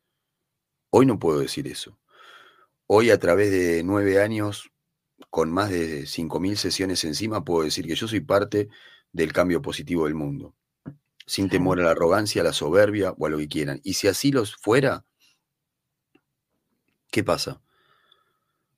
Hoy 0.90 1.04
no 1.04 1.18
puedo 1.18 1.40
decir 1.40 1.66
eso. 1.66 1.98
Hoy 2.86 3.10
a 3.10 3.18
través 3.18 3.50
de 3.50 3.82
nueve 3.82 4.22
años, 4.22 4.70
con 5.30 5.50
más 5.50 5.68
de 5.68 6.06
cinco 6.06 6.38
mil 6.38 6.56
sesiones 6.56 7.02
encima, 7.02 7.44
puedo 7.44 7.64
decir 7.64 7.84
que 7.84 7.96
yo 7.96 8.06
soy 8.06 8.20
parte 8.20 8.68
del 9.10 9.32
cambio 9.32 9.60
positivo 9.60 10.04
del 10.04 10.14
mundo. 10.14 10.54
Sin 11.26 11.48
temor 11.48 11.80
a 11.80 11.84
la 11.86 11.90
arrogancia, 11.90 12.42
a 12.42 12.44
la 12.44 12.52
soberbia 12.52 13.10
o 13.18 13.26
a 13.26 13.30
lo 13.30 13.38
que 13.38 13.48
quieran. 13.48 13.80
Y 13.82 13.94
si 13.94 14.06
así 14.06 14.30
los 14.30 14.54
fuera, 14.54 15.04
¿qué 17.10 17.24
pasa? 17.24 17.60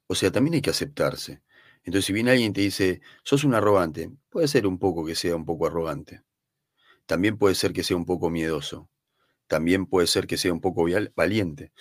O 0.06 0.14
sea, 0.14 0.32
también 0.32 0.54
hay 0.54 0.62
que 0.62 0.70
aceptarse. 0.70 1.42
Entonces, 1.84 2.06
si 2.06 2.12
viene 2.12 2.32
alguien 2.32 2.50
y 2.50 2.54
te 2.54 2.60
dice, 2.60 3.00
sos 3.22 3.44
un 3.44 3.54
arrogante, 3.54 4.10
puede 4.28 4.48
ser 4.48 4.66
un 4.66 4.78
poco 4.78 5.04
que 5.04 5.14
sea 5.14 5.34
un 5.34 5.44
poco 5.44 5.66
arrogante. 5.66 6.22
También 7.06 7.38
puede 7.38 7.54
ser 7.54 7.72
que 7.72 7.82
sea 7.82 7.96
un 7.96 8.04
poco 8.04 8.30
miedoso. 8.30 8.88
También 9.46 9.86
puede 9.86 10.06
ser 10.06 10.26
que 10.26 10.36
sea 10.36 10.52
un 10.52 10.60
poco 10.60 10.86
valiente. 11.16 11.72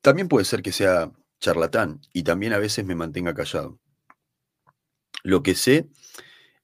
También 0.00 0.28
puede 0.28 0.44
ser 0.44 0.62
que 0.62 0.72
sea 0.72 1.12
charlatán 1.40 2.00
y 2.12 2.22
también 2.22 2.52
a 2.52 2.58
veces 2.58 2.84
me 2.84 2.94
mantenga 2.94 3.34
callado. 3.34 3.78
Lo 5.22 5.42
que 5.42 5.54
sé 5.54 5.88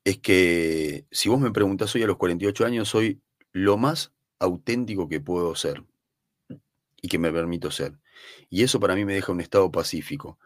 es 0.05 0.19
que 0.19 1.07
si 1.11 1.29
vos 1.29 1.41
me 1.41 1.51
preguntás 1.51 1.95
hoy 1.95 2.03
a 2.03 2.07
los 2.07 2.17
48 2.17 2.65
años, 2.65 2.89
soy 2.89 3.21
lo 3.53 3.77
más 3.77 4.13
auténtico 4.39 5.09
que 5.09 5.21
puedo 5.21 5.55
ser 5.55 5.85
y 7.03 7.09
que 7.09 7.19
me 7.19 7.33
permito 7.33 7.71
ser. 7.71 7.99
Y 8.49 8.63
eso 8.63 8.81
para 8.81 8.95
mí 8.95 9.05
me 9.05 9.15
deja 9.15 9.33
un 9.33 9.41
estado 9.41 9.71
pacífico 9.71 10.39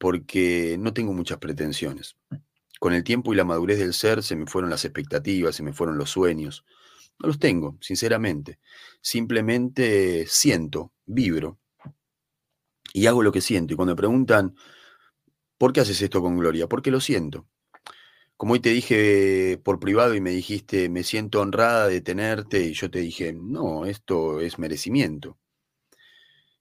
porque 0.00 0.76
no 0.80 0.92
tengo 0.92 1.12
muchas 1.12 1.38
pretensiones. 1.38 2.16
Con 2.80 2.92
el 2.92 3.04
tiempo 3.04 3.32
y 3.32 3.36
la 3.36 3.44
madurez 3.44 3.78
del 3.78 3.94
ser 3.94 4.24
se 4.24 4.34
me 4.34 4.46
fueron 4.46 4.70
las 4.70 4.84
expectativas, 4.84 5.54
se 5.54 5.62
me 5.62 5.72
fueron 5.72 5.96
los 5.96 6.10
sueños. 6.10 6.64
No 7.20 7.28
los 7.28 7.38
tengo, 7.38 7.76
sinceramente. 7.80 8.58
Simplemente 9.00 10.26
siento, 10.26 10.92
vibro 11.06 11.60
y 12.92 13.06
hago 13.06 13.22
lo 13.22 13.30
que 13.30 13.40
siento. 13.42 13.74
Y 13.74 13.76
cuando 13.76 13.92
me 13.92 13.98
preguntan, 13.98 14.56
¿Por 15.60 15.74
qué 15.74 15.82
haces 15.82 16.00
esto 16.00 16.22
con 16.22 16.38
Gloria? 16.38 16.68
Porque 16.68 16.90
lo 16.90 17.00
siento. 17.00 17.46
Como 18.38 18.54
hoy 18.54 18.60
te 18.60 18.70
dije 18.70 19.60
por 19.62 19.78
privado 19.78 20.14
y 20.14 20.20
me 20.22 20.30
dijiste, 20.30 20.88
me 20.88 21.04
siento 21.04 21.42
honrada 21.42 21.86
de 21.86 22.00
tenerte, 22.00 22.62
y 22.64 22.72
yo 22.72 22.90
te 22.90 23.00
dije, 23.00 23.34
no, 23.34 23.84
esto 23.84 24.40
es 24.40 24.58
merecimiento. 24.58 25.38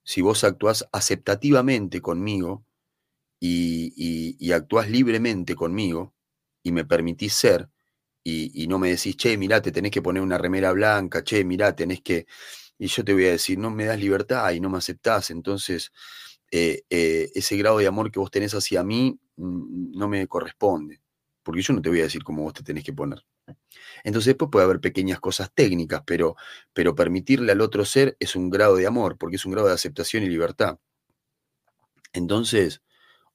Si 0.03 0.19
vos 0.21 0.43
actuás 0.43 0.89
aceptativamente 0.91 2.01
conmigo 2.01 2.65
y, 3.39 4.51
actuás 4.51 4.89
libremente 4.89 5.55
conmigo 5.55 6.13
y 6.63 6.71
me 6.71 6.85
permitís 6.85 7.33
ser, 7.33 7.69
y, 8.23 8.63
y, 8.63 8.67
no 8.67 8.79
me 8.79 8.89
decís, 8.89 9.15
che, 9.17 9.37
mirá, 9.37 9.61
te 9.61 9.71
tenés 9.71 9.91
que 9.91 10.01
poner 10.01 10.21
una 10.21 10.37
remera 10.37 10.71
blanca, 10.73 11.23
che, 11.23 11.43
mirá, 11.43 11.75
tenés 11.75 12.01
que... 12.01 12.27
Y 12.77 12.87
yo 12.87 13.03
te 13.03 13.13
voy 13.13 13.25
a 13.25 13.31
decir, 13.31 13.57
no 13.57 13.71
me 13.71 13.85
das 13.85 13.99
libertad 13.99 14.51
y 14.51 14.59
no 14.59 14.69
me 14.69 14.77
aceptás, 14.77 15.31
entonces 15.31 15.91
eh, 16.51 16.83
eh, 16.89 17.31
ese 17.35 17.57
grado 17.57 17.77
de 17.77 17.87
amor 17.87 18.11
que 18.11 18.19
vos 18.19 18.31
tenés 18.31 18.53
hacia 18.55 18.83
mí 18.83 19.19
mm, 19.37 19.97
no 19.97 20.07
me 20.07 20.27
corresponde, 20.27 21.01
porque 21.43 21.61
yo 21.61 21.73
no 21.73 21.81
te 21.81 21.89
voy 21.89 21.99
a 21.99 22.03
decir 22.03 22.23
cómo 22.23 22.43
vos 22.43 22.53
te 22.53 22.63
tenés 22.63 22.83
que 22.83 22.93
poner. 22.93 23.23
Entonces 24.03 24.27
después 24.27 24.49
puede 24.51 24.65
haber 24.65 24.79
pequeñas 24.79 25.19
cosas 25.19 25.51
técnicas, 25.53 26.03
pero, 26.05 26.35
pero 26.73 26.95
permitirle 26.95 27.51
al 27.51 27.61
otro 27.61 27.85
ser 27.85 28.15
es 28.19 28.35
un 28.35 28.49
grado 28.49 28.75
de 28.75 28.87
amor, 28.87 29.17
porque 29.17 29.35
es 29.37 29.45
un 29.45 29.51
grado 29.51 29.67
de 29.67 29.73
aceptación 29.73 30.23
y 30.23 30.29
libertad. 30.29 30.79
Entonces, 32.13 32.81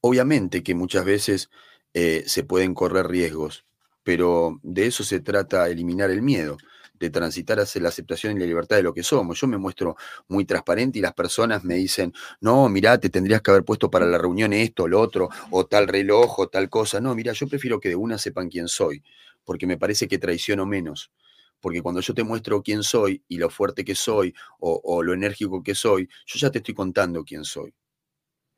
obviamente 0.07 0.63
que 0.63 0.75
muchas 0.75 1.03
veces 1.07 1.49
eh, 1.95 2.25
se 2.27 2.45
pueden 2.45 2.75
correr 2.75 3.09
riesgos, 3.09 3.65
pero 4.03 4.61
de 4.63 4.87
eso 4.87 5.03
se 5.03 5.21
trata 5.21 5.67
eliminar 5.71 6.11
el 6.11 6.21
miedo 6.21 6.59
de 6.93 7.09
transitar 7.09 7.59
hacia 7.59 7.81
la 7.81 7.89
aceptación 7.89 8.37
y 8.37 8.41
la 8.41 8.45
libertad 8.45 8.77
de 8.77 8.83
lo 8.83 8.93
que 8.93 9.03
somos. 9.03 9.41
Yo 9.41 9.47
me 9.47 9.57
muestro 9.57 9.97
muy 10.29 10.45
transparente 10.45 10.99
y 10.99 11.03
las 11.03 11.15
personas 11.15 11.65
me 11.65 11.77
dicen, 11.77 12.13
no, 12.43 12.69
mira, 12.69 12.99
te 12.99 13.09
tendrías 13.09 13.41
que 13.41 13.51
haber 13.51 13.65
puesto 13.65 13.91
para 13.91 14.05
la 14.05 14.19
reunión 14.19 14.53
esto, 14.53 14.87
lo 14.87 15.01
otro, 15.01 15.31
o 15.51 15.65
tal 15.65 15.89
reloj, 15.89 16.39
o 16.39 16.49
tal 16.49 16.69
cosa. 16.69 17.01
No, 17.01 17.15
mira, 17.15 17.33
yo 17.33 17.49
prefiero 17.49 17.81
que 17.81 17.89
de 17.89 17.97
una 17.97 18.19
sepan 18.19 18.51
quién 18.51 18.69
soy, 18.69 19.03
porque 19.43 19.67
me 19.67 19.79
parece 19.79 20.07
que 20.07 20.19
traiciono 20.19 20.67
menos. 20.67 21.13
Porque 21.63 21.81
cuando 21.81 22.03
yo 22.03 22.13
te 22.13 22.25
muestro 22.25 22.63
quién 22.63 22.83
soy 22.83 23.23
y 23.27 23.39
lo 23.39 23.49
fuerte 23.49 23.87
que 23.87 23.95
soy 23.95 24.35
o, 24.61 25.03
lo 25.03 25.15
enérgico 25.15 25.63
que 25.63 25.75
soy, 25.75 26.11
yo 26.27 26.39
ya 26.39 26.51
te 26.51 26.59
estoy 26.59 26.75
contando 26.75 27.25
quién 27.25 27.43
soy. 27.43 27.73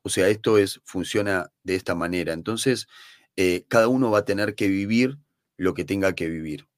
O 0.07 0.09
sea, 0.09 0.29
esto 0.29 0.57
es, 0.57 0.81
funciona 0.85 1.51
de 1.65 1.75
esta 1.75 1.97
manera. 1.97 2.33
Entonces, 2.33 2.87
eh, 3.35 3.65
cada 3.67 3.89
uno 3.89 4.09
va 4.09 4.21
a 4.21 4.25
tener 4.25 4.55
que 4.55 4.69
vivir 4.69 5.19
lo 5.57 5.75
que 5.75 5.85
tenga 5.85 6.15
que 6.15 6.29
vivir. 6.29 6.69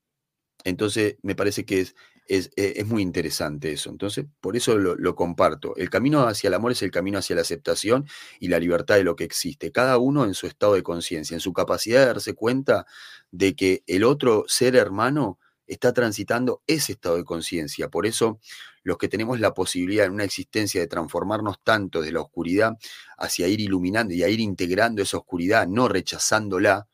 Entonces, 0.65 1.17
me 1.21 1.35
parece 1.35 1.67
que 1.67 1.81
es, 1.81 1.95
es, 2.27 2.51
e, 2.57 2.83
muy 2.85 3.03
interesante 3.03 3.71
eso. 3.71 3.91
Entonces, 3.91 4.25
por 4.41 4.57
eso 4.57 4.79
lo, 4.79 5.15
comparto. 5.15 5.77
El 5.77 5.91
camino 5.91 6.27
hacia 6.27 6.49
el 6.49 6.55
amor 6.55 6.73
es 6.73 6.81
el 6.81 6.91
camino 6.91 7.19
hacia 7.19 7.37
la 7.37 7.43
aceptación 7.43 8.07
y 8.41 8.49
la 8.49 8.61
libertad 8.61 8.97
de 8.97 9.05
lo 9.05 9.15
que 9.15 9.25
existe. 9.25 9.73
Cada 9.73 9.99
uno 9.99 10.25
en 10.25 10.33
su 10.33 10.47
estado 10.47 10.73
de 10.73 10.83
conciencia, 10.83 11.35
en 11.35 11.41
su 11.41 11.53
capacidad 11.53 12.01
de 12.01 12.07
darse 12.07 12.33
cuenta 12.33 12.87
de 13.31 13.55
que 13.55 13.83
el 13.87 14.05
otro 14.05 14.47
ser 14.49 14.75
hermano 14.75 15.39
está 15.69 15.93
transitando 15.93 16.63
ese 16.67 16.93
estado 16.93 17.17
de 17.17 17.25
conciencia. 17.25 17.89
Por 17.89 18.07
eso, 18.07 18.41
los 18.83 18.99
que 18.99 19.09
tenemos 19.09 19.39
la 19.39 19.55
posibilidad 19.55 20.07
en 20.07 20.13
una 20.13 20.25
existencia 20.25 20.81
de 20.81 20.87
transformarnos 20.89 21.63
tanto 21.63 22.01
de 22.01 22.11
la 22.11 22.21
oscuridad 22.21 22.77
hacia 23.19 23.47
ir 23.47 23.61
iluminando 23.61 24.15
y 24.15 24.23
a 24.23 24.29
ir 24.29 24.41
integrando 24.41 25.03
esa 25.03 25.19
oscuridad, 25.19 25.69
no 25.69 25.89
rechazándola, 25.89 26.89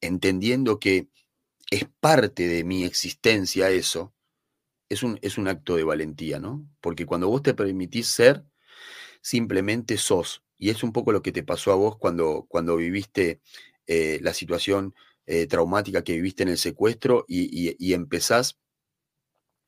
entendiendo 0.00 0.80
que 0.80 1.08
es 1.70 1.84
parte 2.00 2.48
de 2.48 2.64
mi 2.64 2.84
existencia 2.84 3.70
eso, 3.70 4.14
es 4.88 5.02
un, 5.02 5.18
es 5.22 5.36
un 5.36 5.48
acto 5.48 5.76
de 5.76 5.84
valentía, 5.84 6.38
¿no? 6.38 6.66
Porque 6.80 7.04
cuando 7.04 7.28
vos 7.28 7.42
te 7.42 7.54
permitís 7.54 8.08
ser, 8.08 8.44
simplemente 9.20 9.98
sos. 9.98 10.42
Y 10.56 10.70
es 10.70 10.82
un 10.82 10.92
poco 10.92 11.12
lo 11.12 11.22
que 11.22 11.32
te 11.32 11.42
pasó 11.42 11.72
a 11.72 11.76
vos 11.76 11.98
cuando, 11.98 12.46
cuando 12.48 12.76
viviste 12.76 13.40
eh, 13.86 14.18
la 14.22 14.34
situación 14.34 14.94
eh, 15.30 15.46
traumática 15.46 16.02
que 16.02 16.14
viviste 16.14 16.42
en 16.42 16.48
el 16.48 16.58
secuestro 16.58 17.24
y, 17.28 17.92
empezás 17.92 18.58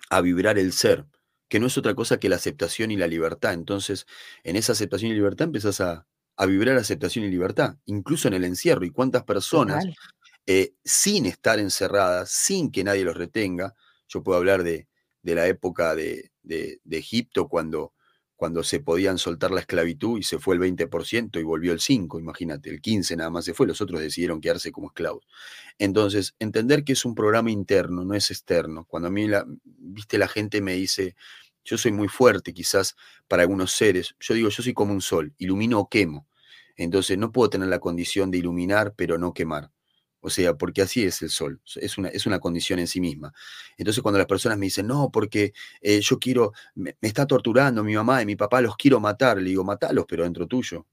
a 0.09 0.21
vibrar 0.21 0.59
el 0.59 0.73
ser, 0.73 1.07
que 1.49 1.61
no 1.61 1.67
es 1.67 1.79
otra 1.79 1.95
cosa 1.95 2.19
que 2.19 2.29
la 2.29 2.37
aceptación 2.37 2.91
y 2.91 2.97
la 2.97 3.07
libertad. 3.07 3.53
Entonces, 3.53 4.07
en 4.43 4.57
esa 4.57 4.73
aceptación 4.73 5.13
y 5.13 5.15
libertad 5.15 5.47
empezás 5.47 5.81
a, 5.81 6.07
a 6.37 6.47
vibrar 6.47 6.77
aceptación 6.77 7.25
y 7.25 7.29
libertad, 7.29 7.77
incluso 7.85 8.27
en 8.29 8.35
el 8.35 8.45
encierro. 8.45 8.85
¿Y 8.85 8.91
cuántas 8.91 9.25
personas 9.25 9.85
eh, 10.47 10.75
sin 10.85 11.27
estar 11.27 11.59
encerradas, 11.59 12.31
sin 12.31 12.73
que 12.73 12.83
nadie 12.83 13.05
los 13.05 13.17
retenga. 13.17 13.75
Yo 14.09 14.23
puedo 14.23 14.39
hablar 14.39 14.63
de, 14.65 14.89
la 15.23 15.47
época 15.47 15.95
de, 15.95 16.33
Egipto 16.91 17.49
cuando, 17.49 17.93
cuando 18.41 18.63
se 18.63 18.81
podían 18.81 19.19
soltar 19.19 19.51
la 19.51 19.61
esclavitud 19.61 20.19
y 20.19 20.23
se 20.23 20.39
fue 20.39 20.55
el 20.55 20.63
20% 20.63 21.39
y 21.39 21.43
volvió 21.43 21.75
el 21.75 21.79
5%, 21.79 22.19
imagínate, 22.19 22.71
el 22.71 22.81
15% 22.81 23.17
nada 23.19 23.29
más 23.29 23.45
se 23.45 23.53
fue, 23.53 23.67
los 23.67 23.83
otros 23.83 24.01
decidieron 24.01 24.41
quedarse 24.41 24.73
como 24.73 24.87
esclavos. 24.87 25.27
Entonces, 25.79 26.35
entender 26.39 26.83
que 26.83 26.95
es 26.95 27.05
un 27.05 27.15
programa 27.15 27.51
interno, 27.51 28.03
no 28.03 28.15
es 28.15 28.31
externo. 28.31 28.87
Cuando 28.87 29.09
a 29.09 29.11
mí, 29.11 29.29
la, 29.29 29.45
viste, 29.63 30.17
la 30.17 30.27
gente 30.27 30.63
me 30.63 30.73
dice, 30.73 31.17
yo 31.67 31.77
soy 31.77 31.93
muy 31.93 32.09
fuerte 32.09 32.55
quizás 32.55 32.97
para 33.29 33.43
algunos 33.43 33.73
seres, 33.73 34.15
yo 34.19 34.33
digo, 34.33 34.49
yo 34.49 34.63
soy 34.63 34.73
como 34.73 34.95
un 34.95 35.03
sol, 35.03 35.35
ilumino 35.37 35.79
o 35.79 35.91
quemo. 35.91 36.27
Entonces, 36.77 37.19
no 37.19 37.33
puedo 37.33 37.51
tener 37.51 37.69
la 37.69 37.79
condición 37.79 38.31
de 38.31 38.39
iluminar, 38.39 38.95
pero 38.97 39.19
no 39.19 39.35
quemar. 39.35 39.71
O 40.21 40.29
sea, 40.29 40.55
porque 40.55 40.83
así 40.83 41.05
es 41.05 41.23
el 41.23 41.31
sol, 41.31 41.61
es 41.77 41.97
una, 41.97 42.09
es 42.09 42.27
una 42.27 42.39
condición 42.39 42.79
en 42.79 42.87
sí 42.87 43.01
misma. 43.01 43.33
Entonces 43.79 44.03
cuando 44.03 44.19
las 44.19 44.27
personas 44.27 44.59
me 44.59 44.67
dicen, 44.67 44.87
no, 44.87 45.11
porque 45.11 45.55
eh, 45.81 46.01
yo 46.01 46.19
quiero, 46.19 46.53
me, 46.75 46.97
está 47.01 47.27
torturando 47.27 47.83
mi 47.83 47.95
mamá 47.95 48.21
y 48.23 48.27
mi 48.27 48.37
papá, 48.37 48.61
los 48.61 48.77
quiero 48.77 49.01
matar, 49.01 49.39
le 49.39 49.49
digo, 49.51 49.65
matalos, 49.65 50.05
pero 50.07 50.25
dentro 50.25 50.47
tuyo. 50.47 50.87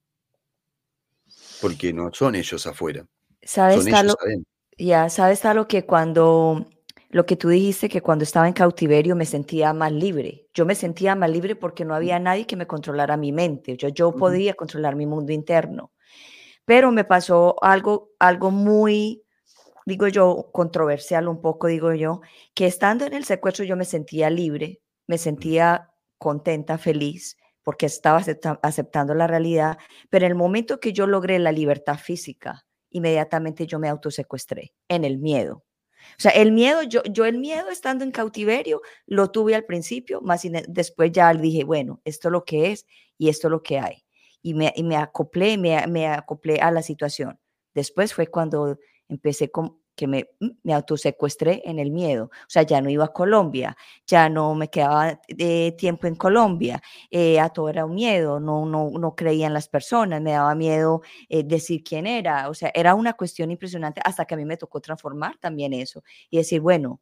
Porque 1.61 1.91
no 1.91 2.09
son 2.13 2.35
ellos 2.35 2.65
afuera. 2.67 3.05
¿Sabes, 3.41 3.83
son 3.83 4.45
Ya, 4.77 5.09
sabes, 5.09 5.43
lo 5.43 5.67
que 5.67 5.85
cuando, 5.85 6.69
lo 7.09 7.25
que 7.25 7.35
tú 7.35 7.49
dijiste, 7.49 7.89
que 7.89 8.01
cuando 8.01 8.23
estaba 8.23 8.47
en 8.47 8.53
cautiverio 8.53 9.15
me 9.15 9.25
sentía 9.25 9.73
más 9.73 9.91
libre. 9.91 10.47
Yo 10.53 10.65
me 10.65 10.75
sentía 10.75 11.15
más 11.15 11.29
libre 11.29 11.55
porque 11.55 11.83
no 11.83 11.95
había 11.95 12.17
nadie 12.19 12.47
que 12.47 12.55
me 12.55 12.67
controlara 12.67 13.17
mi 13.17 13.33
mente. 13.33 13.75
Yo, 13.75 13.89
yo 13.89 14.15
podía 14.15 14.53
controlar 14.53 14.95
mi 14.95 15.05
mundo 15.05 15.33
interno. 15.33 15.91
Pero 16.67 16.91
me 16.91 17.05
pasó 17.05 17.55
algo, 17.63 18.11
algo 18.19 18.51
muy, 18.51 19.23
digo 19.85 20.09
yo, 20.09 20.49
controversial 20.51 21.29
un 21.29 21.41
poco, 21.41 21.67
digo 21.67 21.93
yo, 21.93 22.19
que 22.53 22.65
estando 22.65 23.05
en 23.05 23.13
el 23.13 23.23
secuestro 23.23 23.63
yo 23.63 23.77
me 23.77 23.85
sentía 23.85 24.29
libre, 24.29 24.81
me 25.07 25.17
sentía 25.17 25.93
contenta, 26.17 26.77
feliz, 26.77 27.37
porque 27.63 27.85
estaba 27.85 28.21
aceptando 28.63 29.13
la 29.13 29.27
realidad, 29.27 29.77
pero 30.09 30.25
en 30.25 30.33
el 30.33 30.37
momento 30.37 30.81
que 30.81 30.91
yo 30.91 31.07
logré 31.07 31.39
la 31.39 31.53
libertad 31.53 31.97
física, 31.97 32.65
inmediatamente 32.89 33.65
yo 33.65 33.79
me 33.79 33.87
autosecuestré 33.87 34.73
en 34.89 35.05
el 35.05 35.19
miedo. 35.19 35.63
O 36.17 36.19
sea, 36.19 36.31
el 36.31 36.51
miedo, 36.51 36.83
yo, 36.83 37.01
yo 37.03 37.23
el 37.25 37.37
miedo 37.37 37.69
estando 37.69 38.03
en 38.03 38.11
cautiverio 38.11 38.81
lo 39.05 39.31
tuve 39.31 39.55
al 39.55 39.63
principio, 39.63 40.19
más 40.19 40.45
después 40.67 41.13
ya 41.13 41.33
dije, 41.33 41.63
bueno, 41.63 42.01
esto 42.03 42.27
es 42.27 42.33
lo 42.33 42.43
que 42.43 42.71
es 42.73 42.85
y 43.17 43.29
esto 43.29 43.47
es 43.47 43.51
lo 43.51 43.63
que 43.63 43.79
hay 43.79 44.06
y 44.41 44.53
me, 44.53 44.95
acoplé, 44.95 45.57
me, 45.57 46.07
acoplé 46.07 46.59
a 46.59 46.71
la 46.71 46.81
situación. 46.81 47.39
Después 47.73 48.13
fue 48.13 48.27
cuando 48.27 48.77
empecé 49.07 49.51
con 49.51 49.79
que 49.97 50.07
me, 50.07 50.29
mm, 50.39 50.47
me 50.63 50.73
autosecuestré 50.73 51.63
en 51.65 51.79
el 51.79 51.91
miedo. 51.91 52.25
O 52.25 52.49
sea, 52.49 52.61
ya 52.63 52.81
no 52.81 52.89
iba 52.89 53.05
a 53.05 53.13
Colombia, 53.13 53.75
ya 54.05 54.29
no 54.29 54.53
me 54.55 54.69
quedaba 54.69 55.19
tiempo 55.77 56.07
en 56.07 56.15
Colombia, 56.15 56.81
eh, 57.09 57.39
a 57.39 57.49
todo 57.49 57.67
era 57.69 57.85
un 57.85 57.95
miedo, 57.95 58.39
no, 58.39 58.65
no, 58.65 58.91
no 58.91 59.15
creía 59.15 59.47
en 59.47 59.53
las 59.53 59.67
personas, 59.67 60.21
me 60.21 60.31
daba 60.31 60.53
miedo 60.55 61.01
eh, 61.29 61.43
decir 61.43 61.83
quién 61.83 62.07
era. 62.07 62.47
O 62.49 62.53
sea, 62.53 62.71
era 62.73 62.95
una 62.95 63.13
cuestión 63.13 63.51
impresionante 63.51 63.99
hasta 64.05 64.25
que 64.25 64.35
a 64.35 64.37
mí 64.37 64.45
me 64.45 64.57
tocó 64.57 64.79
transformar 64.79 65.37
también 65.39 65.73
eso 65.73 66.03
y 66.29 66.37
decir, 66.37 66.61
bueno, 66.61 67.01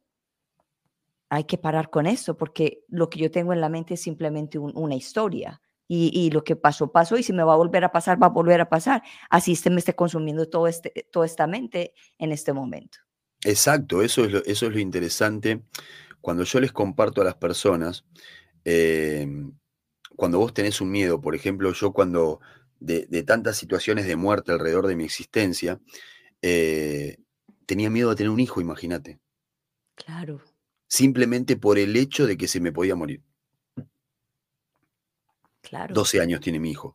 hay 1.28 1.44
que 1.44 1.58
parar 1.58 1.90
con 1.90 2.06
eso 2.06 2.36
porque 2.36 2.84
lo 2.88 3.10
que 3.10 3.18
yo 3.18 3.30
tengo 3.30 3.52
en 3.52 3.60
la 3.60 3.68
mente 3.68 3.94
es 3.94 4.00
simplemente 4.02 4.58
una 4.58 4.94
historia 4.94 5.60
y, 5.88 6.30
lo 6.30 6.42
que 6.42 6.56
pasó, 6.56 6.90
pasó, 6.90 7.16
y 7.16 7.22
si 7.22 7.32
me 7.32 7.44
va 7.44 7.52
a 7.52 7.56
volver 7.56 7.84
a 7.84 7.92
pasar, 7.92 8.20
va 8.20 8.26
a 8.26 8.30
volver 8.30 8.60
a 8.60 8.68
pasar. 8.68 9.02
Así 9.30 9.54
se 9.54 9.70
me 9.70 9.78
esté 9.78 9.94
consumiendo 9.94 10.48
todo 10.48 10.66
este, 10.66 11.06
toda 11.12 11.26
esta 11.26 11.46
mente 11.46 11.94
en 12.18 12.32
este 12.32 12.52
momento. 12.52 12.98
Exacto, 13.44 14.02
eso 14.02 14.24
es 14.24 14.32
lo, 14.32 14.44
eso 14.44 14.66
es 14.66 14.72
lo 14.72 14.80
interesante. 14.80 15.62
Cuando 16.20 16.42
yo 16.42 16.60
les 16.60 16.72
comparto 16.72 17.20
a 17.20 17.24
las 17.24 17.36
personas, 17.36 18.04
em, 18.64 19.52
cuando 20.16 20.38
vos 20.38 20.52
tenés 20.52 20.80
un 20.80 20.90
miedo, 20.90 21.20
por 21.20 21.34
ejemplo, 21.36 21.72
yo 21.72 21.92
cuando 21.92 22.40
de, 22.80 23.22
tantas 23.22 23.56
situaciones 23.56 24.06
de 24.06 24.16
muerte 24.16 24.52
alrededor 24.52 24.86
de 24.86 24.96
mi 24.96 25.04
existencia, 25.04 25.80
eh, 26.42 27.18
tenía 27.66 27.90
miedo 27.90 28.10
de 28.10 28.16
tener 28.16 28.30
un 28.30 28.40
hijo, 28.40 28.60
imagínate. 28.60 29.20
Claro. 29.94 30.42
Simplemente 30.88 31.56
por 31.56 31.78
el 31.78 31.96
hecho 31.96 32.26
de 32.26 32.36
que 32.36 32.48
se 32.48 32.60
me 32.60 32.72
podía 32.72 32.94
morir. 32.94 33.22
12 35.94 36.20
años 36.20 36.40
tiene 36.40 36.60
mi 36.60 36.70
hijo. 36.70 36.94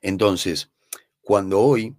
Entonces, 0.00 0.70
cuando 1.20 1.60
hoy 1.60 1.96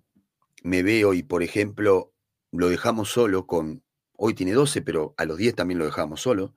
me 0.63 0.83
veo 0.83 1.13
y, 1.13 1.23
por 1.23 1.43
ejemplo, 1.43 2.13
lo 2.51 2.69
dejamos 2.69 3.09
solo 3.09 3.47
con, 3.47 3.83
hoy 4.17 4.33
tiene 4.33 4.53
12, 4.53 4.81
pero 4.81 5.13
a 5.17 5.25
los 5.25 5.37
10 5.37 5.55
también 5.55 5.79
lo 5.79 5.85
dejamos 5.85 6.21
solo, 6.21 6.55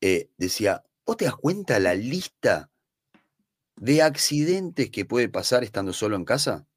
eh, 0.00 0.30
decía, 0.36 0.84
¿vos 1.04 1.16
te 1.16 1.24
das 1.24 1.36
cuenta 1.36 1.78
la 1.80 1.94
lista 1.94 2.70
de 3.76 4.02
accidentes 4.02 4.90
que 4.90 5.04
puede 5.04 5.28
pasar 5.28 5.64
estando 5.64 5.92
solo 5.92 6.16
en 6.16 6.24
casa? 6.24 6.67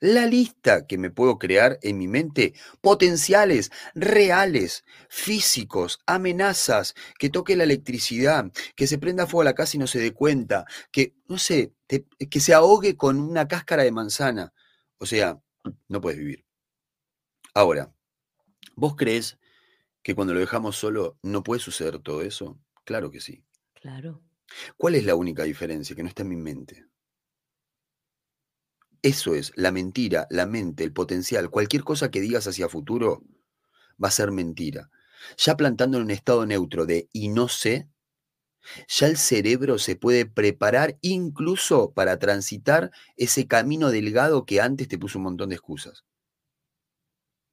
La 0.00 0.26
lista 0.26 0.86
que 0.86 0.98
me 0.98 1.10
puedo 1.10 1.38
crear 1.38 1.78
en 1.82 1.98
mi 1.98 2.08
mente, 2.08 2.54
potenciales, 2.80 3.70
reales, 3.94 4.84
físicos, 5.08 6.00
amenazas, 6.06 6.94
que 7.18 7.30
toque 7.30 7.56
la 7.56 7.64
electricidad, 7.64 8.50
que 8.74 8.86
se 8.86 8.98
prenda 8.98 9.26
fuego 9.26 9.42
a 9.42 9.44
la 9.44 9.54
casa 9.54 9.76
y 9.76 9.80
no 9.80 9.86
se 9.86 10.00
dé 10.00 10.12
cuenta, 10.12 10.64
que, 10.90 11.14
no 11.28 11.38
sé, 11.38 11.74
que 11.86 12.40
se 12.40 12.54
ahogue 12.54 12.96
con 12.96 13.18
una 13.18 13.46
cáscara 13.46 13.82
de 13.82 13.92
manzana. 13.92 14.52
O 14.98 15.06
sea, 15.06 15.40
no 15.88 16.00
puedes 16.00 16.18
vivir. 16.18 16.44
Ahora, 17.54 17.92
¿vos 18.76 18.96
crees 18.96 19.38
que 20.02 20.14
cuando 20.14 20.34
lo 20.34 20.40
dejamos 20.40 20.76
solo 20.76 21.18
no 21.22 21.42
puede 21.42 21.60
suceder 21.60 21.98
todo 21.98 22.22
eso? 22.22 22.58
Claro 22.84 23.10
que 23.10 23.20
sí. 23.20 23.44
Claro. 23.74 24.22
¿Cuál 24.76 24.94
es 24.94 25.04
la 25.04 25.14
única 25.14 25.44
diferencia? 25.44 25.94
Que 25.94 26.02
no 26.02 26.08
está 26.08 26.22
en 26.22 26.28
mi 26.30 26.36
mente. 26.36 26.86
Eso 29.02 29.34
es, 29.34 29.52
la 29.56 29.72
mentira, 29.72 30.26
la 30.30 30.46
mente, 30.46 30.84
el 30.84 30.92
potencial, 30.92 31.50
cualquier 31.50 31.84
cosa 31.84 32.10
que 32.10 32.20
digas 32.20 32.46
hacia 32.46 32.68
futuro 32.68 33.22
va 34.02 34.08
a 34.08 34.12
ser 34.12 34.30
mentira. 34.30 34.90
Ya 35.38 35.56
plantando 35.56 35.96
en 35.96 36.04
un 36.04 36.10
estado 36.10 36.44
neutro 36.44 36.86
de 36.86 37.08
y 37.12 37.28
no 37.28 37.48
sé, 37.48 37.88
ya 38.88 39.06
el 39.06 39.16
cerebro 39.16 39.78
se 39.78 39.96
puede 39.96 40.26
preparar 40.26 40.98
incluso 41.00 41.92
para 41.92 42.18
transitar 42.18 42.90
ese 43.16 43.46
camino 43.46 43.90
delgado 43.90 44.44
que 44.44 44.60
antes 44.60 44.88
te 44.88 44.98
puso 44.98 45.18
un 45.18 45.24
montón 45.24 45.48
de 45.48 45.56
excusas. 45.56 46.04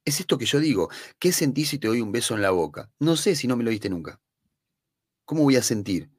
Es 0.04 0.20
esto 0.20 0.38
que 0.38 0.46
yo 0.46 0.60
digo, 0.60 0.88
¿qué 1.18 1.32
sentís 1.32 1.70
si 1.70 1.78
te 1.78 1.88
doy 1.88 2.00
un 2.00 2.12
beso 2.12 2.34
en 2.34 2.42
la 2.42 2.50
boca? 2.50 2.90
No 2.98 3.16
sé 3.16 3.36
si 3.36 3.46
no 3.46 3.56
me 3.56 3.64
lo 3.64 3.70
diste 3.70 3.90
nunca. 3.90 4.20
¿Cómo 5.24 5.42
voy 5.42 5.56
a 5.56 5.62
sentir? 5.62 6.10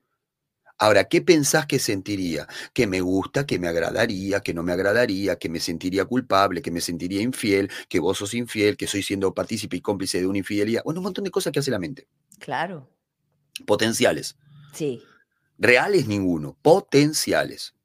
Ahora, 0.81 1.03
¿qué 1.03 1.21
pensás 1.21 1.65
que 1.65 1.77
sentiría? 1.77 2.47
Que 2.73 2.87
me 2.87 3.01
gusta, 3.01 3.45
que 3.45 3.59
me 3.59 3.67
agradaría, 3.67 4.39
que 4.39 4.53
no 4.53 4.63
me 4.63 4.71
agradaría, 4.71 5.35
que 5.35 5.49
me 5.49 5.59
sentiría 5.59 6.05
culpable, 6.05 6.61
que 6.61 6.71
me 6.71 6.79
sentiría 6.79 7.21
infiel, 7.21 7.69
que 7.89 7.99
vos 7.99 8.17
sos 8.17 8.33
infiel, 8.33 8.77
que 8.77 8.87
soy 8.87 9.03
siendo 9.03 9.33
partícipe 9.33 9.75
y 9.75 9.81
cómplice 9.81 10.21
de 10.21 10.27
una 10.27 10.37
infidelidad. 10.37 10.81
Bueno, 10.85 11.01
un 11.01 11.03
montón 11.03 11.25
de 11.25 11.31
cosas 11.31 11.51
que 11.51 11.59
hace 11.59 11.69
la 11.69 11.79
mente. 11.79 12.07
Claro. 12.39 12.89
Potenciales. 13.65 14.37
Sí. 14.73 15.03
Reales 15.57 16.07
ninguno, 16.07 16.57
potenciales. 16.61 17.75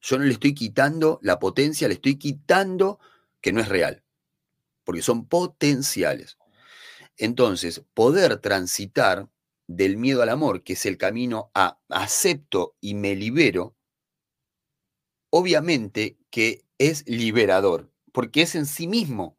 Yo 0.00 0.18
no 0.18 0.24
le 0.24 0.32
estoy 0.32 0.54
quitando 0.54 1.18
la 1.20 1.38
potencia, 1.38 1.88
le 1.88 1.94
estoy 1.94 2.16
quitando 2.16 2.98
que 3.42 3.52
no 3.52 3.60
es 3.60 3.68
real, 3.68 4.02
porque 4.82 5.02
son 5.02 5.26
potenciales. 5.26 6.38
Entonces, 7.18 7.82
poder 7.92 8.38
transitar 8.38 9.28
del 9.66 9.96
miedo 9.96 10.22
al 10.22 10.28
amor, 10.28 10.62
que 10.62 10.74
es 10.74 10.86
el 10.86 10.98
camino 10.98 11.50
a 11.54 11.78
acepto 11.88 12.76
y 12.80 12.94
me 12.94 13.14
libero, 13.16 13.76
obviamente 15.30 16.16
que 16.30 16.64
es 16.78 17.06
liberador, 17.08 17.90
porque 18.12 18.42
es 18.42 18.54
en 18.54 18.66
sí 18.66 18.86
mismo. 18.86 19.36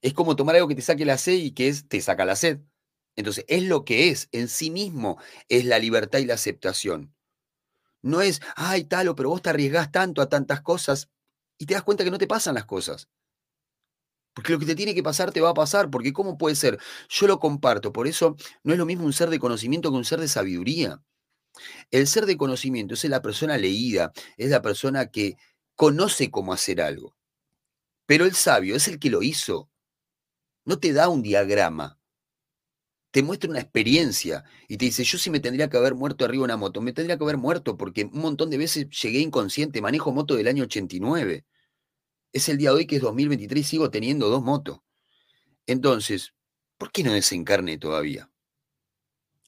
Es 0.00 0.14
como 0.14 0.36
tomar 0.36 0.54
algo 0.54 0.68
que 0.68 0.74
te 0.74 0.82
saque 0.82 1.04
la 1.04 1.18
sed 1.18 1.34
y 1.34 1.52
que 1.52 1.68
es, 1.68 1.88
te 1.88 2.00
saca 2.00 2.24
la 2.24 2.36
sed. 2.36 2.60
Entonces, 3.16 3.44
es 3.48 3.64
lo 3.64 3.84
que 3.84 4.10
es, 4.10 4.28
en 4.30 4.48
sí 4.48 4.70
mismo, 4.70 5.18
es 5.48 5.64
la 5.64 5.78
libertad 5.78 6.20
y 6.20 6.24
la 6.24 6.34
aceptación. 6.34 7.14
No 8.00 8.20
es, 8.20 8.40
ay, 8.54 8.84
talo, 8.84 9.16
pero 9.16 9.30
vos 9.30 9.42
te 9.42 9.50
arriesgás 9.50 9.90
tanto 9.90 10.22
a 10.22 10.28
tantas 10.28 10.60
cosas 10.60 11.08
y 11.58 11.66
te 11.66 11.74
das 11.74 11.82
cuenta 11.82 12.04
que 12.04 12.10
no 12.12 12.18
te 12.18 12.28
pasan 12.28 12.54
las 12.54 12.64
cosas. 12.64 13.08
Porque 14.38 14.52
lo 14.52 14.60
que 14.60 14.66
te 14.66 14.76
tiene 14.76 14.94
que 14.94 15.02
pasar 15.02 15.32
te 15.32 15.40
va 15.40 15.50
a 15.50 15.54
pasar, 15.54 15.90
porque 15.90 16.12
¿cómo 16.12 16.38
puede 16.38 16.54
ser? 16.54 16.78
Yo 17.08 17.26
lo 17.26 17.40
comparto, 17.40 17.92
por 17.92 18.06
eso 18.06 18.36
no 18.62 18.72
es 18.72 18.78
lo 18.78 18.86
mismo 18.86 19.04
un 19.04 19.12
ser 19.12 19.30
de 19.30 19.40
conocimiento 19.40 19.90
que 19.90 19.96
un 19.96 20.04
ser 20.04 20.20
de 20.20 20.28
sabiduría. 20.28 21.02
El 21.90 22.06
ser 22.06 22.24
de 22.24 22.36
conocimiento 22.36 22.94
es 22.94 23.02
la 23.06 23.20
persona 23.20 23.58
leída, 23.58 24.12
es 24.36 24.50
la 24.50 24.62
persona 24.62 25.10
que 25.10 25.34
conoce 25.74 26.30
cómo 26.30 26.52
hacer 26.52 26.80
algo. 26.80 27.16
Pero 28.06 28.26
el 28.26 28.34
sabio 28.36 28.76
es 28.76 28.86
el 28.86 29.00
que 29.00 29.10
lo 29.10 29.24
hizo. 29.24 29.68
No 30.64 30.78
te 30.78 30.92
da 30.92 31.08
un 31.08 31.20
diagrama, 31.20 31.98
te 33.10 33.24
muestra 33.24 33.50
una 33.50 33.58
experiencia 33.58 34.44
y 34.68 34.76
te 34.76 34.84
dice, 34.84 35.02
yo 35.02 35.18
sí 35.18 35.30
me 35.30 35.40
tendría 35.40 35.68
que 35.68 35.78
haber 35.78 35.96
muerto 35.96 36.24
arriba 36.24 36.42
de 36.42 36.44
una 36.44 36.56
moto, 36.56 36.80
me 36.80 36.92
tendría 36.92 37.18
que 37.18 37.24
haber 37.24 37.38
muerto 37.38 37.76
porque 37.76 38.04
un 38.04 38.20
montón 38.20 38.50
de 38.50 38.58
veces 38.58 38.86
llegué 39.02 39.18
inconsciente, 39.18 39.82
manejo 39.82 40.12
moto 40.12 40.36
del 40.36 40.46
año 40.46 40.62
89 40.62 41.44
es 42.32 42.48
el 42.48 42.58
día 42.58 42.70
de 42.70 42.76
hoy 42.76 42.86
que 42.86 42.96
es 42.96 43.02
2023 43.02 43.66
y 43.66 43.68
sigo 43.68 43.90
teniendo 43.90 44.28
dos 44.28 44.42
motos. 44.42 44.80
Entonces, 45.66 46.34
¿por 46.78 46.92
qué 46.92 47.02
no 47.02 47.12
desencarné 47.12 47.78
todavía? 47.78 48.30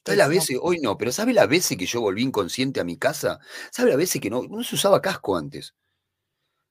¿Sabe 0.05 0.17
las 0.17 0.29
veces? 0.29 0.59
Hoy 0.61 0.81
no, 0.81 0.97
pero 0.97 1.13
¿sabe 1.13 1.33
las 1.33 1.49
veces 1.49 1.77
que 1.77 1.87
yo 1.87 2.01
volví 2.01 2.23
inconsciente 2.23 2.81
a 2.81 2.85
mi 2.85 2.97
casa? 2.97 3.39
¿Sabe 3.71 3.91
las 3.91 3.99
veces 3.99 4.21
que 4.21 4.31
no, 4.31 4.43
no 4.43 4.65
se 4.65 4.75
usaba 4.75 5.03
casco 5.03 5.37
antes? 5.37 5.75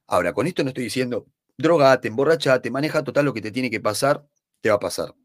Ahora, 0.07 0.33
con 0.33 0.47
esto 0.47 0.63
no 0.63 0.69
estoy 0.69 0.85
diciendo, 0.85 1.27
drogate, 1.57 2.07
emborrachate, 2.07 2.71
maneja 2.71 3.03
total 3.03 3.25
lo 3.25 3.33
que 3.33 3.41
te 3.41 3.51
tiene 3.51 3.69
que 3.69 3.79
pasar, 3.79 4.27
te 4.61 4.69
va 4.69 4.75
a 4.75 4.79
pasar. 4.79 5.15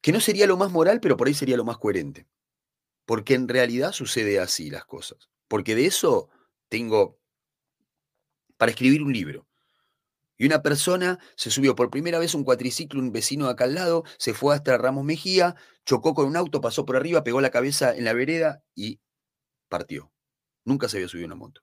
Que 0.00 0.12
no 0.12 0.20
sería 0.20 0.46
lo 0.46 0.56
más 0.56 0.70
moral, 0.70 1.00
pero 1.00 1.16
por 1.16 1.26
ahí 1.26 1.34
sería 1.34 1.56
lo 1.56 1.64
más 1.64 1.78
coherente. 1.78 2.26
Porque 3.04 3.34
en 3.34 3.48
realidad 3.48 3.92
sucede 3.92 4.38
así 4.38 4.70
las 4.70 4.84
cosas. 4.84 5.28
Porque 5.48 5.74
de 5.74 5.86
eso 5.86 6.28
tengo 6.68 7.17
para 8.58 8.72
escribir 8.72 9.02
un 9.02 9.12
libro. 9.12 9.46
Y 10.36 10.46
una 10.46 10.62
persona 10.62 11.18
se 11.36 11.50
subió 11.50 11.74
por 11.74 11.90
primera 11.90 12.18
vez 12.18 12.34
un 12.34 12.44
cuatriciclo, 12.44 13.00
un 13.00 13.10
vecino 13.10 13.48
acá 13.48 13.64
al 13.64 13.74
lado, 13.74 14.04
se 14.18 14.34
fue 14.34 14.54
hasta 14.54 14.76
Ramos 14.76 15.04
Mejía, 15.04 15.56
chocó 15.84 16.14
con 16.14 16.26
un 16.26 16.36
auto, 16.36 16.60
pasó 16.60 16.84
por 16.84 16.96
arriba, 16.96 17.24
pegó 17.24 17.40
la 17.40 17.50
cabeza 17.50 17.96
en 17.96 18.04
la 18.04 18.12
vereda 18.12 18.62
y 18.74 19.00
partió. 19.68 20.12
Nunca 20.64 20.88
se 20.88 20.98
había 20.98 21.08
subido 21.08 21.26
una 21.26 21.34
moto. 21.34 21.62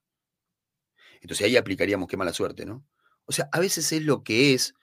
Entonces 1.22 1.46
ahí 1.46 1.56
aplicaríamos 1.56 2.10
qué 2.10 2.18
mala 2.18 2.34
suerte, 2.34 2.66
¿no? 2.66 2.86
O 3.26 3.32
sea, 3.32 3.48
a 3.52 3.60
veces 3.60 3.92
es 3.92 4.04
lo 4.04 4.24
que 4.24 4.54
es 4.54 4.74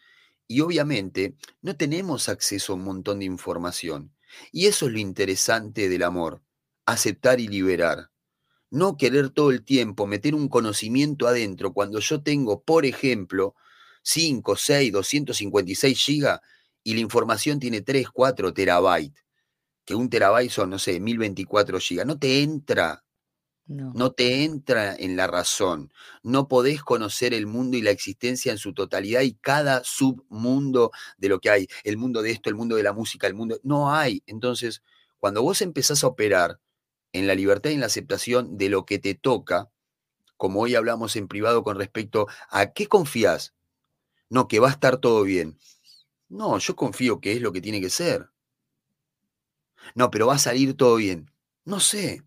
y 0.46 0.60
obviamente 0.60 1.34
no 1.60 1.76
tenemos 1.76 2.28
acceso 2.28 2.72
a 2.72 2.76
un 2.76 2.84
montón 2.84 3.18
de 3.18 3.26
información. 3.26 4.14
Y 4.50 4.66
eso 4.66 4.86
es 4.86 4.92
lo 4.92 4.98
interesante 4.98 5.88
del 5.90 6.02
amor, 6.02 6.42
aceptar 6.86 7.40
y 7.40 7.48
liberar 7.48 8.11
no 8.72 8.96
querer 8.96 9.28
todo 9.30 9.50
el 9.50 9.64
tiempo 9.64 10.06
meter 10.06 10.34
un 10.34 10.48
conocimiento 10.48 11.28
adentro 11.28 11.74
cuando 11.74 12.00
yo 12.00 12.22
tengo, 12.22 12.62
por 12.62 12.86
ejemplo, 12.86 13.54
5, 14.02 14.56
6, 14.56 14.92
256 14.92 15.98
gigas 15.98 16.40
y 16.82 16.94
la 16.94 17.00
información 17.00 17.60
tiene 17.60 17.82
3, 17.82 18.08
4 18.08 18.54
terabytes, 18.54 19.22
que 19.84 19.94
un 19.94 20.08
terabyte 20.10 20.50
son, 20.50 20.70
no 20.70 20.78
sé, 20.78 21.00
1024 21.00 21.78
gigas, 21.80 22.06
no 22.06 22.18
te 22.18 22.42
entra, 22.42 23.04
no. 23.66 23.92
no 23.94 24.12
te 24.12 24.44
entra 24.44 24.96
en 24.96 25.16
la 25.16 25.26
razón, 25.26 25.92
no 26.22 26.48
podés 26.48 26.82
conocer 26.82 27.34
el 27.34 27.46
mundo 27.46 27.76
y 27.76 27.82
la 27.82 27.90
existencia 27.90 28.52
en 28.52 28.58
su 28.58 28.72
totalidad 28.72 29.20
y 29.20 29.34
cada 29.34 29.82
submundo 29.84 30.92
de 31.18 31.28
lo 31.28 31.40
que 31.40 31.50
hay, 31.50 31.68
el 31.84 31.98
mundo 31.98 32.22
de 32.22 32.30
esto, 32.30 32.48
el 32.48 32.56
mundo 32.56 32.76
de 32.76 32.84
la 32.84 32.94
música, 32.94 33.26
el 33.26 33.34
mundo, 33.34 33.60
no 33.64 33.94
hay. 33.94 34.22
Entonces, 34.26 34.82
cuando 35.20 35.42
vos 35.42 35.60
empezás 35.60 36.04
a 36.04 36.08
operar, 36.08 36.58
en 37.12 37.26
la 37.26 37.34
libertad 37.34 37.70
y 37.70 37.74
en 37.74 37.80
la 37.80 37.86
aceptación 37.86 38.56
de 38.56 38.68
lo 38.68 38.84
que 38.86 38.98
te 38.98 39.14
toca, 39.14 39.70
como 40.36 40.60
hoy 40.60 40.74
hablamos 40.74 41.14
en 41.16 41.28
privado 41.28 41.62
con 41.62 41.78
respecto 41.78 42.26
a 42.50 42.72
qué 42.72 42.86
confías. 42.86 43.54
No, 44.28 44.48
que 44.48 44.60
va 44.60 44.68
a 44.68 44.72
estar 44.72 44.96
todo 44.96 45.22
bien. 45.22 45.58
No, 46.28 46.58
yo 46.58 46.74
confío 46.74 47.20
que 47.20 47.32
es 47.32 47.42
lo 47.42 47.52
que 47.52 47.60
tiene 47.60 47.80
que 47.80 47.90
ser. 47.90 48.30
No, 49.94 50.10
pero 50.10 50.26
va 50.26 50.34
a 50.34 50.38
salir 50.38 50.74
todo 50.76 50.96
bien. 50.96 51.30
No 51.64 51.80
sé. 51.80 52.24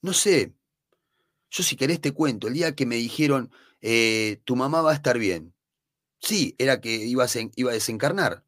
No 0.00 0.12
sé. 0.12 0.52
Yo 1.50 1.62
si 1.62 1.76
querés 1.76 2.00
te 2.00 2.12
cuento, 2.12 2.48
el 2.48 2.54
día 2.54 2.74
que 2.74 2.86
me 2.86 2.96
dijeron, 2.96 3.52
eh, 3.80 4.40
tu 4.44 4.56
mamá 4.56 4.82
va 4.82 4.90
a 4.90 4.94
estar 4.94 5.18
bien. 5.18 5.54
Sí, 6.18 6.54
era 6.58 6.80
que 6.80 6.94
iba 6.94 7.24
a, 7.24 7.28
iba 7.56 7.70
a 7.70 7.74
desencarnar. 7.74 8.44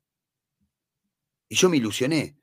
Y 1.48 1.56
yo 1.56 1.68
me 1.68 1.76
ilusioné 1.76 2.36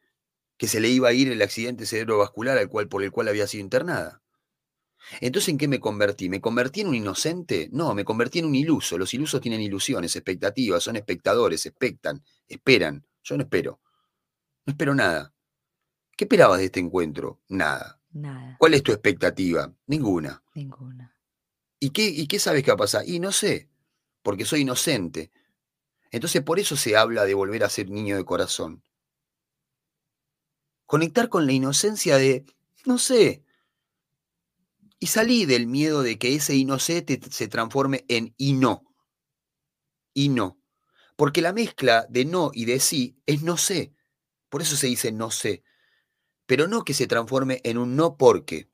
que 0.62 0.68
se 0.68 0.80
le 0.80 0.89
iba 0.89 1.09
a 1.09 1.12
ir 1.12 1.32
el 1.32 1.41
accidente 1.41 1.88
cerebrovascular 1.88 2.55
al 2.55 2.70
cual, 2.70 2.88
por 2.88 3.01
el 3.01 3.09
cual 3.09 3.28
había 3.28 3.47
sido 3.47 3.64
internada. 3.64 4.22
Entonces, 5.20 5.49
¿en 5.49 5.57
qué 5.57 5.68
me 5.68 5.80
convertí? 5.80 6.30
¿Me 6.30 6.39
convertí 6.39 6.82
en 6.82 6.89
un 6.89 6.93
inocente? 6.93 7.68
No, 7.72 7.95
me 7.95 8.05
convertí 8.05 8.38
en 8.38 8.45
un 8.45 8.53
iluso. 8.53 8.95
Los 8.99 9.12
ilusos 9.16 9.41
tienen 9.41 9.59
ilusiones, 9.59 10.16
expectativas, 10.16 10.84
son 10.84 10.97
espectadores, 10.97 11.66
expectan, 11.66 12.24
esperan. 12.47 13.03
Yo 13.24 13.38
no 13.38 13.41
espero. 13.41 13.80
No 14.68 14.74
espero 14.74 14.93
nada. 14.93 15.34
¿Qué 16.16 16.26
esperabas 16.26 16.59
de 16.59 16.66
este 16.66 16.80
encuentro? 16.80 17.41
Nada. 17.47 17.99
Nada. 18.12 18.55
¿Cuál 18.59 18.76
es 18.76 18.84
tu 18.84 18.91
expectativa? 18.91 19.74
Ninguna. 19.88 20.43
Ninguna. 20.53 21.18
¿Y 21.80 21.89
qué, 21.89 22.07
¿Y 22.07 22.28
qué 22.28 22.38
sabes 22.38 22.62
que 22.62 22.70
va 22.70 22.76
a 22.76 22.86
pasar? 22.86 23.09
Y 23.09 23.20
no 23.20 23.32
sé, 23.32 23.68
porque 24.22 24.45
soy 24.45 24.62
inocente. 24.62 25.32
Entonces, 26.12 26.43
por 26.43 26.59
eso 26.59 26.76
se 26.76 26.95
habla 26.95 27.26
de 27.26 27.34
volver 27.34 27.64
a 27.64 27.70
ser 27.70 27.89
niño 27.89 28.16
de 28.16 28.26
corazón 28.26 28.84
conectar 30.91 31.29
con 31.29 31.45
la 31.45 31.53
inocencia 31.53 32.17
de, 32.17 32.45
no 32.83 32.97
sé, 32.97 33.45
y 34.99 35.07
salí 35.07 35.45
del 35.45 35.65
miedo 35.65 36.03
de 36.03 36.19
que 36.19 36.35
ese 36.35 36.53
inocente 36.53 37.17
se 37.31 37.47
transforme 37.47 38.03
en 38.09 38.33
y 38.35 38.51
no. 38.51 38.83
Y 40.13 40.27
no. 40.27 40.59
Porque 41.15 41.41
la 41.41 41.53
mezcla 41.53 42.05
de 42.09 42.25
no 42.25 42.51
y 42.53 42.65
de 42.65 42.81
sí 42.81 43.15
es 43.25 43.41
no 43.41 43.55
sé. 43.55 43.93
Por 44.49 44.61
eso 44.61 44.75
se 44.75 44.87
dice 44.87 45.13
no 45.13 45.31
sé. 45.31 45.63
Pero 46.45 46.67
no 46.67 46.83
que 46.83 46.93
se 46.93 47.07
transforme 47.07 47.61
en 47.63 47.77
un 47.77 47.95
no 47.95 48.17
porque. 48.17 48.69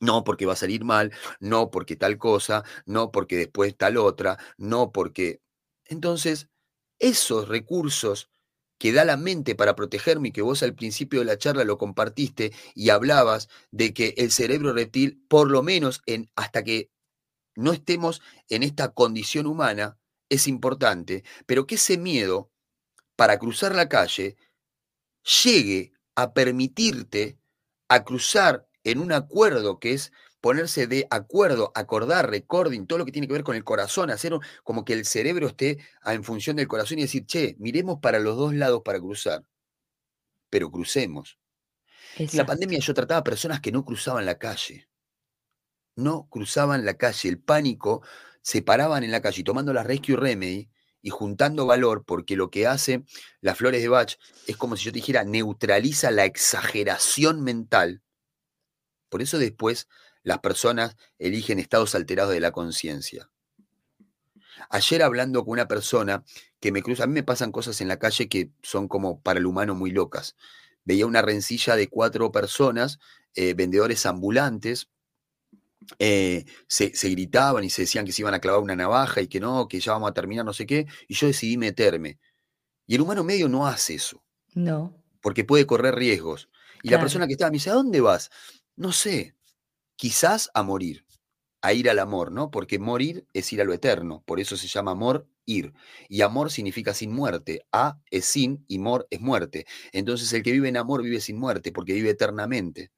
no 0.00 0.24
porque 0.24 0.44
va 0.44 0.54
a 0.54 0.56
salir 0.56 0.82
mal, 0.82 1.12
no 1.38 1.70
porque 1.70 1.94
tal 1.94 2.18
cosa, 2.18 2.64
no 2.84 3.12
porque 3.12 3.36
después 3.36 3.76
tal 3.76 3.96
otra, 3.96 4.38
no 4.56 4.90
porque... 4.90 5.40
Entonces, 5.84 6.48
esos 6.98 7.46
recursos 7.46 8.31
que 8.82 8.92
da 8.92 9.04
la 9.04 9.16
mente 9.16 9.54
para 9.54 9.76
protegerme 9.76 10.30
y 10.30 10.32
que 10.32 10.42
vos 10.42 10.64
al 10.64 10.74
principio 10.74 11.20
de 11.20 11.26
la 11.26 11.38
charla 11.38 11.62
lo 11.62 11.78
compartiste 11.78 12.52
y 12.74 12.90
hablabas 12.90 13.48
de 13.70 13.94
que 13.94 14.14
el 14.16 14.32
cerebro 14.32 14.72
reptil, 14.72 15.24
por 15.28 15.52
lo 15.52 15.62
menos 15.62 16.02
en, 16.04 16.32
hasta 16.34 16.64
que 16.64 16.90
no 17.54 17.72
estemos 17.72 18.22
en 18.48 18.64
esta 18.64 18.88
condición 18.88 19.46
humana, 19.46 20.00
es 20.28 20.48
importante, 20.48 21.22
pero 21.46 21.64
que 21.64 21.76
ese 21.76 21.96
miedo 21.96 22.50
para 23.14 23.38
cruzar 23.38 23.72
la 23.72 23.88
calle 23.88 24.34
llegue 25.44 25.92
a 26.16 26.32
permitirte 26.32 27.38
a 27.86 28.02
cruzar 28.02 28.68
en 28.82 28.98
un 28.98 29.12
acuerdo 29.12 29.78
que 29.78 29.92
es 29.92 30.10
ponerse 30.42 30.88
de 30.88 31.06
acuerdo, 31.08 31.70
acordar, 31.74 32.28
recording, 32.28 32.86
todo 32.86 32.98
lo 32.98 33.04
que 33.06 33.12
tiene 33.12 33.28
que 33.28 33.32
ver 33.32 33.44
con 33.44 33.54
el 33.54 33.62
corazón, 33.62 34.10
hacer 34.10 34.34
como 34.64 34.84
que 34.84 34.92
el 34.92 35.06
cerebro 35.06 35.46
esté 35.46 35.78
en 36.04 36.24
función 36.24 36.56
del 36.56 36.66
corazón 36.66 36.98
y 36.98 37.02
decir, 37.02 37.24
che, 37.24 37.54
miremos 37.60 38.00
para 38.02 38.18
los 38.18 38.36
dos 38.36 38.52
lados 38.52 38.82
para 38.84 38.98
cruzar, 38.98 39.44
pero 40.50 40.70
crucemos. 40.70 41.38
En 42.16 42.28
la 42.32 42.44
pandemia 42.44 42.80
yo 42.80 42.92
trataba 42.92 43.20
a 43.20 43.24
personas 43.24 43.60
que 43.60 43.70
no 43.70 43.84
cruzaban 43.84 44.26
la 44.26 44.36
calle, 44.36 44.88
no 45.94 46.26
cruzaban 46.28 46.84
la 46.84 46.94
calle, 46.94 47.28
el 47.28 47.38
pánico, 47.38 48.02
se 48.42 48.62
paraban 48.62 49.04
en 49.04 49.12
la 49.12 49.22
calle 49.22 49.44
tomando 49.44 49.72
la 49.72 49.84
Rescue 49.84 50.16
Remedy 50.16 50.68
y 51.02 51.10
juntando 51.10 51.66
valor, 51.66 52.04
porque 52.04 52.34
lo 52.34 52.50
que 52.50 52.66
hace 52.66 53.04
las 53.40 53.56
flores 53.56 53.80
de 53.80 53.88
Bach 53.88 54.16
es 54.48 54.56
como 54.56 54.76
si 54.76 54.86
yo 54.86 54.92
te 54.92 54.98
dijera, 54.98 55.22
neutraliza 55.22 56.10
la 56.10 56.24
exageración 56.24 57.42
mental. 57.42 58.02
Por 59.08 59.22
eso 59.22 59.38
después 59.38 59.86
las 60.22 60.38
personas 60.38 60.96
eligen 61.18 61.58
estados 61.58 61.94
alterados 61.94 62.32
de 62.32 62.40
la 62.40 62.52
conciencia. 62.52 63.30
Ayer 64.70 65.02
hablando 65.02 65.44
con 65.44 65.52
una 65.52 65.68
persona 65.68 66.24
que 66.60 66.72
me 66.72 66.82
cruza, 66.82 67.04
a 67.04 67.06
mí 67.06 67.14
me 67.14 67.22
pasan 67.22 67.52
cosas 67.52 67.80
en 67.80 67.88
la 67.88 67.98
calle 67.98 68.28
que 68.28 68.50
son 68.62 68.88
como 68.88 69.20
para 69.20 69.40
el 69.40 69.46
humano 69.46 69.74
muy 69.74 69.90
locas. 69.90 70.36
Veía 70.84 71.06
una 71.06 71.22
rencilla 71.22 71.76
de 71.76 71.88
cuatro 71.88 72.32
personas, 72.32 72.98
eh, 73.34 73.54
vendedores 73.54 74.06
ambulantes, 74.06 74.88
eh, 75.98 76.44
se, 76.68 76.90
gritaban 77.10 77.64
y 77.64 77.70
se 77.70 77.82
decían 77.82 78.04
que 78.04 78.12
se 78.12 78.22
iban 78.22 78.34
a 78.34 78.40
clavar 78.40 78.60
una 78.60 78.76
navaja 78.76 79.20
y 79.20 79.26
que 79.26 79.40
no, 79.40 79.66
que 79.68 79.80
ya 79.80 79.92
vamos 79.92 80.10
a 80.10 80.14
terminar 80.14 80.44
no 80.44 80.52
sé 80.52 80.66
qué, 80.66 80.86
y 81.08 81.14
yo 81.14 81.26
decidí 81.26 81.56
meterme. 81.56 82.18
Y 82.86 82.94
el 82.94 83.00
humano 83.00 83.24
medio 83.24 83.48
no 83.48 83.66
hace 83.66 83.94
eso. 83.94 84.22
No. 84.54 84.96
Porque 85.20 85.44
puede 85.44 85.66
correr 85.66 85.94
riesgos. 85.94 86.48
Y 86.82 86.90
la 86.90 87.00
persona 87.00 87.26
que 87.26 87.32
estaba 87.32 87.50
me 87.50 87.56
dice, 87.56 87.70
¿a 87.70 87.74
dónde 87.74 88.00
vas? 88.00 88.30
No 88.76 88.92
sé 88.92 89.34
quizás 89.96 90.50
a 90.54 90.62
morir, 90.62 91.04
a 91.62 91.72
ir 91.72 91.88
al 91.88 91.98
amor, 91.98 92.32
¿no? 92.32 92.50
Porque 92.50 92.78
morir 92.78 93.26
es 93.32 93.52
ir 93.52 93.60
a 93.60 93.64
lo 93.64 93.72
eterno, 93.72 94.22
por 94.26 94.40
eso 94.40 94.56
se 94.56 94.66
llama 94.66 94.92
amor, 94.92 95.28
ir. 95.46 95.72
Y 96.08 96.22
amor 96.22 96.50
significa 96.50 96.94
sin 96.94 97.12
muerte, 97.12 97.64
a 97.72 97.98
es 98.10 98.24
sin 98.24 98.64
y 98.68 98.78
mor 98.78 99.06
es 99.10 99.20
muerte. 99.20 99.66
Entonces 99.92 100.32
el 100.32 100.42
que 100.42 100.52
vive 100.52 100.68
en 100.68 100.76
amor 100.76 101.02
vive 101.02 101.20
sin 101.20 101.38
muerte, 101.38 101.72
porque 101.72 101.94
vive 101.94 102.10
eternamente. 102.10 102.90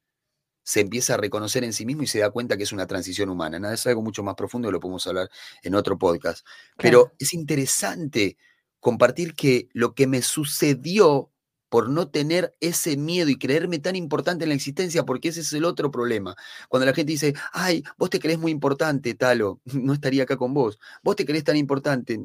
Se 0.62 0.80
empieza 0.80 1.14
a 1.14 1.16
reconocer 1.18 1.62
en 1.62 1.74
sí 1.74 1.84
mismo 1.84 2.04
y 2.04 2.06
se 2.06 2.20
da 2.20 2.30
cuenta 2.30 2.56
que 2.56 2.62
es 2.62 2.72
una 2.72 2.86
transición 2.86 3.28
humana. 3.28 3.58
Nada, 3.58 3.74
es 3.74 3.86
algo 3.86 4.02
mucho 4.02 4.22
más 4.22 4.34
profundo, 4.34 4.70
lo 4.70 4.80
podemos 4.80 5.06
hablar 5.06 5.28
en 5.62 5.74
otro 5.74 5.98
podcast. 5.98 6.46
Pero 6.78 7.12
es 7.18 7.34
interesante 7.34 8.38
compartir 8.80 9.34
que 9.34 9.68
lo 9.74 9.94
que 9.94 10.06
me 10.06 10.22
sucedió 10.22 11.33
por 11.74 11.90
no 11.90 12.06
tener 12.06 12.56
ese 12.60 12.96
miedo 12.96 13.30
y 13.30 13.36
creerme 13.36 13.80
tan 13.80 13.96
importante 13.96 14.44
en 14.44 14.50
la 14.50 14.54
existencia, 14.54 15.04
porque 15.04 15.30
ese 15.30 15.40
es 15.40 15.52
el 15.54 15.64
otro 15.64 15.90
problema. 15.90 16.36
Cuando 16.68 16.86
la 16.86 16.94
gente 16.94 17.10
dice, 17.10 17.34
ay, 17.52 17.82
vos 17.98 18.10
te 18.10 18.20
crees 18.20 18.38
muy 18.38 18.52
importante, 18.52 19.12
Talo, 19.14 19.60
no 19.74 19.92
estaría 19.92 20.22
acá 20.22 20.36
con 20.36 20.54
vos. 20.54 20.78
Vos 21.02 21.16
te 21.16 21.26
crees 21.26 21.42
tan 21.42 21.56
importante, 21.56 22.20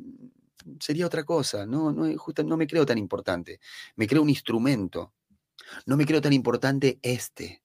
sería 0.79 1.07
otra 1.07 1.23
cosa. 1.23 1.65
No, 1.65 1.91
no, 1.91 2.15
justo, 2.19 2.43
no 2.43 2.57
me 2.57 2.67
creo 2.67 2.85
tan 2.85 2.99
importante. 2.99 3.59
Me 3.95 4.05
creo 4.05 4.21
un 4.21 4.29
instrumento. 4.29 5.15
No 5.87 5.97
me 5.97 6.05
creo 6.05 6.21
tan 6.21 6.33
importante 6.33 6.99
este. 7.01 7.63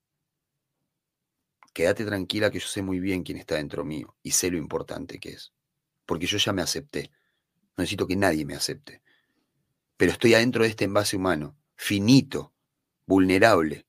Quédate 1.74 2.06
tranquila 2.06 2.50
que 2.50 2.60
yo 2.60 2.66
sé 2.66 2.80
muy 2.80 2.98
bien 2.98 3.24
quién 3.24 3.36
está 3.36 3.56
dentro 3.56 3.84
mío 3.84 4.16
y 4.22 4.30
sé 4.30 4.50
lo 4.50 4.56
importante 4.56 5.20
que 5.20 5.32
es. 5.32 5.52
Porque 6.06 6.24
yo 6.24 6.38
ya 6.38 6.54
me 6.54 6.62
acepté. 6.62 7.10
No 7.76 7.82
necesito 7.82 8.06
que 8.06 8.16
nadie 8.16 8.46
me 8.46 8.54
acepte. 8.54 9.02
Pero 9.98 10.12
estoy 10.12 10.32
adentro 10.32 10.62
de 10.62 10.70
este 10.70 10.86
envase 10.86 11.18
humano 11.18 11.54
finito, 11.76 12.54
vulnerable, 13.06 13.86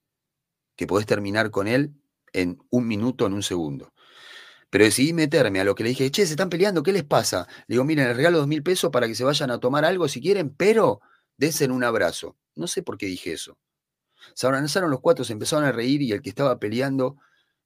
que 0.75 0.87
podés 0.87 1.05
terminar 1.05 1.51
con 1.51 1.67
él 1.67 1.93
en 2.33 2.59
un 2.69 2.87
minuto, 2.87 3.25
en 3.25 3.33
un 3.33 3.43
segundo. 3.43 3.93
Pero 4.69 4.85
decidí 4.85 5.13
meterme 5.13 5.61
a 5.61 5.63
lo 5.63 5.75
que 5.75 5.83
le 5.83 5.89
dije, 5.89 6.11
che, 6.11 6.25
se 6.25 6.33
están 6.33 6.49
peleando, 6.49 6.83
¿qué 6.83 6.91
les 6.91 7.03
pasa? 7.03 7.47
Le 7.67 7.75
digo, 7.75 7.85
miren, 7.85 8.07
les 8.07 8.17
regalo 8.17 8.39
dos 8.39 8.47
mil 8.47 8.63
pesos 8.63 8.91
para 8.91 9.07
que 9.07 9.15
se 9.15 9.23
vayan 9.23 9.51
a 9.51 9.59
tomar 9.59 9.85
algo 9.85 10.07
si 10.07 10.21
quieren, 10.21 10.53
pero 10.53 11.01
desen 11.37 11.71
un 11.71 11.83
abrazo. 11.83 12.37
No 12.55 12.67
sé 12.67 12.83
por 12.83 12.97
qué 12.97 13.05
dije 13.05 13.33
eso. 13.33 13.57
Se 14.33 14.47
abrazaron 14.47 14.91
los 14.91 15.01
cuatro, 15.01 15.23
se 15.23 15.33
empezaron 15.33 15.65
a 15.65 15.71
reír 15.71 16.01
y 16.01 16.11
el 16.11 16.21
que 16.21 16.29
estaba 16.29 16.59
peleando 16.59 17.17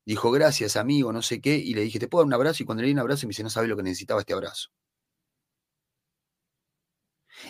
dijo, 0.05 0.31
gracias 0.31 0.75
amigo, 0.75 1.13
no 1.13 1.21
sé 1.21 1.41
qué, 1.41 1.55
y 1.55 1.73
le 1.73 1.81
dije, 1.81 1.99
¿te 1.99 2.07
puedo 2.07 2.23
dar 2.23 2.27
un 2.27 2.33
abrazo? 2.33 2.63
Y 2.63 2.65
cuando 2.65 2.81
le 2.81 2.87
di 2.87 2.93
un 2.93 2.99
abrazo 2.99 3.27
me 3.27 3.31
dice, 3.31 3.43
no 3.43 3.49
sabe 3.49 3.67
lo 3.67 3.77
que 3.77 3.83
necesitaba 3.83 4.21
este 4.21 4.33
abrazo. 4.33 4.69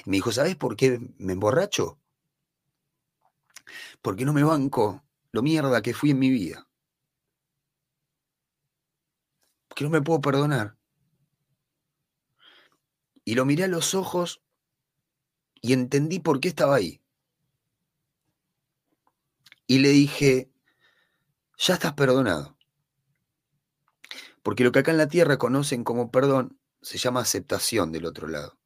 Me 0.05 0.17
dijo, 0.17 0.31
¿sabes 0.31 0.55
por 0.55 0.75
qué 0.75 0.99
me 1.17 1.33
emborracho? 1.33 1.99
Porque 4.01 4.25
no 4.25 4.33
me 4.33 4.43
banco 4.43 5.03
lo 5.31 5.41
mierda 5.41 5.81
que 5.81 5.93
fui 5.93 6.11
en 6.11 6.19
mi 6.19 6.29
vida. 6.29 6.67
Que 9.75 9.83
no 9.83 9.89
me 9.89 10.01
puedo 10.01 10.21
perdonar. 10.21 10.77
Y 13.23 13.35
lo 13.35 13.45
miré 13.45 13.65
a 13.65 13.67
los 13.67 13.93
ojos 13.93 14.41
y 15.61 15.73
entendí 15.73 16.19
por 16.19 16.39
qué 16.39 16.49
estaba 16.49 16.75
ahí. 16.75 17.01
Y 19.67 19.79
le 19.79 19.89
dije, 19.89 20.51
ya 21.57 21.75
estás 21.75 21.93
perdonado. 21.93 22.57
Porque 24.41 24.63
lo 24.63 24.71
que 24.71 24.79
acá 24.79 24.91
en 24.91 24.97
la 24.97 25.07
tierra 25.07 25.37
conocen 25.37 25.83
como 25.83 26.09
perdón 26.09 26.59
se 26.81 26.97
llama 26.97 27.21
aceptación 27.21 27.91
del 27.91 28.05
otro 28.05 28.27
lado. 28.27 28.58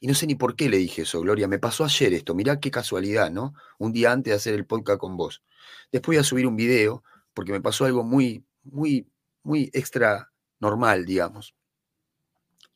Y 0.00 0.06
no 0.06 0.14
sé 0.14 0.26
ni 0.26 0.34
por 0.34 0.54
qué 0.54 0.68
le 0.68 0.76
dije 0.76 1.02
eso, 1.02 1.20
Gloria. 1.20 1.48
Me 1.48 1.58
pasó 1.58 1.84
ayer 1.84 2.12
esto. 2.14 2.34
Mirá 2.34 2.60
qué 2.60 2.70
casualidad, 2.70 3.30
¿no? 3.30 3.54
Un 3.78 3.92
día 3.92 4.12
antes 4.12 4.30
de 4.32 4.36
hacer 4.36 4.54
el 4.54 4.66
podcast 4.66 4.98
con 4.98 5.16
vos. 5.16 5.42
Después 5.90 6.16
voy 6.16 6.20
a 6.20 6.24
subir 6.24 6.46
un 6.46 6.56
video 6.56 7.02
porque 7.34 7.52
me 7.52 7.60
pasó 7.60 7.84
algo 7.84 8.04
muy, 8.04 8.44
muy, 8.62 9.08
muy 9.42 9.70
extra 9.72 10.32
normal, 10.60 11.04
digamos. 11.04 11.54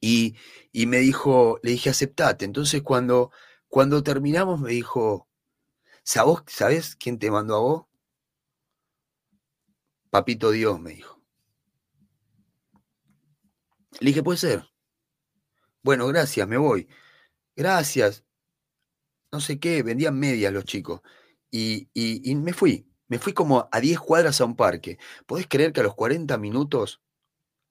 Y, 0.00 0.36
y 0.72 0.86
me 0.86 0.98
dijo, 0.98 1.60
le 1.62 1.72
dije, 1.72 1.90
aceptate. 1.90 2.44
Entonces 2.44 2.82
cuando, 2.82 3.30
cuando 3.68 4.02
terminamos 4.02 4.60
me 4.60 4.70
dijo, 4.70 5.28
¿sabes 6.02 6.96
quién 6.96 7.18
te 7.18 7.30
mandó 7.30 7.56
a 7.56 7.60
vos? 7.60 7.84
Papito 10.10 10.50
Dios, 10.50 10.80
me 10.80 10.90
dijo. 10.90 11.20
Le 14.00 14.08
dije, 14.08 14.22
puede 14.22 14.38
ser. 14.38 14.64
Bueno, 15.82 16.06
gracias, 16.08 16.48
me 16.48 16.56
voy 16.56 16.88
gracias, 17.56 18.24
no 19.32 19.40
sé 19.40 19.58
qué, 19.58 19.82
vendían 19.82 20.18
medias 20.18 20.52
los 20.52 20.64
chicos. 20.64 21.00
Y, 21.50 21.88
me 22.36 22.52
fui, 22.52 22.86
me 23.08 23.18
fui 23.18 23.32
como 23.32 23.68
a 23.72 23.80
10 23.80 23.98
cuadras 24.00 24.40
a 24.40 24.44
un 24.44 24.56
parque. 24.56 24.98
¿Podés 25.26 25.46
creer 25.48 25.72
que 25.72 25.80
a 25.80 25.82
los 25.82 25.94
40 25.94 26.38
minutos 26.38 27.02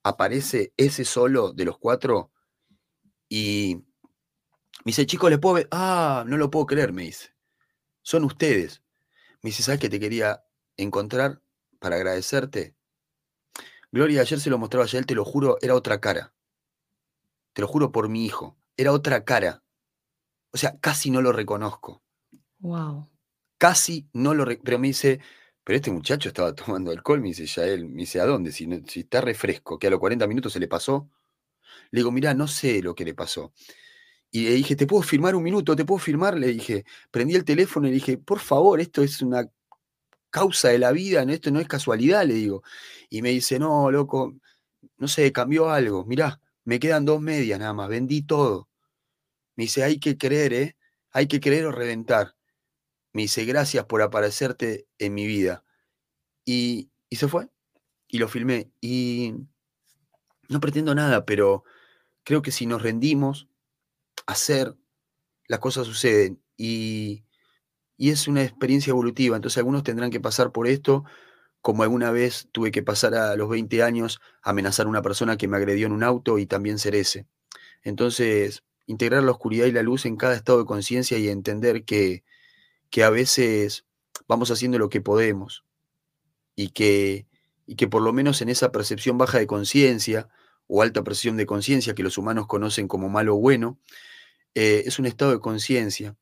aparece 0.02 0.72
ese 0.76 1.04
solo 1.04 1.52
de 1.52 1.64
los 1.64 1.78
cuatro? 1.78 2.32
Y 3.28 3.84
me 4.84 4.90
dice, 4.90 5.06
chicos, 5.06 5.30
¿le 5.30 5.38
puedo 5.38 5.56
ver? 5.56 5.68
Ah, 5.70 6.24
no 6.26 6.36
lo 6.36 6.50
puedo 6.50 6.66
creer, 6.66 6.92
me 6.92 7.02
dice. 7.02 7.34
Son 8.02 8.24
ustedes. 8.24 8.82
Me 9.42 9.50
dice, 9.50 9.62
¿sabes 9.62 9.80
qué 9.80 9.88
te 9.88 10.00
quería 10.00 10.44
encontrar 10.76 11.40
para 11.78 11.96
agradecerte? 11.96 12.76
Gloria, 13.92 14.22
ayer 14.22 14.40
se 14.40 14.50
lo 14.50 14.58
mostraba 14.58 14.86
a 14.86 14.96
él, 14.96 15.06
te 15.06 15.14
lo 15.14 15.24
juro, 15.24 15.58
era 15.60 15.74
otra 15.74 16.00
cara. 16.00 16.32
Te 17.52 17.62
lo 17.62 17.68
juro 17.68 17.92
por 17.92 18.08
mi 18.08 18.24
hijo, 18.24 18.56
era 18.76 18.92
otra 18.92 19.24
cara. 19.24 19.62
O 20.52 20.58
sea, 20.58 20.78
casi 20.80 21.10
no 21.10 21.22
lo 21.22 21.32
reconozco. 21.32 22.02
Wow. 22.60 23.08
Casi 23.58 24.08
no 24.12 24.34
lo 24.34 24.44
Pero 24.62 24.78
me 24.78 24.88
dice, 24.88 25.20
pero 25.64 25.76
este 25.76 25.90
muchacho 25.90 26.28
estaba 26.28 26.54
tomando 26.54 26.90
alcohol, 26.90 27.20
me 27.20 27.28
dice 27.28 27.46
ya 27.46 27.64
él, 27.64 27.86
me 27.86 28.02
dice, 28.02 28.20
¿a 28.20 28.26
dónde? 28.26 28.52
Si, 28.52 28.68
si 28.88 29.00
está 29.00 29.20
refresco, 29.20 29.78
que 29.78 29.86
a 29.86 29.90
los 29.90 30.00
40 30.00 30.26
minutos 30.26 30.52
se 30.52 30.60
le 30.60 30.68
pasó. 30.68 31.08
Le 31.90 32.00
digo, 32.00 32.12
mirá, 32.12 32.34
no 32.34 32.48
sé 32.48 32.82
lo 32.82 32.94
que 32.94 33.04
le 33.04 33.14
pasó. 33.14 33.52
Y 34.30 34.44
le 34.44 34.52
dije, 34.54 34.76
¿te 34.76 34.86
puedo 34.86 35.02
firmar 35.02 35.34
un 35.36 35.42
minuto? 35.42 35.76
¿Te 35.76 35.84
puedo 35.84 35.98
firmar? 35.98 36.38
Le 36.38 36.48
dije, 36.48 36.84
prendí 37.10 37.34
el 37.34 37.44
teléfono 37.44 37.86
y 37.86 37.90
le 37.90 37.96
dije, 37.96 38.18
por 38.18 38.40
favor, 38.40 38.80
esto 38.80 39.02
es 39.02 39.22
una 39.22 39.46
causa 40.30 40.70
de 40.70 40.78
la 40.78 40.92
vida, 40.92 41.22
esto 41.24 41.50
no 41.50 41.60
es 41.60 41.68
casualidad, 41.68 42.24
le 42.26 42.34
digo. 42.34 42.62
Y 43.10 43.22
me 43.22 43.30
dice, 43.30 43.58
no, 43.58 43.90
loco, 43.90 44.34
no 44.98 45.08
sé, 45.08 45.32
cambió 45.32 45.70
algo. 45.70 46.04
Mirá, 46.06 46.40
me 46.64 46.80
quedan 46.80 47.04
dos 47.04 47.20
medias 47.20 47.58
nada 47.60 47.74
más, 47.74 47.88
vendí 47.88 48.22
todo. 48.22 48.68
Me 49.56 49.64
dice, 49.64 49.84
hay 49.84 49.98
que 49.98 50.16
creer, 50.16 50.52
¿eh? 50.52 50.76
Hay 51.10 51.26
que 51.28 51.40
creer 51.40 51.66
o 51.66 51.72
reventar. 51.72 52.36
Me 53.12 53.22
dice, 53.22 53.44
gracias 53.44 53.84
por 53.84 54.02
aparecerte 54.02 54.86
en 54.98 55.14
mi 55.14 55.26
vida. 55.26 55.64
Y, 56.44 56.90
se 57.10 57.28
fue. 57.28 57.48
y 58.08 58.18
lo 58.18 58.28
filmé. 58.28 58.70
Y 58.80 59.34
no 60.48 60.60
pretendo 60.60 60.94
nada, 60.94 61.24
pero 61.24 61.64
creo 62.24 62.42
que 62.42 62.52
si 62.52 62.66
nos 62.66 62.82
rendimos 62.82 63.48
hacer, 64.26 64.76
las 65.46 65.60
cosas 65.60 65.86
suceden. 65.86 66.42
Y, 66.56 67.24
y 67.96 68.10
es 68.10 68.28
una 68.28 68.42
experiencia 68.42 68.90
evolutiva. 68.90 69.36
Entonces 69.36 69.58
algunos 69.58 69.82
tendrán 69.84 70.10
que 70.10 70.20
pasar 70.20 70.52
por 70.52 70.66
esto, 70.66 71.04
como 71.60 71.84
alguna 71.84 72.10
vez 72.10 72.48
tuve 72.52 72.72
que 72.72 72.82
pasar 72.82 73.14
a 73.14 73.36
los 73.36 73.48
20 73.48 73.82
años 73.82 74.20
a 74.42 74.50
amenazar 74.50 74.86
a 74.86 74.90
una 74.90 75.02
persona 75.02 75.36
que 75.36 75.48
me 75.48 75.56
agredió 75.56 75.86
en 75.86 75.92
un 75.92 76.02
auto 76.02 76.38
y 76.38 76.46
también 76.46 76.78
ser 76.78 76.94
ese. 76.96 77.26
Entonces, 77.84 78.64
integrar 78.86 79.22
la 79.22 79.32
oscuridad 79.32 79.66
y 79.66 79.72
la 79.72 79.82
luz 79.82 80.06
en 80.06 80.16
cada 80.16 80.34
estado 80.34 80.58
de 80.58 80.66
conciencia 80.66 81.18
y 81.18 81.28
entender 81.28 81.84
que, 81.84 82.24
que 82.90 83.04
a 83.04 83.10
veces 83.10 83.86
vamos 84.28 84.50
haciendo 84.50 84.78
lo 84.78 84.88
que 84.88 85.00
podemos 85.00 85.64
y 86.56 86.70
que, 86.70 87.26
y 87.66 87.76
que 87.76 87.88
por 87.88 88.02
lo 88.02 88.12
menos 88.12 88.42
en 88.42 88.48
esa 88.48 88.72
percepción 88.72 89.18
baja 89.18 89.38
de 89.38 89.46
conciencia 89.46 90.28
o 90.66 90.82
alta 90.82 91.02
percepción 91.04 91.36
de 91.36 91.46
conciencia 91.46 91.94
que 91.94 92.02
los 92.02 92.18
humanos 92.18 92.46
conocen 92.46 92.88
como 92.88 93.08
malo 93.08 93.36
o 93.36 93.40
bueno, 93.40 93.78
eh, 94.54 94.82
es 94.86 94.98
un 94.98 95.06
estado 95.06 95.32
de 95.32 95.40
conciencia. 95.40 96.16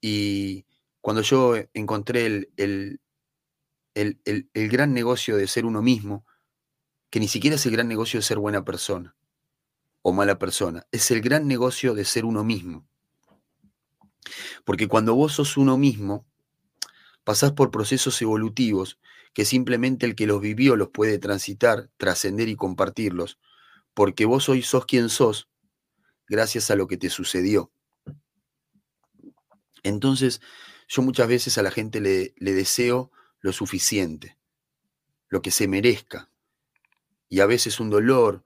Y 0.00 0.66
cuando 1.00 1.22
yo 1.22 1.54
encontré 1.74 2.26
el, 2.26 2.48
el, 2.56 3.00
el, 4.24 4.68
gran 4.68 4.94
negocio 4.94 5.36
de 5.36 5.46
ser 5.46 5.64
uno 5.64 5.82
mismo, 5.82 6.24
que 7.10 7.20
ni 7.20 7.28
siquiera 7.28 7.56
es 7.56 7.66
el 7.66 7.72
gran 7.72 7.88
negocio 7.88 8.18
de 8.18 8.22
ser 8.22 8.38
buena 8.38 8.64
persona 8.64 9.16
o 10.02 10.12
mala 10.12 10.38
persona, 10.38 10.86
es 10.92 11.10
el 11.10 11.20
gran 11.20 11.46
negocio 11.46 11.94
de 11.94 12.04
ser 12.04 12.24
uno 12.24 12.44
mismo. 12.44 12.86
Porque 14.64 14.88
cuando 14.88 15.14
vos 15.14 15.32
sos 15.34 15.56
uno 15.56 15.76
mismo, 15.76 16.26
pasás 17.24 17.52
por 17.52 17.70
procesos 17.70 18.20
evolutivos 18.22 18.98
que 19.32 19.44
simplemente 19.44 20.06
el 20.06 20.14
que 20.14 20.26
los 20.26 20.40
vivió 20.40 20.76
los 20.76 20.88
puede 20.88 21.18
transitar, 21.18 21.90
trascender 21.96 22.48
y 22.48 22.56
compartirlos, 22.56 23.38
porque 23.94 24.24
vos 24.24 24.48
hoy 24.48 24.62
sos 24.62 24.86
quien 24.86 25.08
sos 25.08 25.48
gracias 26.26 26.70
a 26.70 26.76
lo 26.76 26.86
que 26.86 26.96
te 26.96 27.10
sucedió. 27.10 27.70
Entonces, 29.82 30.40
yo 30.88 31.02
muchas 31.02 31.28
veces 31.28 31.58
a 31.58 31.62
la 31.62 31.70
gente 31.70 32.00
le, 32.00 32.34
le 32.36 32.52
deseo 32.52 33.10
lo 33.40 33.52
suficiente, 33.52 34.36
lo 35.28 35.42
que 35.42 35.50
se 35.50 35.68
merezca. 35.68 36.30
Y 37.28 37.40
a 37.40 37.46
veces 37.46 37.78
un 37.80 37.90
dolor, 37.90 38.44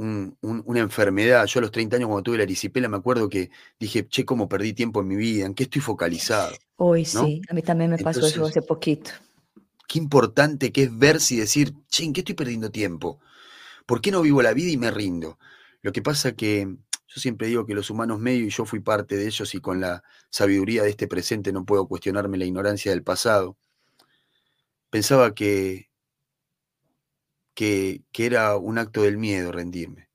una 0.00 0.80
enfermedad. 0.80 1.44
Yo 1.46 1.58
a 1.58 1.62
los 1.62 1.70
30 1.70 1.96
años 1.96 2.08
cuando 2.08 2.22
tuve 2.22 2.38
la 2.38 2.44
erisipela 2.44 2.88
me 2.88 2.96
acuerdo 2.96 3.28
que 3.28 3.50
dije, 3.78 4.08
che, 4.08 4.24
cómo 4.24 4.48
perdí 4.48 4.72
tiempo 4.72 5.00
en 5.00 5.08
mi 5.08 5.16
vida, 5.16 5.44
en 5.44 5.54
qué 5.54 5.64
estoy 5.64 5.82
focalizado. 5.82 6.56
Hoy 6.76 7.04
sí, 7.04 7.42
a 7.48 7.54
mí 7.54 7.62
también 7.62 7.90
me 7.90 7.98
pasó 7.98 8.26
eso 8.26 8.46
hace 8.46 8.62
poquito. 8.62 9.10
Qué 9.86 9.98
importante 9.98 10.72
que 10.72 10.84
es 10.84 10.98
verse 10.98 11.34
y 11.34 11.38
decir, 11.38 11.74
che, 11.88 12.04
¿en 12.04 12.12
qué 12.12 12.20
estoy 12.20 12.34
perdiendo 12.34 12.70
tiempo? 12.70 13.20
¿Por 13.84 14.00
qué 14.00 14.10
no 14.10 14.22
vivo 14.22 14.40
la 14.40 14.54
vida 14.54 14.70
y 14.70 14.76
me 14.76 14.90
rindo? 14.90 15.38
Lo 15.82 15.92
que 15.92 16.00
pasa 16.00 16.32
que 16.32 16.62
yo 16.62 17.20
siempre 17.20 17.48
digo 17.48 17.66
que 17.66 17.74
los 17.74 17.90
humanos 17.90 18.20
medios, 18.20 18.46
y 18.46 18.56
yo 18.56 18.64
fui 18.64 18.80
parte 18.80 19.16
de 19.16 19.26
ellos 19.26 19.54
y 19.54 19.60
con 19.60 19.80
la 19.80 20.02
sabiduría 20.30 20.82
de 20.84 20.90
este 20.90 21.08
presente 21.08 21.52
no 21.52 21.64
puedo 21.64 21.88
cuestionarme 21.88 22.38
la 22.38 22.44
ignorancia 22.44 22.92
del 22.92 23.02
pasado, 23.02 23.58
pensaba 24.88 25.34
que 25.34 25.89
que, 27.54 28.04
era 28.14 28.56
un 28.56 28.78
acto 28.78 29.02
del 29.02 29.18
miedo 29.18 29.52
rendirme, 29.52 30.10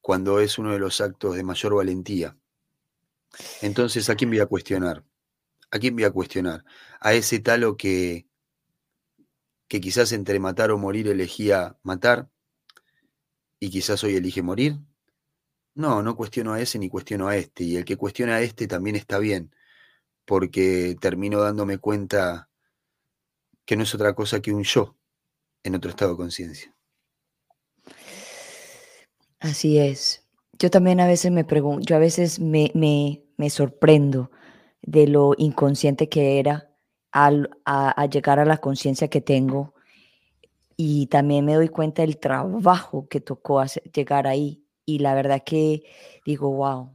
cuando 0.00 0.40
es 0.40 0.58
uno 0.58 0.72
de 0.72 0.78
los 0.78 1.00
actos 1.00 1.36
de 1.36 1.44
mayor 1.44 1.74
valentía. 1.74 2.36
Entonces, 3.60 4.10
¿a 4.10 4.14
quién 4.14 4.30
voy 4.30 4.40
a 4.40 4.46
cuestionar? 4.46 5.04
¿A 5.70 5.78
quién 5.78 5.94
voy 5.94 6.04
a 6.04 6.10
cuestionar? 6.10 6.64
A 7.00 7.14
ese 7.14 7.38
talo 7.40 7.76
que, 7.76 8.26
que 9.68 9.80
quizás 9.80 10.12
entre 10.12 10.38
matar 10.38 10.70
o 10.70 10.78
morir 10.78 11.08
elegía 11.08 11.78
matar 11.82 12.28
y 13.58 13.70
quizás 13.70 14.04
hoy 14.04 14.16
elige 14.16 14.42
morir. 14.42 14.78
No, 15.74 16.02
no 16.02 16.16
cuestiono 16.16 16.52
a 16.52 16.60
ese 16.60 16.78
ni 16.78 16.90
cuestiono 16.90 17.28
a 17.28 17.36
este. 17.36 17.64
Y 17.64 17.76
el 17.76 17.84
que 17.84 17.96
cuestiona 17.96 18.36
a 18.36 18.42
este 18.42 18.66
también 18.66 18.96
está 18.96 19.18
bien, 19.18 19.54
porque 20.26 20.96
termino 21.00 21.40
dándome 21.40 21.78
cuenta 21.78 22.50
que 23.64 23.76
no 23.76 23.84
es 23.84 23.94
otra 23.94 24.14
cosa 24.14 24.42
que 24.42 24.52
un 24.52 24.64
yo 24.64 24.96
en 25.62 25.74
otro 25.74 25.90
estado 25.90 26.12
de 26.12 26.16
conciencia. 26.16 26.74
Así 29.40 29.78
es. 29.78 30.24
Yo 30.58 30.70
también 30.70 31.00
a 31.00 31.06
veces 31.06 31.32
me 31.32 31.44
pregunto, 31.44 31.84
yo 31.84 31.96
a 31.96 31.98
veces 31.98 32.38
me, 32.38 32.70
sorprendo 33.50 34.30
de 34.82 35.08
lo 35.08 35.34
inconsciente 35.36 36.08
que 36.08 36.38
era 36.38 36.70
al, 37.10 37.50
a, 37.64 38.06
llegar 38.06 38.38
a 38.38 38.44
la 38.44 38.58
conciencia 38.58 39.08
que 39.08 39.20
tengo 39.20 39.74
y 40.76 41.06
también 41.06 41.44
me 41.44 41.54
doy 41.54 41.68
cuenta 41.68 42.02
del 42.02 42.18
trabajo 42.18 43.08
que 43.08 43.20
tocó 43.20 43.64
llegar 43.92 44.26
ahí 44.26 44.64
y 44.84 45.00
la 45.00 45.14
verdad 45.14 45.42
que 45.44 45.82
digo, 46.24 46.50
wow, 46.50 46.94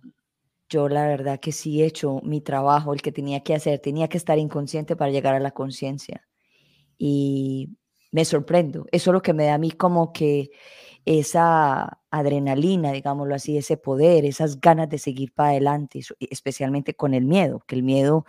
yo 0.69 0.89
la 0.89 1.07
verdad 1.07 1.39
que 1.39 1.51
sí 1.51 1.81
he 1.81 1.85
hecho 1.85 2.21
mi 2.23 2.41
trabajo, 2.41 2.93
el 2.93 3.01
que 3.01 3.11
tenía 3.11 3.41
que 3.41 3.55
hacer, 3.55 3.79
tenía 3.79 4.07
que 4.07 4.17
estar 4.17 4.37
inconsciente 4.37 4.95
para 4.95 5.11
llegar 5.11 5.35
a 5.35 5.39
la 5.39 5.51
conciencia. 5.51 6.27
Y 6.97 7.77
me 8.11 8.25
sorprendo. 8.25 8.85
Eso 8.91 9.11
es 9.11 9.13
lo 9.13 9.21
que 9.21 9.33
me 9.33 9.45
da 9.45 9.55
a 9.55 9.57
mí 9.57 9.71
como 9.71 10.13
que 10.13 10.51
esa 11.05 11.99
adrenalina, 12.11 12.91
digámoslo 12.91 13.35
así, 13.35 13.57
ese 13.57 13.77
poder, 13.77 14.25
esas 14.25 14.59
ganas 14.59 14.89
de 14.89 14.97
seguir 14.97 15.33
para 15.33 15.51
adelante, 15.51 16.01
especialmente 16.19 16.95
con 16.95 17.13
el 17.13 17.25
miedo, 17.25 17.63
que 17.65 17.75
el 17.75 17.83
miedo 17.83 18.25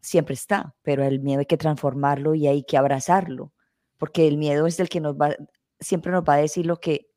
siempre 0.00 0.34
está, 0.34 0.74
pero 0.82 1.04
el 1.04 1.20
miedo 1.20 1.40
hay 1.40 1.46
que 1.46 1.58
transformarlo 1.58 2.34
y 2.34 2.46
hay 2.46 2.62
que 2.64 2.78
abrazarlo, 2.78 3.52
porque 3.98 4.26
el 4.28 4.38
miedo 4.38 4.66
es 4.66 4.80
el 4.80 4.88
que 4.88 5.00
nos 5.00 5.16
va, 5.16 5.36
siempre 5.78 6.10
nos 6.10 6.22
va 6.22 6.34
a 6.34 6.38
decir 6.38 6.64
lo 6.64 6.80
que, 6.80 7.08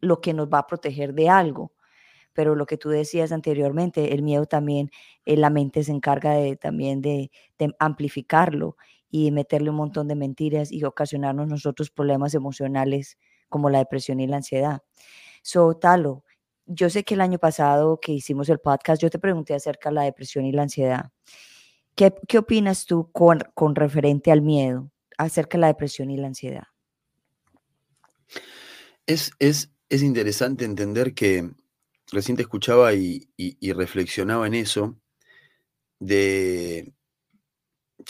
lo 0.00 0.20
que 0.20 0.34
nos 0.34 0.48
va 0.48 0.58
a 0.58 0.66
proteger 0.66 1.14
de 1.14 1.30
algo. 1.30 1.72
Pero 2.34 2.54
lo 2.54 2.66
que 2.66 2.76
tú 2.76 2.90
decías 2.90 3.32
anteriormente, 3.32 4.14
el 4.14 4.22
miedo 4.22 4.46
también, 4.46 4.90
eh, 5.24 5.36
la 5.36 5.50
mente 5.50 5.82
se 5.82 5.92
encarga 5.92 6.32
de, 6.34 6.56
también 6.56 7.00
de 7.00 7.30
amplificarlo 7.78 8.76
y 9.10 9.30
meterle 9.30 9.70
un 9.70 9.76
montón 9.76 10.08
de 10.08 10.14
mentiras 10.14 10.70
y 10.70 10.84
ocasionarnos 10.84 11.48
nosotros 11.48 11.90
problemas 11.90 12.34
emocionales 12.34 13.18
como 13.48 13.70
la 13.70 13.78
depresión 13.78 14.20
y 14.20 14.26
la 14.26 14.36
ansiedad. 14.36 14.82
So, 15.42 15.74
Talo, 15.74 16.24
yo 16.66 16.90
sé 16.90 17.04
que 17.04 17.14
el 17.14 17.20
año 17.20 17.38
pasado 17.38 17.98
que 18.00 18.12
hicimos 18.12 18.48
el 18.48 18.58
podcast, 18.58 19.00
yo 19.00 19.10
te 19.10 19.18
pregunté 19.18 19.54
acerca 19.54 19.88
de 19.88 19.94
la 19.94 20.02
depresión 20.02 20.44
y 20.44 20.52
la 20.52 20.62
ansiedad. 20.62 21.10
¿Qué, 21.94 22.14
qué 22.28 22.38
opinas 22.38 22.84
tú 22.84 23.10
con, 23.10 23.42
con 23.54 23.74
referente 23.74 24.30
al 24.30 24.42
miedo 24.42 24.90
acerca 25.16 25.56
de 25.56 25.62
la 25.62 25.66
depresión 25.68 26.10
y 26.10 26.16
la 26.16 26.28
ansiedad? 26.28 26.64
Es, 29.06 29.32
es, 29.38 29.72
es 29.88 30.02
interesante 30.02 30.64
entender 30.64 31.14
que 31.14 31.50
recién 32.12 32.38
escuchaba 32.38 32.92
y 32.92 33.28
reflexionaba 33.72 34.46
en 34.46 34.54
eso, 34.54 34.98
de, 35.98 36.92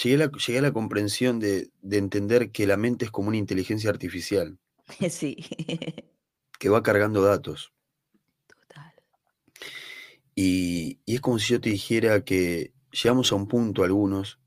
llegué 0.03 0.59
a 0.59 0.63
la, 0.63 0.73
comprensión 0.73 1.41
de, 1.41 1.71
entender 1.91 2.53
que 2.53 2.67
la 2.67 2.77
mente 2.77 3.05
es 3.05 3.11
como 3.11 3.29
una 3.29 3.37
inteligencia 3.37 3.91
artificial. 3.91 4.59
Sí. 5.11 5.37
que 6.59 6.69
va 6.69 6.83
cargando 6.83 7.23
datos. 7.23 7.73
Total. 8.47 8.93
Y, 10.35 10.99
y, 11.05 11.17
es 11.17 11.21
como 11.21 11.39
si 11.39 11.53
yo 11.53 11.61
te 11.61 11.71
dijera 11.71 12.25
que 12.25 12.73
llegamos 12.91 13.33
a 13.33 13.35
un 13.35 13.49
punto 13.49 13.85
algunos 13.85 14.41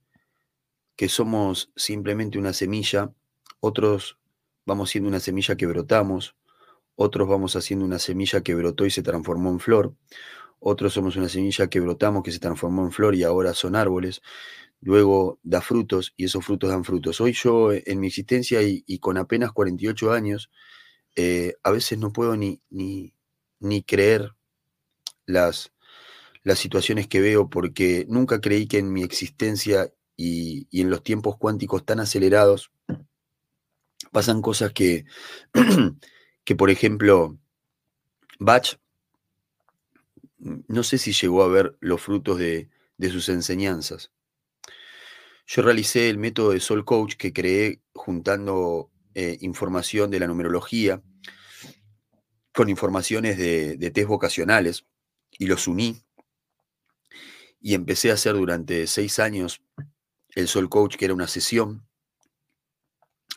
que 0.96 1.10
somos 1.10 1.72
simplemente 1.76 2.40
una 2.40 2.54
semilla, 2.54 3.14
otros 3.60 4.18
vamos 4.66 4.90
siendo 4.90 5.10
una 5.10 5.20
semilla 5.20 5.56
que 5.56 5.66
brotamos, 5.68 6.36
otros 6.96 7.28
vamos 7.28 7.56
haciendo 7.56 7.86
una 7.86 8.00
semilla 8.00 8.42
que 8.42 8.56
brotó 8.56 8.86
y 8.86 8.92
se 8.92 9.04
transformó 9.04 9.50
en 9.50 9.60
flor, 9.60 9.96
otros 10.60 10.94
somos 10.94 11.16
una 11.16 11.30
semilla 11.30 11.68
que 11.68 11.80
brotamos, 11.80 12.24
que 12.24 12.32
se 12.32 12.40
transformó 12.40 12.84
en 12.84 12.92
flor 12.92 13.16
y 13.16 13.24
ahora 13.24 13.54
son 13.54 13.76
árboles 13.76 14.22
luego 14.82 15.40
da 15.44 15.62
frutos 15.62 16.14
y 16.18 16.26
esos 16.26 16.46
frutos 16.46 16.70
dan 16.70 16.84
frutos. 16.84 17.22
Hoy 17.22 17.34
yo 17.34 17.72
en 17.72 18.00
mi 18.00 18.08
existencia 18.08 18.62
y, 18.62 19.00
con 19.00 19.18
apenas 19.18 19.52
48 19.52 20.12
años, 20.12 20.50
eh, 21.16 21.56
a 21.64 21.72
veces 21.72 22.00
no 22.00 22.12
puedo 22.12 22.36
ni, 22.36 22.62
ni, 22.70 23.14
ni 23.60 23.84
creer 23.84 24.34
las, 25.26 25.72
las 26.44 26.60
situaciones 26.60 27.08
que 27.08 27.22
veo 27.22 27.50
porque 27.50 28.06
nunca 28.10 28.42
creí 28.42 28.68
que 28.68 28.80
en 28.80 28.92
mi 28.92 29.04
existencia 29.04 29.94
y, 30.18 30.68
y 30.72 30.82
en 30.82 30.90
los 30.90 31.04
tiempos 31.04 31.38
cuánticos 31.38 31.86
tan 31.86 32.00
acelerados 32.00 32.72
pasan 34.12 34.42
cosas 34.42 34.74
que, 34.74 35.06
que 36.44 36.56
por 36.56 36.70
ejemplo, 36.70 37.38
Bach, 38.40 38.80
no 40.40 40.84
sé 40.84 40.98
si 40.98 41.14
llegó 41.14 41.44
a 41.44 41.48
ver 41.48 41.78
los 41.80 42.02
frutos 42.02 42.40
de, 42.40 42.70
de 42.98 43.10
sus 43.10 43.30
enseñanzas. 43.30 44.12
Yo 45.54 45.62
realicé 45.64 46.10
el 46.10 46.18
método 46.18 46.52
de 46.52 46.62
Soul 46.62 46.86
Coach 46.86 47.16
que 47.16 47.34
creé 47.34 47.82
juntando 47.94 48.90
eh, 49.14 49.38
información 49.42 50.10
de 50.10 50.20
la 50.20 50.28
numerología 50.28 51.02
con 52.54 52.70
informaciones 52.70 53.38
de, 53.38 53.76
de 53.76 53.92
test 53.92 54.08
vocacionales 54.08 54.86
y 55.32 55.48
los 55.48 55.68
uní 55.68 56.02
y 57.60 57.74
empecé 57.74 58.12
a 58.12 58.14
hacer 58.14 58.36
durante 58.36 58.88
seis 58.88 59.20
años 59.20 59.62
el 60.36 60.48
Soul 60.48 60.70
Coach, 60.70 60.96
que 60.96 61.04
era 61.04 61.14
una 61.14 61.28
sesión 61.28 61.86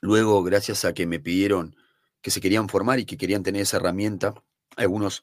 Luego, 0.04 0.42
gracias 0.42 0.84
a 0.84 0.92
que 0.92 1.06
me 1.06 1.18
pidieron 1.18 1.74
que 2.20 2.30
se 2.30 2.42
querían 2.42 2.68
formar 2.68 2.98
y 2.98 3.06
que 3.06 3.16
querían 3.16 3.42
tener 3.42 3.62
esa 3.62 3.78
herramienta, 3.78 4.34
algunos 4.76 5.22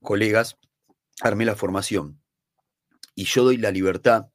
colegas, 0.00 0.56
armé 1.20 1.44
la 1.44 1.54
formación. 1.54 2.20
Y 3.14 3.26
yo 3.26 3.44
doy 3.44 3.58
la 3.58 3.70
libertad 3.70 4.31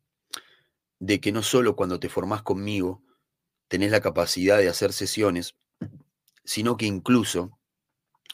de 1.00 1.20
que 1.20 1.32
no 1.32 1.44
solo 1.44 1.76
cuando 1.76 2.00
te 2.00 2.10
formás 2.10 2.42
conmigo 2.42 3.04
tenés 3.68 3.92
la 3.92 4.02
capacidad 4.02 4.58
de 4.58 4.70
hacer 4.70 4.94
sesiones, 4.94 5.56
sino 6.44 6.78
que 6.78 6.86
incluso, 6.86 7.60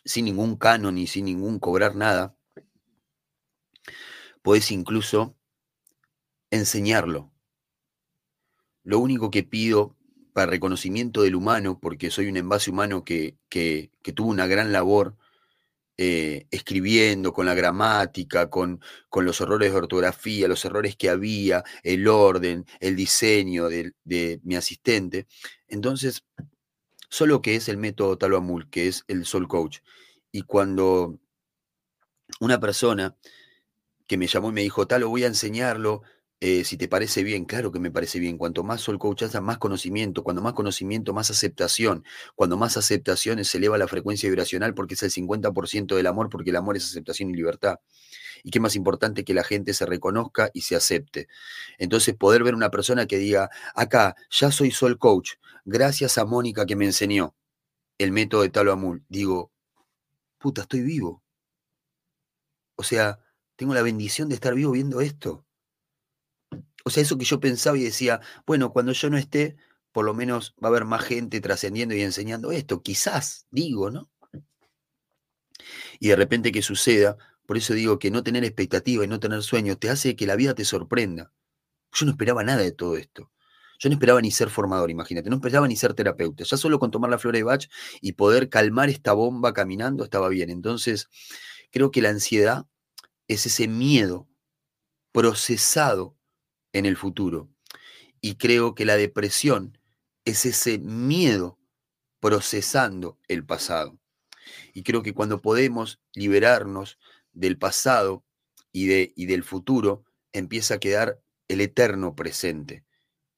sin 0.06 0.26
ningún 0.26 0.56
canon 0.56 0.98
y 0.98 1.08
sin 1.08 1.26
ningún 1.26 1.60
cobrar 1.60 1.96
nada, 1.96 2.38
podés 4.44 4.72
incluso 4.72 5.36
enseñarlo. 6.52 7.32
Lo 8.84 9.00
único 9.00 9.32
que 9.32 9.44
pido 9.44 9.98
para 10.34 10.52
reconocimiento 10.52 11.22
del 11.22 11.36
humano, 11.36 11.80
porque 11.80 12.12
soy 12.12 12.28
un 12.28 12.38
envase 12.38 12.70
humano 12.70 13.04
que, 13.04 13.38
que, 13.50 13.92
tuvo 14.14 14.30
una 14.30 14.48
gran 14.48 14.72
labor 14.72 15.16
eh, 15.98 16.48
escribiendo, 16.52 17.34
con 17.34 17.46
la 17.46 17.54
gramática, 17.54 18.50
con, 18.50 18.82
con, 19.10 19.26
los 19.26 19.40
errores 19.42 19.72
de 19.72 19.78
ortografía, 19.78 20.48
los 20.48 20.66
errores 20.66 20.96
que 20.96 21.10
había, 21.10 21.64
el 21.84 22.08
orden, 22.08 22.66
el 22.80 22.96
diseño 22.96 23.70
de, 23.70 23.94
de 24.04 24.40
mi 24.44 24.56
asistente. 24.56 25.28
Entonces, 25.68 26.24
solo 27.10 27.42
que 27.44 27.56
es 27.56 27.70
el 27.70 27.78
método 27.78 28.18
Talo 28.18 28.44
que 28.72 28.88
es 28.88 29.04
el 29.08 29.26
Soul 29.26 29.48
Coach. 29.48 29.80
Y 30.32 30.42
cuando 30.44 31.20
una 32.40 32.60
persona 32.60 33.16
que 34.08 34.18
me 34.18 34.28
llamó 34.28 34.50
y 34.50 34.54
me 34.54 34.62
dijo, 34.62 34.88
Talo, 34.88 35.10
voy 35.10 35.24
a 35.24 35.28
enseñarlo, 35.28 36.02
eh, 36.46 36.66
si 36.66 36.76
te 36.76 36.90
parece 36.90 37.24
bien, 37.24 37.46
claro 37.46 37.72
que 37.72 37.80
me 37.80 37.90
parece 37.90 38.20
bien. 38.20 38.38
Cuanto 38.38 38.66
más 38.66 38.82
Soul 38.82 39.00
Coach 39.00 39.24
hace, 39.24 39.40
más 39.40 39.60
conocimiento. 39.60 40.24
Cuando 40.24 40.42
más 40.42 40.52
conocimiento, 40.52 41.14
más 41.14 41.32
aceptación. 41.32 42.04
Cuando 42.36 42.58
más 42.58 42.76
aceptación 42.76 43.42
se 43.46 43.60
eleva 43.60 43.78
la 43.78 43.88
frecuencia 43.88 44.28
vibracional 44.28 44.74
porque 44.74 44.96
es 44.96 45.04
el 45.04 45.12
50% 45.12 45.96
del 45.96 46.06
amor, 46.06 46.28
porque 46.30 46.50
el 46.50 46.58
amor 46.58 46.76
es 46.76 46.84
aceptación 46.84 47.30
y 47.30 47.34
libertad. 47.36 47.78
Y 48.44 48.52
qué 48.52 48.60
más 48.60 48.76
importante 48.76 49.24
que 49.24 49.34
la 49.34 49.46
gente 49.46 49.74
se 49.74 49.86
reconozca 49.86 50.50
y 50.54 50.64
se 50.64 50.76
acepte. 50.76 51.30
Entonces, 51.78 52.14
poder 52.14 52.44
ver 52.44 52.56
una 52.56 52.70
persona 52.72 53.06
que 53.08 53.18
diga, 53.18 53.50
acá, 53.74 54.18
ya 54.30 54.52
soy 54.52 54.72
Soul 54.72 54.98
Coach, 54.98 55.36
gracias 55.64 56.18
a 56.18 56.26
Mónica 56.26 56.66
que 56.66 56.76
me 56.76 56.84
enseñó 56.84 57.36
el 57.98 58.12
método 58.12 58.42
de 58.42 58.50
Talo 58.50 58.74
Amul. 58.74 59.06
Digo, 59.08 59.54
puta, 60.40 60.64
estoy 60.64 60.82
vivo. 60.82 61.24
O 62.76 62.84
sea, 62.84 63.20
tengo 63.56 63.74
la 63.74 63.82
bendición 63.82 64.28
de 64.28 64.36
estar 64.36 64.54
vivo 64.56 64.72
viendo 64.74 65.00
esto. 65.00 65.46
O 66.84 66.90
sea, 66.90 67.04
eso 67.04 67.18
que 67.18 67.26
yo 67.26 67.40
pensaba 67.40 67.78
y 67.78 67.84
decía, 67.84 68.22
bueno, 68.46 68.72
cuando 68.74 68.92
yo 68.92 69.10
no 69.10 69.18
esté, 69.18 69.56
por 69.92 70.06
lo 70.06 70.14
menos 70.14 70.56
va 70.62 70.68
a 70.68 70.72
haber 70.72 70.86
más 70.86 71.04
gente 71.04 71.40
trascendiendo 71.40 71.96
y 71.96 72.02
enseñando 72.02 72.52
esto. 72.52 72.82
Quizás, 72.82 73.48
digo, 73.52 73.90
¿no? 73.90 74.10
Y 76.00 76.10
de 76.10 76.16
repente 76.16 76.52
que 76.52 76.62
suceda, 76.62 77.18
por 77.46 77.58
eso 77.58 77.74
digo 77.74 78.00
que 78.00 78.12
no 78.12 78.24
tener 78.24 78.44
expectativa 78.44 79.04
y 79.06 79.08
no 79.08 79.20
tener 79.20 79.44
sueños 79.44 79.80
te 79.80 79.90
hace 79.90 80.16
que 80.16 80.26
la 80.26 80.36
vida 80.36 80.54
te 80.56 80.66
sorprenda. 80.66 81.32
Yo 81.94 82.06
no 82.06 82.12
esperaba 82.12 82.44
nada 82.44 82.62
de 82.62 82.72
todo 82.72 82.98
esto. 82.98 83.32
Yo 83.80 83.90
no 83.90 83.94
esperaba 83.94 84.22
ni 84.22 84.32
ser 84.32 84.50
formador, 84.50 84.90
imagínate, 84.92 85.30
no 85.30 85.36
esperaba 85.38 85.68
ni 85.68 85.76
ser 85.76 85.94
terapeuta. 85.94 86.44
Ya 86.44 86.58
solo 86.58 86.80
con 86.80 86.92
tomar 86.92 87.10
la 87.10 87.18
flor 87.18 87.36
de 87.36 87.44
Bach 87.44 87.68
y 88.02 88.14
poder 88.14 88.50
calmar 88.50 88.90
esta 88.90 89.14
bomba 89.14 89.54
caminando 89.54 90.04
estaba 90.04 90.30
bien. 90.30 90.50
Entonces, 90.50 91.10
creo 91.72 91.92
que 91.92 92.02
la 92.02 92.10
ansiedad 92.10 92.66
es 93.28 93.46
ese 93.46 93.68
miedo 93.68 94.28
procesado 95.12 96.18
en 96.74 96.86
el 96.86 96.98
futuro. 96.98 97.50
Y 98.20 98.36
creo 98.36 98.76
que 98.76 98.86
la 98.86 98.98
depresión 98.98 99.78
es 100.26 100.46
ese 100.46 100.80
miedo 100.80 101.60
procesando 102.20 103.20
el 103.28 103.46
pasado. 103.46 104.00
Y 104.74 104.84
creo 104.84 105.04
que 105.04 105.14
cuando 105.14 105.42
podemos 105.42 106.00
liberarnos 106.14 106.98
del 107.32 107.58
pasado 107.58 108.26
y, 108.72 108.88
de, 108.88 109.14
y 109.16 109.26
del 109.26 109.44
futuro, 109.44 110.06
empieza 110.32 110.76
a 110.76 110.80
quedar 110.80 111.20
el 111.48 111.62
eterno 111.62 112.16
presente. 112.16 112.84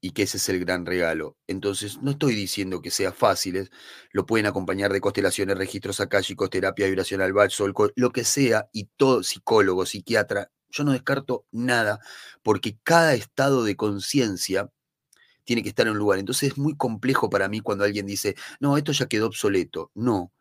Y 0.02 0.12
que 0.12 0.24
ese 0.24 0.38
es 0.38 0.50
el 0.50 0.60
gran 0.60 0.86
regalo. 0.86 1.36
Entonces, 1.48 2.00
no 2.02 2.12
estoy 2.12 2.36
diciendo 2.36 2.80
que 2.80 2.92
sea 2.92 3.12
fácil, 3.12 3.72
lo 4.12 4.28
pueden 4.28 4.46
acompañar 4.46 4.94
de 4.94 5.02
constelaciones, 5.02 5.58
registros 5.58 6.00
akáshicos, 6.00 6.52
terapia 6.52 6.86
vibracional, 6.86 7.34
sol, 7.50 7.74
lo 7.96 8.12
que 8.12 8.24
sea, 8.24 8.70
y 8.72 8.86
todo 8.98 9.24
psicólogo, 9.24 9.86
psiquiatra, 9.88 10.52
yo 10.76 10.84
no 10.84 10.92
descarto 10.92 11.46
nada, 11.52 12.00
porque 12.44 12.78
cada 12.84 13.14
estado 13.14 13.64
de 13.64 13.76
conciencia 13.76 14.70
tiene 15.46 15.64
que 15.64 15.70
estar 15.70 15.88
en 15.88 15.94
un 15.94 16.00
lugar. 16.00 16.20
Entonces 16.20 16.52
es 16.52 16.58
muy 16.58 16.76
complejo 16.76 17.30
para 17.30 17.48
mí 17.48 17.62
cuando 17.62 17.86
alguien 17.86 18.06
dice, 18.06 18.36
no, 18.60 18.78
esto 18.78 18.92
ya 18.92 19.08
quedó 19.08 19.28
obsoleto. 19.28 19.92
No, 19.94 20.34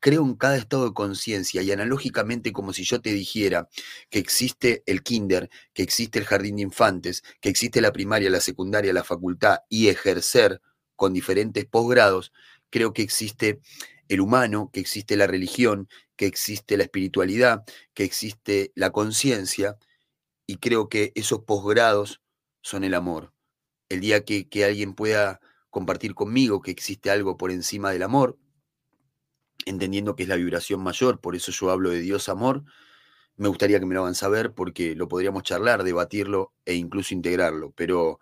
creo 0.00 0.22
en 0.24 0.34
cada 0.34 0.56
estado 0.56 0.86
de 0.86 0.94
conciencia 0.94 1.62
y 1.62 1.72
analógicamente 1.72 2.52
como 2.52 2.72
si 2.72 2.84
yo 2.84 3.00
te 3.00 3.12
dijera 3.12 3.68
que 4.10 4.18
existe 4.18 4.82
el 4.86 5.02
kinder, 5.02 5.50
que 5.74 5.82
existe 5.82 6.18
el 6.18 6.24
jardín 6.24 6.56
de 6.56 6.62
infantes, 6.62 7.22
que 7.40 7.48
existe 7.50 7.80
la 7.80 7.92
primaria, 7.92 8.30
la 8.30 8.40
secundaria, 8.40 8.92
la 8.92 9.04
facultad 9.04 9.58
y 9.68 9.88
ejercer 9.88 10.60
con 10.96 11.12
diferentes 11.12 11.66
posgrados, 11.66 12.32
creo 12.70 12.92
que 12.92 13.02
existe 13.02 13.60
el 14.08 14.20
humano, 14.20 14.70
que 14.72 14.80
existe 14.80 15.16
la 15.16 15.26
religión, 15.26 15.88
que 16.16 16.26
existe 16.26 16.76
la 16.76 16.84
espiritualidad, 16.84 17.64
que 17.94 18.04
existe 18.04 18.72
la 18.74 18.90
conciencia, 18.90 19.78
y 20.46 20.56
creo 20.58 20.88
que 20.88 21.12
esos 21.14 21.42
posgrados 21.42 22.22
son 22.62 22.84
el 22.84 22.94
amor. 22.94 23.32
El 23.88 24.00
día 24.00 24.24
que, 24.24 24.48
que, 24.48 24.64
alguien 24.64 24.94
pueda 24.94 25.40
compartir 25.70 26.14
conmigo 26.14 26.62
que 26.62 26.70
existe 26.70 27.10
algo 27.10 27.36
por 27.36 27.50
encima 27.50 27.90
del 27.90 28.02
amor, 28.02 28.38
entendiendo 29.66 30.16
que 30.16 30.24
es 30.24 30.28
la 30.28 30.36
vibración 30.36 30.82
mayor, 30.82 31.20
por 31.20 31.36
eso 31.36 31.52
yo 31.52 31.70
hablo 31.70 31.90
de 31.90 32.00
Dios 32.00 32.28
amor, 32.28 32.64
me 33.36 33.48
gustaría 33.48 33.80
que 33.80 33.86
me 33.86 33.94
lo 33.94 34.02
hagan 34.02 34.14
saber 34.14 34.52
porque 34.52 34.94
lo 34.94 35.08
podríamos 35.08 35.42
charlar, 35.42 35.82
debatirlo 35.82 36.52
e 36.64 36.74
incluso 36.74 37.14
integrarlo, 37.14 37.72
pero 37.72 38.20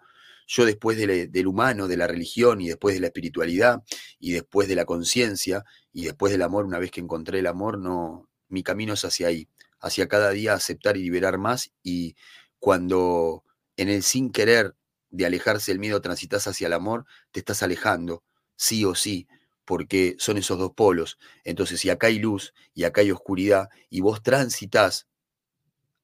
yo 0.52 0.66
después 0.66 0.98
del 0.98 1.46
humano, 1.46 1.88
de 1.88 1.96
la 1.96 2.06
religión 2.06 2.60
y 2.60 2.68
después 2.68 2.94
de 2.94 3.00
la 3.00 3.06
espiritualidad 3.06 3.82
y 4.18 4.32
después 4.32 4.68
de 4.68 4.74
la 4.74 4.84
conciencia 4.84 5.64
y 5.94 6.04
después 6.04 6.30
del 6.30 6.42
amor, 6.42 6.66
una 6.66 6.78
vez 6.78 6.90
que 6.90 7.00
encontré 7.00 7.38
el 7.38 7.46
amor, 7.46 7.78
no, 7.78 8.28
mi 8.48 8.62
camino 8.62 8.92
es 8.92 9.02
hacia 9.06 9.28
ahí, 9.28 9.48
hacia 9.80 10.08
cada 10.08 10.28
día 10.28 10.52
aceptar 10.52 10.98
y 10.98 11.04
liberar 11.04 11.38
más 11.38 11.72
y 11.82 12.16
cuando 12.58 13.44
en 13.78 13.88
el 13.88 14.02
sin 14.02 14.30
querer 14.30 14.76
de 15.08 15.24
alejarse 15.24 15.72
del 15.72 15.78
miedo 15.78 16.02
transitas 16.02 16.46
hacia 16.46 16.66
el 16.66 16.74
amor, 16.74 17.06
te 17.30 17.40
estás 17.40 17.62
alejando, 17.62 18.22
sí 18.54 18.84
o 18.84 18.94
sí, 18.94 19.26
porque 19.64 20.16
son 20.18 20.36
esos 20.36 20.58
dos 20.58 20.72
polos. 20.74 21.18
Entonces, 21.44 21.80
si 21.80 21.88
acá 21.88 22.08
hay 22.08 22.18
luz 22.18 22.52
y 22.74 22.84
acá 22.84 23.00
hay 23.00 23.10
oscuridad 23.10 23.70
y 23.88 24.02
vos 24.02 24.22
transitas 24.22 25.06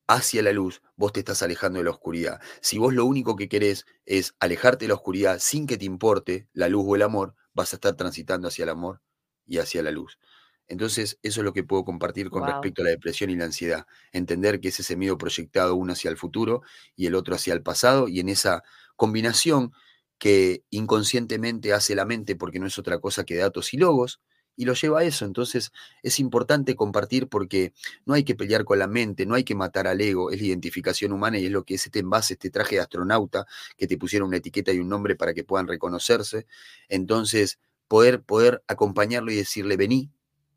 hacia 0.09 0.43
la 0.43 0.53
luz, 0.53 0.83
vos 0.97 1.13
te 1.13 1.21
estás 1.21 1.43
alejando 1.43 1.79
de 1.79 1.85
la 1.85 1.91
oscuridad. 1.91 2.41
Si 2.61 2.79
vos 2.79 2.95
lo 2.95 3.05
único 3.05 3.37
que 3.37 3.49
querés 3.49 3.87
es 4.07 4.35
alejarte 4.41 4.87
de 4.87 4.89
la 4.89 4.95
oscuridad 4.95 5.39
sin 5.41 5.67
que 5.67 5.77
te 5.79 5.85
importe 5.85 6.49
la 6.53 6.69
luz 6.69 6.85
o 6.89 6.97
el 6.97 7.03
amor, 7.03 7.35
vas 7.55 7.73
a 7.73 7.77
estar 7.77 7.95
transitando 7.95 8.49
hacia 8.49 8.65
el 8.65 8.71
amor 8.71 9.03
y 9.47 9.59
hacia 9.59 9.83
la 9.83 9.91
luz. 9.93 10.19
Entonces, 10.67 11.19
eso 11.23 11.41
es 11.41 11.45
lo 11.45 11.53
que 11.53 11.65
puedo 11.65 11.85
compartir 11.85 12.31
con 12.31 12.45
respecto 12.45 12.83
a 12.83 12.85
la 12.87 12.91
depresión 12.91 13.31
y 13.31 13.37
la 13.37 13.47
ansiedad. 13.47 13.87
Entender 14.13 14.61
que 14.61 14.69
es 14.69 14.81
ese 14.81 14.97
miedo 14.97 15.17
proyectado 15.17 15.75
uno 15.77 15.93
hacia 15.95 16.11
el 16.11 16.19
futuro 16.19 16.63
y 16.95 17.07
el 17.07 17.15
otro 17.15 17.35
hacia 17.35 17.55
el 17.55 17.63
pasado, 17.63 18.09
y 18.09 18.21
en 18.21 18.29
esa 18.29 18.63
combinación 18.97 19.73
que 20.19 20.65
inconscientemente 20.71 21.73
hace 21.73 21.95
la 21.95 22.05
mente, 22.05 22.37
porque 22.37 22.59
no 22.59 22.67
es 22.67 22.79
otra 22.79 22.99
cosa 23.01 23.25
que 23.25 23.37
datos 23.37 23.73
y 23.73 23.79
logos, 23.79 24.21
y 24.59 24.65
lo 24.65 24.75
lleva 24.75 25.01
a 25.01 25.05
eso. 25.05 25.25
Entonces 25.25 25.73
es 26.03 26.19
importante 26.19 26.75
compartir 26.75 27.29
porque 27.29 27.73
no 28.05 28.15
hay 28.15 28.25
que 28.25 28.35
pelear 28.35 28.65
con 28.65 28.81
la 28.81 28.89
mente, 28.89 29.25
no 29.25 29.37
hay 29.37 29.45
que 29.45 29.55
matar 29.55 29.87
al 29.87 30.01
ego, 30.01 30.33
es 30.33 30.41
la 30.41 30.49
identificación 30.49 31.13
humana 31.13 31.39
y 31.39 31.47
es 31.47 31.53
lo 31.53 31.63
que 31.65 31.75
es 31.75 31.87
este 31.87 32.01
envase, 32.01 32.35
este 32.35 32.51
traje 32.51 32.75
de 32.75 32.83
astronauta 32.83 33.47
que 33.77 33.87
te 33.87 33.97
pusieron 33.97 34.29
una 34.29 34.39
etiqueta 34.39 34.73
y 34.73 34.81
un 34.81 34.89
nombre 34.89 35.15
para 35.15 35.33
que 35.33 35.45
puedan 35.45 35.69
reconocerse. 35.69 36.47
Entonces, 36.89 37.61
poder, 37.87 38.21
poder 38.23 38.65
acompañarlo 38.67 39.31
y 39.31 39.37
decirle, 39.37 39.77
vení, 39.77 40.11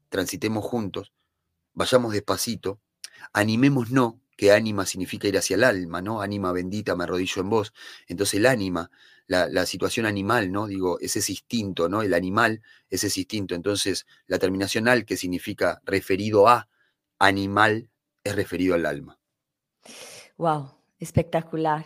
transitemos 0.10 0.66
juntos, 0.66 1.14
vayamos 1.74 2.12
despacito, 2.12 2.82
animémonos, 3.34 4.16
que 4.36 4.52
ánima 4.52 4.88
significa 4.88 5.28
ir 5.28 5.38
hacia 5.38 5.56
el 5.56 5.64
alma, 5.64 6.02
¿no? 6.02 6.24
Ánima 6.24 6.52
bendita, 6.52 6.96
me 6.96 7.04
arrodillo 7.04 7.44
en 7.44 7.50
vos. 7.52 7.74
Entonces 8.08 8.40
el 8.40 8.48
ánima 8.48 8.90
la, 9.32 9.66
situación 9.66 10.06
animal, 10.06 10.52
¿no? 10.52 10.68
Digo, 10.68 11.00
es 11.00 11.16
ese 11.16 11.32
instinto, 11.32 11.88
¿no? 11.88 12.02
El 12.02 12.14
animal 12.14 12.62
es 12.90 13.04
ese 13.04 13.22
instinto. 13.22 13.56
Entonces, 13.56 14.06
la 14.28 14.40
terminación 14.40 14.88
al, 14.88 15.06
que 15.06 15.16
significa 15.16 15.82
referido 15.86 16.48
a 16.48 16.68
animal, 17.18 17.90
es 18.24 18.36
referido 18.36 18.76
al 18.76 18.86
alma. 18.86 19.18
Wow, 20.38 20.72
espectacular. 21.00 21.86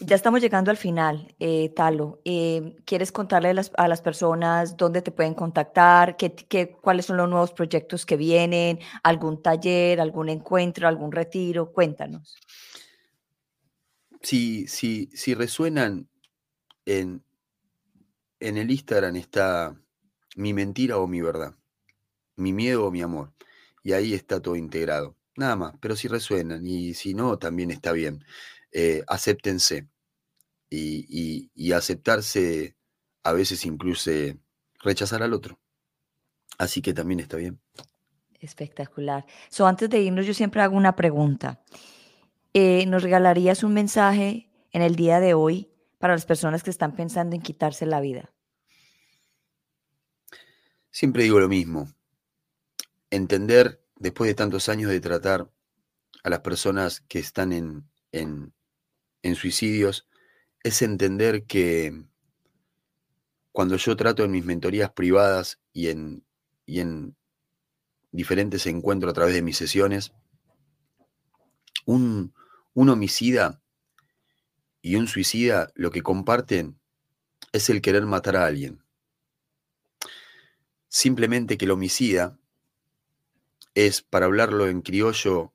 Ya 0.00 0.14
estamos 0.14 0.40
llegando 0.40 0.70
al 0.70 0.76
final, 0.76 1.34
eh, 1.38 1.70
Talo. 1.74 2.20
Eh, 2.24 2.76
¿Quieres 2.84 3.12
contarle 3.12 3.48
a 3.48 3.88
las, 3.88 4.02
personas 4.02 4.76
dónde 4.76 5.00
te 5.02 5.10
pueden 5.10 5.34
contactar? 5.34 6.16
Qué, 6.16 6.34
qué, 6.34 6.70
¿Cuáles 6.70 7.06
son 7.06 7.16
los 7.16 7.28
nuevos 7.28 7.52
proyectos 7.52 8.04
que 8.04 8.16
vienen? 8.16 8.78
¿Algún 9.02 9.42
taller, 9.42 10.00
algún 10.00 10.28
encuentro, 10.28 10.86
algún 10.86 11.10
retiro? 11.10 11.72
Cuéntanos. 11.72 12.36
Si, 14.22 14.66
si, 14.66 15.08
si 15.14 15.34
resuenan 15.34 16.10
en, 16.98 17.22
en 18.40 18.56
el 18.56 18.70
Instagram 18.70 19.16
está 19.16 19.76
mi 20.36 20.52
mentira 20.52 20.98
o 20.98 21.06
mi 21.06 21.20
verdad, 21.20 21.54
mi 22.36 22.52
miedo 22.52 22.86
o 22.86 22.90
mi 22.90 23.02
amor. 23.02 23.32
Y 23.82 23.92
ahí 23.92 24.12
está 24.14 24.40
todo 24.40 24.56
integrado. 24.56 25.16
Nada 25.36 25.56
más, 25.56 25.74
pero 25.80 25.96
si 25.96 26.08
resuenan 26.08 26.66
y 26.66 26.94
si 26.94 27.14
no, 27.14 27.38
también 27.38 27.70
está 27.70 27.92
bien. 27.92 28.24
Eh, 28.72 29.02
acéptense. 29.06 29.88
Y, 30.72 31.72
aceptarse 31.72 32.76
a 33.22 33.32
veces 33.32 33.64
incluye 33.64 34.38
rechazar 34.82 35.22
al 35.22 35.32
otro. 35.32 35.58
Así 36.58 36.82
que 36.82 36.92
también 36.92 37.20
está 37.20 37.36
bien. 37.36 37.60
Espectacular. 38.40 39.24
So, 39.48 39.66
antes 39.66 39.88
de 39.88 40.00
irnos, 40.00 40.26
yo 40.26 40.34
siempre 40.34 40.62
hago 40.62 40.76
una 40.76 40.96
pregunta. 40.96 41.62
Eh, 42.54 42.86
¿Nos 42.86 43.02
regalarías 43.02 43.62
un 43.62 43.74
mensaje 43.74 44.50
en 44.72 44.82
el 44.82 44.96
día 44.96 45.20
de 45.20 45.34
hoy 45.34 45.70
para 46.00 46.14
las 46.14 46.24
personas 46.24 46.62
que 46.62 46.70
están 46.70 46.96
pensando 46.96 47.36
en 47.36 47.42
quitarse 47.42 47.84
la 47.84 48.00
vida? 48.00 48.32
Siempre 50.90 51.24
digo 51.24 51.38
lo 51.38 51.48
mismo. 51.48 51.88
Entender, 53.10 53.84
después 53.96 54.28
de 54.28 54.34
tantos 54.34 54.70
años 54.70 54.90
de 54.90 54.98
tratar 55.00 55.50
a 56.24 56.30
las 56.30 56.40
personas 56.40 57.02
que 57.02 57.18
están 57.18 57.52
en, 57.52 57.86
en, 58.12 58.54
en 59.22 59.34
suicidios, 59.34 60.08
es 60.62 60.80
entender 60.80 61.44
que 61.44 62.06
cuando 63.52 63.76
yo 63.76 63.94
trato 63.94 64.24
en 64.24 64.30
mis 64.30 64.44
mentorías 64.46 64.92
privadas 64.92 65.60
y 65.74 65.88
en, 65.88 66.24
y 66.64 66.80
en 66.80 67.14
diferentes 68.10 68.66
encuentros 68.66 69.10
a 69.10 69.14
través 69.14 69.34
de 69.34 69.42
mis 69.42 69.58
sesiones, 69.58 70.14
un, 71.84 72.32
un 72.72 72.88
homicida 72.88 73.60
y 74.82 74.96
un 74.96 75.06
suicida 75.06 75.70
lo 75.74 75.90
que 75.90 76.02
comparten 76.02 76.78
es 77.52 77.68
el 77.70 77.82
querer 77.82 78.06
matar 78.06 78.36
a 78.36 78.46
alguien. 78.46 78.82
Simplemente 80.88 81.56
que 81.56 81.66
el 81.66 81.70
homicida 81.70 82.38
es, 83.74 84.02
para 84.02 84.26
hablarlo 84.26 84.68
en 84.68 84.82
criollo, 84.82 85.52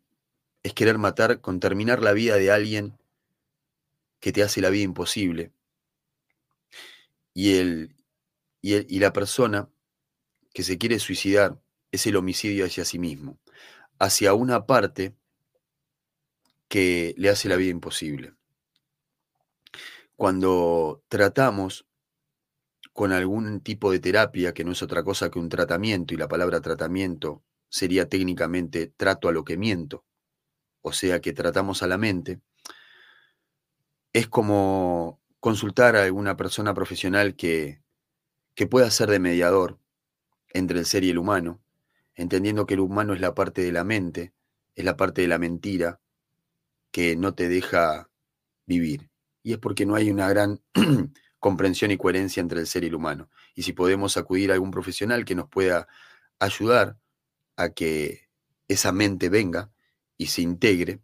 es 0.63 0.73
querer 0.73 0.97
matar 0.97 1.41
con 1.41 1.59
terminar 1.59 2.01
la 2.01 2.13
vida 2.13 2.36
de 2.38 2.51
alguien 2.51 2.97
que 4.19 4.32
te 4.32 4.43
hace 4.43 4.61
la 4.61 4.69
vida 4.69 4.84
imposible. 4.84 5.51
Y, 7.34 7.57
el, 7.57 7.95
y, 8.61 8.95
y 8.95 8.99
la 8.99 9.11
persona 9.13 9.69
que 10.53 10.63
se 10.63 10.78
quiere 10.78 10.99
suicidar 10.99 11.61
es 11.91 12.07
el 12.07 12.15
homicidio 12.15 12.65
hacia 12.65 12.86
sí 12.86 12.97
mismo, 12.97 13.38
hacia 13.99 14.34
una 14.34 14.65
parte 14.65 15.13
que 16.69 17.13
le 17.17 17.30
hace 17.30 17.49
la 17.49 17.57
vida 17.57 17.71
imposible. 17.71 18.34
Cuando 20.16 21.03
tratamos 21.09 21.86
con 22.93 23.11
algún 23.11 23.59
tipo 23.59 23.91
de 23.91 23.99
terapia, 23.99 24.53
que 24.53 24.63
no 24.63 24.72
es 24.72 24.82
otra 24.82 25.03
cosa 25.03 25.30
que 25.30 25.39
un 25.39 25.49
tratamiento, 25.49 26.13
y 26.13 26.18
la 26.18 26.30
palabra 26.30 26.61
tratamiento 26.61 27.43
sería 27.68 28.07
técnicamente 28.07 28.88
trato 28.88 29.28
a 29.28 29.34
lo 29.34 29.43
que 29.43 29.57
miento, 29.57 30.05
o 30.82 30.93
sea 30.93 31.20
que 31.20 31.34
tratamos 31.34 31.84
a 31.84 31.88
la 31.88 31.97
mente, 31.97 32.39
es 34.13 34.30
como 34.30 35.20
consultar 35.41 35.97
a 35.97 36.03
alguna 36.03 36.38
persona 36.38 36.74
profesional 36.74 37.36
que, 37.36 37.82
que 38.55 38.68
pueda 38.68 38.89
ser 38.91 39.09
de 39.09 39.20
mediador 39.20 39.78
entre 40.53 40.80
el 40.80 40.86
ser 40.86 41.03
y 41.03 41.09
el 41.09 41.18
humano, 41.18 41.61
entendiendo 42.13 42.66
que 42.66 42.76
el 42.76 42.80
humano 42.80 43.13
es 43.13 43.20
la 43.20 43.36
parte 43.36 43.61
de 43.61 43.74
la 43.74 43.84
mente, 43.84 44.34
es 44.76 44.86
la 44.86 44.95
parte 44.95 45.22
de 45.22 45.28
la 45.28 45.38
mentira 45.38 45.99
que 46.91 47.18
no 47.18 47.36
te 47.36 47.49
deja 47.49 48.09
vivir. 48.66 49.09
Y 49.45 49.53
es 49.53 49.59
porque 49.59 49.85
no 49.85 49.93
hay 49.93 50.09
una 50.09 50.27
gran 50.27 50.59
comprensión 51.39 51.91
y 51.91 51.97
coherencia 51.97 52.41
entre 52.41 52.59
el 52.59 52.65
ser 52.65 52.83
y 52.83 52.87
el 52.87 52.95
humano. 52.95 53.29
Y 53.53 53.61
si 53.61 53.73
podemos 53.73 54.17
acudir 54.17 54.49
a 54.49 54.55
algún 54.55 54.71
profesional 54.71 55.23
que 55.23 55.35
nos 55.35 55.47
pueda 55.47 55.87
ayudar 56.39 56.97
a 57.55 57.69
que 57.69 58.27
esa 58.67 58.91
mente 58.91 59.29
venga 59.29 59.69
y 60.17 60.25
se 60.25 60.41
integre, 60.41 60.99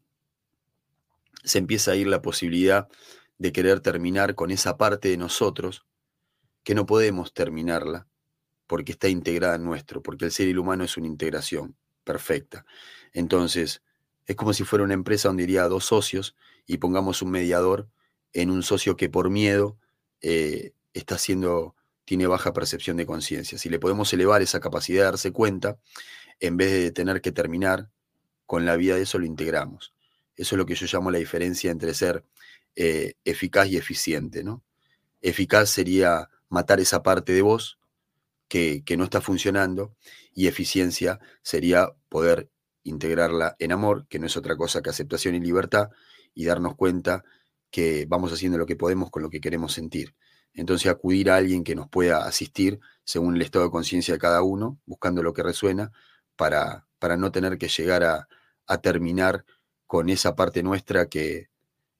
se 1.43 1.59
empieza 1.59 1.91
a 1.91 1.95
ir 1.95 2.07
la 2.07 2.23
posibilidad 2.23 2.87
de 3.37 3.51
querer 3.51 3.79
terminar 3.79 4.33
con 4.33 4.49
esa 4.49 4.75
parte 4.75 5.09
de 5.09 5.17
nosotros 5.17 5.85
que 6.63 6.73
no 6.73 6.87
podemos 6.87 7.35
terminarla 7.35 8.07
porque 8.65 8.93
está 8.93 9.07
integrada 9.07 9.53
en 9.53 9.65
nuestro, 9.65 10.01
porque 10.01 10.25
el 10.25 10.31
ser 10.31 10.47
y 10.47 10.51
el 10.51 10.57
humano 10.57 10.83
es 10.83 10.97
una 10.97 11.05
integración 11.05 11.75
perfecta. 12.03 12.65
Entonces, 13.13 13.83
es 14.25 14.35
como 14.35 14.51
si 14.53 14.63
fuera 14.63 14.83
una 14.83 14.95
empresa 14.95 15.29
donde 15.29 15.43
iría 15.43 15.67
dos 15.67 15.85
socios 15.85 16.35
y 16.65 16.79
pongamos 16.79 17.21
un 17.21 17.29
mediador 17.29 17.87
en 18.33 18.49
un 18.49 18.63
socio 18.63 18.95
que 18.95 19.09
por 19.09 19.29
miedo 19.29 19.77
eh, 20.21 20.73
está 20.93 21.15
haciendo, 21.15 21.75
tiene 22.05 22.27
baja 22.27 22.53
percepción 22.53 22.97
de 22.97 23.05
conciencia. 23.05 23.57
Si 23.57 23.69
le 23.69 23.79
podemos 23.79 24.11
elevar 24.13 24.41
esa 24.41 24.59
capacidad 24.59 24.99
de 24.99 25.05
darse 25.05 25.31
cuenta, 25.31 25.77
en 26.39 26.57
vez 26.57 26.71
de 26.71 26.91
tener 26.91 27.21
que 27.21 27.31
terminar 27.31 27.89
con 28.45 28.65
la 28.65 28.75
vida 28.75 28.95
de 28.95 29.03
eso, 29.03 29.19
lo 29.19 29.25
integramos. 29.25 29.93
Eso 30.35 30.55
es 30.55 30.57
lo 30.57 30.65
que 30.65 30.75
yo 30.75 30.87
llamo 30.91 31.11
la 31.11 31.19
diferencia 31.19 31.71
entre 31.71 31.93
ser 31.93 32.25
eh, 32.75 33.13
eficaz 33.25 33.67
y 33.67 33.77
eficiente. 33.77 34.43
¿no? 34.43 34.63
Eficaz 35.21 35.69
sería 35.69 36.29
matar 36.49 36.79
esa 36.79 37.03
parte 37.03 37.33
de 37.33 37.41
vos 37.41 37.79
que, 38.47 38.83
que 38.83 38.97
no 38.97 39.05
está 39.05 39.21
funcionando 39.21 39.95
y 40.33 40.47
eficiencia 40.47 41.19
sería 41.41 41.93
poder 42.09 42.49
integrarla 42.83 43.55
en 43.59 43.71
amor, 43.71 44.07
que 44.07 44.19
no 44.19 44.25
es 44.25 44.35
otra 44.35 44.55
cosa 44.55 44.81
que 44.81 44.89
aceptación 44.89 45.35
y 45.35 45.39
libertad, 45.39 45.89
y 46.33 46.45
darnos 46.45 46.75
cuenta 46.75 47.23
que 47.71 48.05
vamos 48.07 48.31
haciendo 48.31 48.57
lo 48.57 48.65
que 48.65 48.75
podemos 48.75 49.09
con 49.09 49.23
lo 49.23 49.29
que 49.29 49.41
queremos 49.41 49.73
sentir. 49.73 50.13
Entonces 50.53 50.91
acudir 50.91 51.31
a 51.31 51.37
alguien 51.37 51.63
que 51.63 51.75
nos 51.75 51.87
pueda 51.87 52.25
asistir 52.25 52.79
según 53.03 53.35
el 53.37 53.41
estado 53.41 53.65
de 53.65 53.71
conciencia 53.71 54.13
de 54.13 54.19
cada 54.19 54.43
uno, 54.43 54.79
buscando 54.85 55.23
lo 55.23 55.33
que 55.33 55.43
resuena, 55.43 55.91
para, 56.35 56.85
para 56.99 57.17
no 57.17 57.31
tener 57.31 57.57
que 57.57 57.69
llegar 57.69 58.03
a, 58.03 58.27
a 58.67 58.77
terminar 58.79 59.45
con 59.87 60.09
esa 60.09 60.35
parte 60.35 60.61
nuestra 60.63 61.07
que 61.07 61.49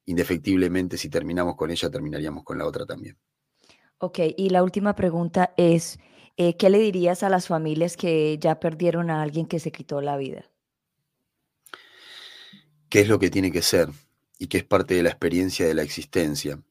indefectiblemente 0.06 0.98
si 0.98 1.10
terminamos 1.10 1.56
con 1.56 1.72
ella, 1.72 1.90
terminaríamos 1.90 2.44
con 2.44 2.58
la 2.58 2.66
otra 2.66 2.86
también. 2.86 3.18
Ok, 3.98 4.20
y 4.36 4.50
la 4.50 4.64
última 4.64 4.96
pregunta 4.96 5.54
es, 5.58 6.00
eh, 6.38 6.58
¿qué 6.58 6.70
le 6.70 6.80
dirías 6.80 7.24
a 7.24 7.30
las 7.30 7.48
familias 7.48 7.98
que 7.98 8.38
ya 8.40 8.60
perdieron 8.60 9.10
a 9.10 9.22
alguien 9.22 9.46
que 9.46 9.60
se 9.60 9.72
quitó 9.72 10.02
la 10.02 10.18
vida? 10.18 10.50
¿Qué 12.90 13.02
es 13.02 13.08
lo 13.08 13.20
que 13.20 13.30
tiene 13.30 13.52
que 13.52 13.62
ser? 13.62 13.90
Y 14.42 14.48
que 14.48 14.58
es 14.58 14.64
parte 14.64 14.96
de 14.96 15.04
la 15.04 15.10
experiencia 15.10 15.68
de 15.68 15.76
la 15.76 15.84
existencia. 15.84 16.64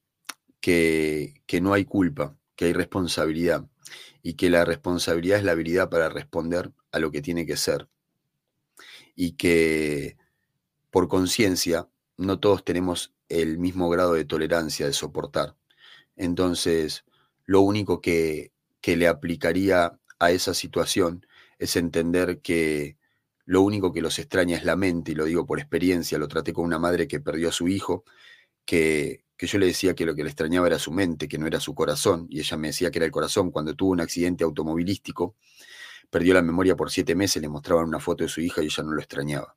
Que, 0.60 1.40
que 1.46 1.60
no 1.60 1.72
hay 1.72 1.84
culpa, 1.84 2.36
que 2.56 2.64
hay 2.64 2.72
responsabilidad. 2.72 3.64
Y 4.24 4.34
que 4.34 4.50
la 4.50 4.64
responsabilidad 4.64 5.38
es 5.38 5.44
la 5.44 5.52
habilidad 5.52 5.88
para 5.88 6.08
responder 6.08 6.72
a 6.90 6.98
lo 6.98 7.12
que 7.12 7.22
tiene 7.22 7.46
que 7.46 7.56
ser. 7.56 7.88
Y 9.14 9.36
que 9.36 10.16
por 10.90 11.06
conciencia 11.06 11.88
no 12.16 12.40
todos 12.40 12.64
tenemos 12.64 13.14
el 13.28 13.58
mismo 13.58 13.88
grado 13.88 14.14
de 14.14 14.24
tolerancia, 14.24 14.86
de 14.86 14.92
soportar. 14.92 15.54
Entonces, 16.16 17.04
lo 17.44 17.60
único 17.60 18.00
que, 18.00 18.52
que 18.80 18.96
le 18.96 19.06
aplicaría 19.06 19.96
a 20.18 20.32
esa 20.32 20.54
situación 20.54 21.24
es 21.60 21.76
entender 21.76 22.40
que 22.40 22.98
lo 23.50 23.62
único 23.62 23.92
que 23.92 24.00
los 24.00 24.20
extraña 24.20 24.56
es 24.56 24.64
la 24.64 24.76
mente, 24.76 25.10
y 25.10 25.16
lo 25.16 25.24
digo 25.24 25.44
por 25.44 25.58
experiencia, 25.58 26.18
lo 26.18 26.28
traté 26.28 26.52
con 26.52 26.64
una 26.64 26.78
madre 26.78 27.08
que 27.08 27.18
perdió 27.18 27.48
a 27.48 27.52
su 27.52 27.66
hijo, 27.66 28.04
que, 28.64 29.24
que 29.36 29.48
yo 29.48 29.58
le 29.58 29.66
decía 29.66 29.96
que 29.96 30.06
lo 30.06 30.14
que 30.14 30.22
le 30.22 30.30
extrañaba 30.30 30.68
era 30.68 30.78
su 30.78 30.92
mente, 30.92 31.26
que 31.26 31.36
no 31.36 31.48
era 31.48 31.58
su 31.58 31.74
corazón, 31.74 32.28
y 32.30 32.38
ella 32.38 32.56
me 32.56 32.68
decía 32.68 32.92
que 32.92 33.00
era 33.00 33.06
el 33.06 33.10
corazón. 33.10 33.50
Cuando 33.50 33.74
tuvo 33.74 33.90
un 33.90 34.00
accidente 34.00 34.44
automovilístico, 34.44 35.34
perdió 36.10 36.32
la 36.32 36.42
memoria 36.42 36.76
por 36.76 36.92
siete 36.92 37.16
meses, 37.16 37.42
le 37.42 37.48
mostraban 37.48 37.88
una 37.88 37.98
foto 37.98 38.22
de 38.22 38.28
su 38.28 38.40
hija 38.40 38.62
y 38.62 38.66
ella 38.66 38.84
no 38.84 38.92
lo 38.92 39.00
extrañaba. 39.00 39.56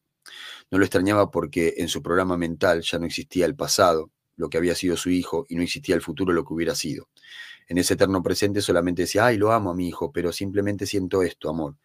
No 0.72 0.80
lo 0.80 0.86
extrañaba 0.86 1.30
porque 1.30 1.76
en 1.78 1.88
su 1.88 2.02
programa 2.02 2.36
mental 2.36 2.82
ya 2.82 2.98
no 2.98 3.06
existía 3.06 3.46
el 3.46 3.56
pasado, 3.56 4.10
lo 4.38 4.50
que 4.50 4.58
había 4.58 4.74
sido 4.74 4.98
su 4.98 5.12
hijo, 5.12 5.46
y 5.50 5.56
no 5.56 5.62
existía 5.62 5.94
el 5.94 6.02
futuro, 6.02 6.34
lo 6.34 6.44
que 6.46 6.54
hubiera 6.56 6.74
sido. 6.74 7.10
En 7.68 7.78
ese 7.78 7.94
eterno 7.94 8.24
presente 8.24 8.60
solamente 8.62 9.04
decía, 9.04 9.28
ay, 9.28 9.38
lo 9.38 9.52
amo 9.52 9.70
a 9.70 9.76
mi 9.76 9.88
hijo, 9.88 10.12
pero 10.12 10.34
simplemente 10.34 10.88
siento 10.88 11.22
esto, 11.22 11.52
amor. 11.52 11.76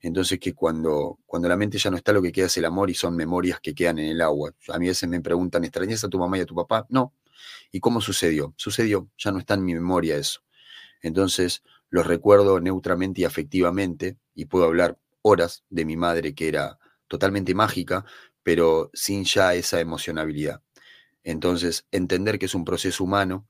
Entonces 0.00 0.38
que 0.38 0.54
cuando, 0.54 1.18
cuando 1.26 1.48
la 1.48 1.56
mente 1.56 1.78
ya 1.78 1.90
no 1.90 1.96
está, 1.96 2.12
lo 2.12 2.22
que 2.22 2.32
queda 2.32 2.46
es 2.46 2.56
el 2.56 2.64
amor 2.66 2.90
y 2.90 2.94
son 2.94 3.16
memorias 3.16 3.60
que 3.60 3.74
quedan 3.74 3.98
en 3.98 4.06
el 4.06 4.20
agua. 4.20 4.54
A 4.68 4.78
mí 4.78 4.86
a 4.86 4.90
veces 4.90 5.08
me 5.08 5.20
preguntan, 5.20 5.64
¿extrañas 5.64 6.04
a 6.04 6.08
tu 6.08 6.18
mamá 6.18 6.38
y 6.38 6.42
a 6.42 6.46
tu 6.46 6.54
papá? 6.54 6.86
No. 6.90 7.14
¿Y 7.72 7.80
cómo 7.80 8.00
sucedió? 8.00 8.54
Sucedió, 8.56 9.08
ya 9.18 9.32
no 9.32 9.38
está 9.38 9.54
en 9.54 9.64
mi 9.64 9.74
memoria 9.74 10.16
eso. 10.16 10.40
Entonces 11.02 11.62
los 11.90 12.06
recuerdo 12.06 12.60
neutramente 12.60 13.22
y 13.22 13.24
afectivamente 13.24 14.18
y 14.34 14.46
puedo 14.46 14.64
hablar 14.64 14.98
horas 15.22 15.64
de 15.70 15.84
mi 15.84 15.96
madre 15.96 16.34
que 16.34 16.48
era 16.48 16.78
totalmente 17.08 17.54
mágica, 17.54 18.04
pero 18.42 18.90
sin 18.92 19.24
ya 19.24 19.54
esa 19.54 19.80
emocionabilidad. 19.80 20.62
Entonces, 21.24 21.86
entender 21.90 22.38
que 22.38 22.46
es 22.46 22.54
un 22.54 22.64
proceso 22.64 23.02
humano 23.02 23.48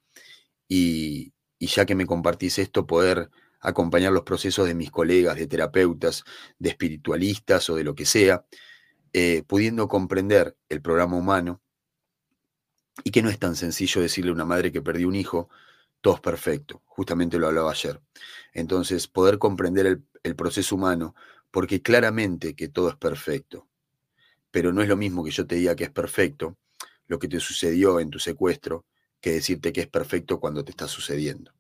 y, 0.68 1.32
ya 1.58 1.86
que 1.86 1.94
me 1.94 2.06
compartís 2.06 2.58
esto, 2.58 2.86
poder 2.86 3.30
acompañar 3.64 4.12
los 4.12 4.22
procesos 4.22 4.66
de 4.66 4.74
mis 4.74 4.90
colegas, 4.90 5.36
de 5.36 5.46
terapeutas, 5.46 6.24
de 6.58 6.68
espiritualistas 6.70 7.68
o 7.70 7.76
de 7.76 7.84
lo 7.84 7.94
que 7.94 8.06
sea, 8.06 8.44
eh, 9.12 9.42
pudiendo 9.46 9.88
comprender 9.88 10.56
el 10.68 10.82
programa 10.82 11.16
humano 11.16 11.60
y 13.02 13.10
que 13.10 13.22
no 13.22 13.30
es 13.30 13.38
tan 13.38 13.56
sencillo 13.56 14.00
decirle 14.00 14.30
a 14.30 14.34
una 14.34 14.44
madre 14.44 14.70
que 14.70 14.82
perdió 14.82 15.08
un 15.08 15.16
hijo 15.16 15.48
todo 16.00 16.16
es 16.16 16.20
perfecto. 16.20 16.82
Justamente 16.84 17.38
lo 17.38 17.46
hablaba 17.46 17.70
ayer. 17.70 17.98
Entonces, 18.52 19.08
poder 19.08 19.38
comprender 19.38 19.86
el, 19.86 20.04
el 20.22 20.36
proceso 20.36 20.74
humano, 20.74 21.14
porque 21.50 21.80
claramente 21.80 22.54
que 22.54 22.68
todo 22.68 22.90
es 22.90 22.96
perfecto, 22.96 23.66
pero 24.50 24.70
no 24.70 24.82
es 24.82 24.88
lo 24.88 24.98
mismo 24.98 25.24
que 25.24 25.30
yo 25.30 25.46
te 25.46 25.54
diga 25.54 25.74
que 25.74 25.84
es 25.84 25.90
perfecto 25.90 26.58
lo 27.06 27.18
que 27.18 27.28
te 27.28 27.40
sucedió 27.40 28.00
en 28.00 28.10
tu 28.10 28.18
secuestro 28.18 28.84
que 29.22 29.32
decirte 29.32 29.72
que 29.72 29.80
es 29.80 29.86
perfecto 29.86 30.40
cuando 30.40 30.62
te 30.62 30.72
está 30.72 30.88
sucediendo. 30.88 31.54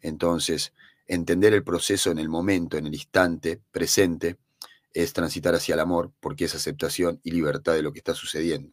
Entonces, 0.00 0.72
entender 1.14 1.52
el 1.52 1.62
proceso 1.62 2.10
en 2.10 2.18
el 2.18 2.30
momento, 2.30 2.78
en 2.78 2.86
el 2.86 2.94
instante 2.94 3.60
presente, 3.70 4.38
es 4.94 5.12
transitar 5.12 5.54
hacia 5.54 5.74
el 5.74 5.80
amor, 5.80 6.10
porque 6.20 6.46
es 6.46 6.54
aceptación 6.54 7.20
y 7.22 7.32
libertad 7.32 7.74
de 7.74 7.82
lo 7.82 7.92
que 7.92 7.98
está 7.98 8.14
sucediendo. 8.14 8.72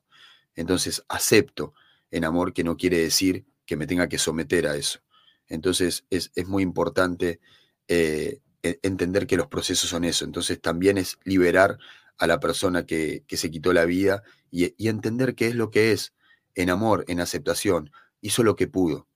Entonces, 0.55 1.03
acepto 1.09 1.73
en 2.11 2.23
amor 2.23 2.53
que 2.53 2.63
no 2.63 2.77
quiere 2.77 2.99
decir 2.99 3.45
que 3.65 3.75
me 3.75 3.87
tenga 3.87 4.07
que 4.07 4.17
someter 4.17 4.67
a 4.67 4.77
eso. 4.77 4.99
Entonces, 5.47 6.05
es, 6.09 6.31
muy 6.47 6.63
importante 6.63 7.41
eh, 7.89 8.39
e, 8.63 8.79
entender 8.83 9.27
que 9.27 9.37
los 9.37 9.47
procesos 9.47 9.89
son 9.89 10.05
eso. 10.05 10.23
Entonces, 10.23 10.61
también 10.61 10.97
es 10.97 11.17
liberar 11.25 11.77
a 12.17 12.25
la 12.25 12.39
persona 12.39 12.85
que, 12.85 13.25
se 13.27 13.51
quitó 13.51 13.73
la 13.73 13.83
vida 13.83 14.23
y 14.49 14.87
entender 14.87 15.35
qué 15.35 15.47
es 15.47 15.55
lo 15.55 15.71
que 15.71 15.91
es 15.91 16.13
en 16.55 16.69
amor, 16.69 17.03
en 17.09 17.19
aceptación. 17.19 17.91
Hizo 18.21 18.43
lo 18.43 18.55
que 18.55 18.67
pudo 18.67 19.07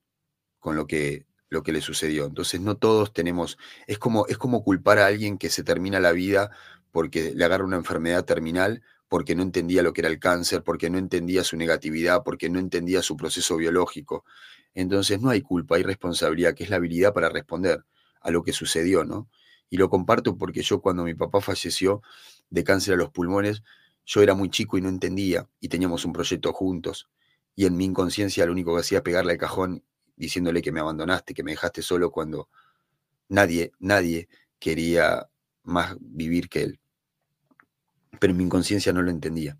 con 0.60 0.76
lo 0.76 0.88
que 0.88 1.26
lo 1.54 1.64
que 1.64 1.72
le 1.72 1.82
sucedió. 1.82 2.26
Entonces 2.26 2.60
no 2.60 2.76
todos 2.76 3.14
tenemos, 3.14 3.58
es 3.88 4.00
como, 4.00 4.26
es 4.28 4.38
como 4.38 4.64
culpar 4.64 5.00
a 5.00 5.06
alguien 5.06 5.38
que 5.38 5.50
se 5.50 5.64
termina 5.64 6.00
la 6.00 6.12
vida 6.12 6.52
porque 6.92 7.34
le 7.34 7.46
agarra 7.46 7.64
una 7.64 7.78
enfermedad 7.78 8.26
terminal, 8.26 8.82
porque 9.08 9.36
no 9.36 9.44
entendía 9.44 9.84
lo 9.84 9.94
que 9.94 10.02
era 10.02 10.10
el 10.10 10.20
cáncer, 10.20 10.64
porque 10.64 10.90
no 10.90 10.98
entendía 10.98 11.44
su 11.44 11.56
negatividad, 11.56 12.24
porque 12.24 12.50
no 12.50 12.60
entendía 12.60 13.02
su 13.02 13.16
proceso 13.16 13.58
biológico. 13.58 14.26
Entonces 14.74 15.22
no 15.22 15.30
hay 15.30 15.42
culpa, 15.42 15.76
hay 15.76 15.84
responsabilidad, 15.84 16.56
que 16.56 16.64
es 16.64 16.70
la 16.70 16.78
habilidad 16.78 17.14
para 17.14 17.30
responder 17.30 17.86
a 18.22 18.32
lo 18.32 18.44
que 18.44 18.54
sucedió, 18.54 19.06
¿no? 19.06 19.30
Y 19.70 19.78
lo 19.78 19.90
comparto 19.90 20.38
porque 20.38 20.62
yo 20.64 20.82
cuando 20.82 21.04
mi 21.04 21.14
papá 21.14 21.42
falleció 21.42 22.02
de 22.50 22.64
cáncer 22.64 22.96
a 22.96 22.98
los 22.98 23.10
pulmones, 23.10 23.64
yo 24.06 24.22
era 24.22 24.34
muy 24.34 24.50
chico 24.50 24.78
y 24.78 24.82
no 24.82 24.90
entendía, 24.90 25.48
y 25.60 25.70
teníamos 25.70 26.06
un 26.06 26.14
proyecto 26.14 26.52
juntos, 26.52 27.10
y 27.56 27.66
en 27.66 27.78
mi 27.78 27.86
inconsciencia 27.86 28.46
lo 28.46 28.52
único 28.52 28.74
que 28.74 28.82
hacía 28.82 28.98
era 28.98 29.04
pegarle 29.04 29.34
al 29.34 29.38
cajón 29.38 29.84
diciéndole 30.16 30.62
que 30.62 30.72
me 30.72 30.80
abandonaste, 30.80 31.34
que 31.34 31.44
me 31.44 31.52
dejaste 31.52 31.82
solo 31.82 32.12
cuando 32.12 32.50
nadie, 33.30 33.72
nadie 33.80 34.30
quería 34.60 35.30
más 35.64 35.96
vivir 36.00 36.50
que 36.50 36.64
él. 36.64 36.80
Pero 38.20 38.34
mi 38.34 38.44
inconsciencia 38.44 38.94
no 38.94 39.02
lo 39.02 39.12
entendía. 39.12 39.58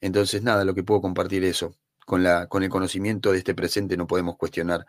Entonces, 0.00 0.42
nada, 0.42 0.64
lo 0.64 0.74
que 0.74 0.82
puedo 0.82 1.00
compartir 1.00 1.44
es 1.44 1.56
eso. 1.56 1.74
Con, 2.06 2.22
la, 2.22 2.48
con 2.48 2.62
el 2.62 2.68
conocimiento 2.68 3.32
de 3.32 3.38
este 3.38 3.54
presente 3.54 3.96
no 3.96 4.06
podemos 4.06 4.36
cuestionar 4.36 4.84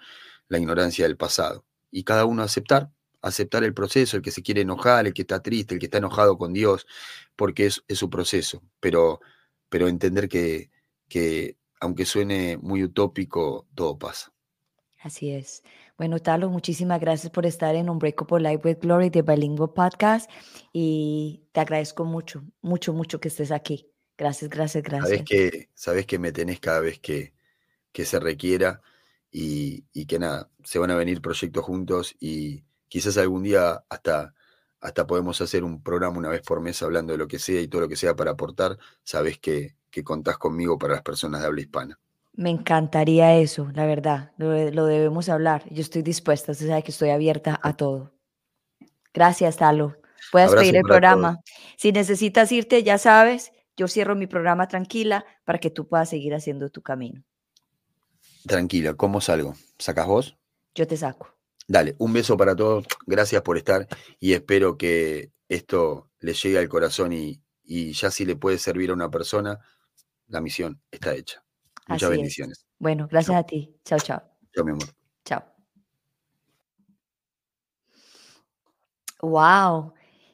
la 0.50 0.60
ignorancia 0.60 1.06
del 1.06 1.18
pasado. 1.18 1.66
Y 1.92 2.04
cada 2.04 2.26
uno 2.26 2.44
aceptar, 2.44 2.92
aceptar 3.22 3.64
el 3.64 3.74
proceso, 3.74 4.18
el 4.18 4.24
que 4.24 4.32
se 4.32 4.44
quiere 4.44 4.62
enojar, 4.62 5.08
el 5.08 5.14
que 5.14 5.22
está 5.22 5.42
triste, 5.42 5.74
el 5.74 5.80
que 5.80 5.86
está 5.86 6.00
enojado 6.00 6.38
con 6.38 6.52
Dios, 6.52 6.86
porque 7.36 7.68
es, 7.68 7.84
es 7.88 7.98
su 8.00 8.10
proceso. 8.10 8.62
Pero, 8.82 9.22
pero 9.70 9.88
entender 9.88 10.28
que, 10.28 10.72
que, 11.08 11.58
aunque 11.80 12.06
suene 12.06 12.58
muy 12.58 12.84
utópico, 12.84 13.68
todo 13.74 13.98
pasa. 13.98 14.35
Así 15.06 15.30
es. 15.30 15.62
Bueno, 16.00 16.18
Talo, 16.18 16.50
muchísimas 16.50 17.00
gracias 17.00 17.32
por 17.32 17.46
estar 17.46 17.76
en 17.76 17.92
Unbreakable 17.92 18.50
Life 18.50 18.68
with 18.68 18.78
Glory 18.82 19.12
de 19.12 19.22
Bilingual 19.22 19.72
Podcast 19.72 20.28
y 20.74 21.44
te 21.52 21.60
agradezco 21.60 22.06
mucho, 22.06 22.44
mucho, 22.64 22.92
mucho 22.92 23.20
que 23.20 23.28
estés 23.28 23.52
aquí. 23.52 23.88
Gracias, 24.18 24.50
gracias, 24.50 24.84
gracias. 24.84 25.10
Sabes 25.10 25.24
que, 25.24 25.70
sabes 25.76 26.08
que 26.08 26.18
me 26.18 26.32
tenés 26.32 26.60
cada 26.60 26.80
vez 26.80 26.98
que, 26.98 27.36
que 27.92 28.04
se 28.04 28.20
requiera 28.20 28.82
y, 29.30 29.86
y, 29.94 30.08
que 30.08 30.18
nada, 30.18 30.50
se 30.64 30.80
van 30.80 30.90
a 30.90 30.96
venir 30.96 31.22
proyectos 31.22 31.64
juntos 31.64 32.16
y 32.20 32.66
quizás 32.88 33.16
algún 33.20 33.44
día 33.44 33.84
hasta, 33.88 34.34
hasta 34.80 35.06
podemos 35.06 35.40
hacer 35.40 35.64
un 35.64 35.84
programa 35.84 36.18
una 36.18 36.30
vez 36.30 36.42
por 36.42 36.62
mes 36.62 36.82
hablando 36.82 37.14
de 37.14 37.20
lo 37.20 37.28
que 37.28 37.38
sea 37.38 37.62
y 37.62 37.68
todo 37.68 37.82
lo 37.82 37.88
que 37.88 37.96
sea 37.96 38.16
para 38.16 38.32
aportar. 38.32 38.80
Sabes 39.04 39.38
que, 39.38 39.76
que 39.92 40.04
contás 40.04 40.40
conmigo 40.40 40.80
para 40.80 40.96
las 40.96 41.04
personas 41.04 41.42
de 41.42 41.46
habla 41.46 41.62
hispana. 41.62 42.00
Me 42.38 42.50
encantaría 42.50 43.38
eso, 43.38 43.72
la 43.74 43.86
verdad. 43.86 44.32
Lo, 44.38 44.86
debemos 44.86 45.30
hablar. 45.30 45.64
Yo 45.72 45.82
estoy 45.82 46.02
dispuesta, 46.02 46.52
usted 46.52 46.68
sabe 46.68 46.84
que 46.84 46.92
estoy 46.92 47.10
abierta 47.10 47.60
a 47.64 47.78
todo. 47.78 48.12
Gracias, 49.14 49.58
Talo. 49.58 49.96
Puedes 50.32 50.54
pedir 50.54 50.76
el 50.76 50.84
programa. 50.84 51.40
Si 51.78 51.94
necesitas 51.94 52.52
irte, 52.52 52.84
ya 52.84 52.98
sabes, 52.98 53.54
yo 53.78 53.88
cierro 53.88 54.16
mi 54.16 54.28
programa 54.28 54.68
tranquila 54.68 55.26
para 55.46 55.60
que 55.60 55.70
tú 55.70 55.88
puedas 55.88 56.10
seguir 56.10 56.34
haciendo 56.34 56.70
tu 56.70 56.82
camino. 56.82 57.24
Tranquila, 58.46 58.96
¿cómo 58.96 59.22
salgo? 59.22 59.56
¿Sacas 59.78 60.06
vos? 60.06 60.38
Yo 60.74 60.86
te 60.88 60.98
saco. 60.98 61.34
Dale, 61.68 61.96
un 62.00 62.12
beso 62.12 62.36
para 62.36 62.56
todos. 62.56 62.86
Gracias 63.06 63.42
por 63.44 63.58
estar 63.58 63.88
y 64.20 64.34
espero 64.34 64.78
que 64.78 65.32
esto 65.48 66.10
le 66.20 66.34
llegue 66.34 66.60
al 66.60 66.68
corazón 66.68 67.14
y, 67.14 67.42
y 67.64 67.94
ya 67.94 68.12
si 68.12 68.26
le 68.26 68.36
puede 68.36 68.58
servir 68.58 68.90
a 68.90 68.94
una 68.94 69.10
persona, 69.10 69.60
la 70.28 70.42
misión 70.42 70.82
está 70.92 71.16
hecha. 71.16 71.45
Muchas 71.88 72.10
bendiciones. 72.10 72.66
Bueno, 72.80 73.08
gracias 73.10 73.38
a 73.38 73.44
ti. 73.44 73.76
Chao, 73.84 74.00
chao. 74.00 74.22
Chao, 74.54 74.66
mi 74.66 74.72
amor. 74.72 74.88
Chao. 75.24 75.44
Wow. 79.22 79.94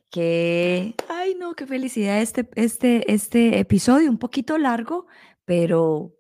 Qué, 0.10 0.96
ay 1.08 1.36
no, 1.36 1.56
qué 1.56 1.66
felicidad 1.66 2.22
este, 2.22 2.50
este, 2.56 3.12
este 3.14 3.60
episodio, 3.60 4.10
un 4.10 4.18
poquito 4.18 4.58
largo, 4.58 5.08
pero 5.46 6.14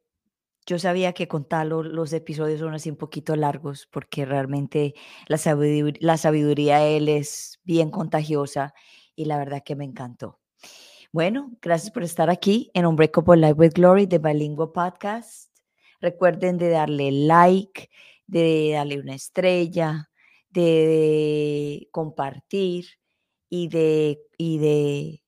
yo 0.65 0.79
sabía 0.79 1.13
que 1.13 1.27
con 1.27 1.45
los 1.83 2.13
episodios 2.13 2.59
son 2.59 2.73
así 2.73 2.89
un 2.89 2.95
poquito 2.95 3.35
largos 3.35 3.87
porque 3.91 4.25
realmente 4.25 4.93
la 5.27 5.37
sabiduría, 5.37 5.99
la 6.01 6.17
sabiduría 6.17 6.79
de 6.79 6.97
él 6.97 7.09
es 7.09 7.59
bien 7.63 7.89
contagiosa 7.89 8.73
y 9.15 9.25
la 9.25 9.37
verdad 9.37 9.63
que 9.65 9.75
me 9.75 9.85
encantó. 9.85 10.40
Bueno, 11.13 11.51
gracias 11.61 11.91
por 11.91 12.03
estar 12.03 12.29
aquí 12.29 12.71
en 12.73 12.85
Unbreakable 12.85 13.35
Life 13.35 13.59
with 13.59 13.73
Glory 13.73 14.05
de 14.05 14.17
Bilingual 14.17 14.71
Podcast. 14.71 15.51
Recuerden 15.99 16.57
de 16.57 16.69
darle 16.69 17.11
like, 17.11 17.89
de 18.27 18.71
darle 18.75 18.97
una 18.97 19.15
estrella, 19.15 20.09
de 20.51 21.89
compartir 21.91 22.85
y 23.49 23.67
de, 23.67 24.21
y 24.37 24.59
de, 24.59 25.21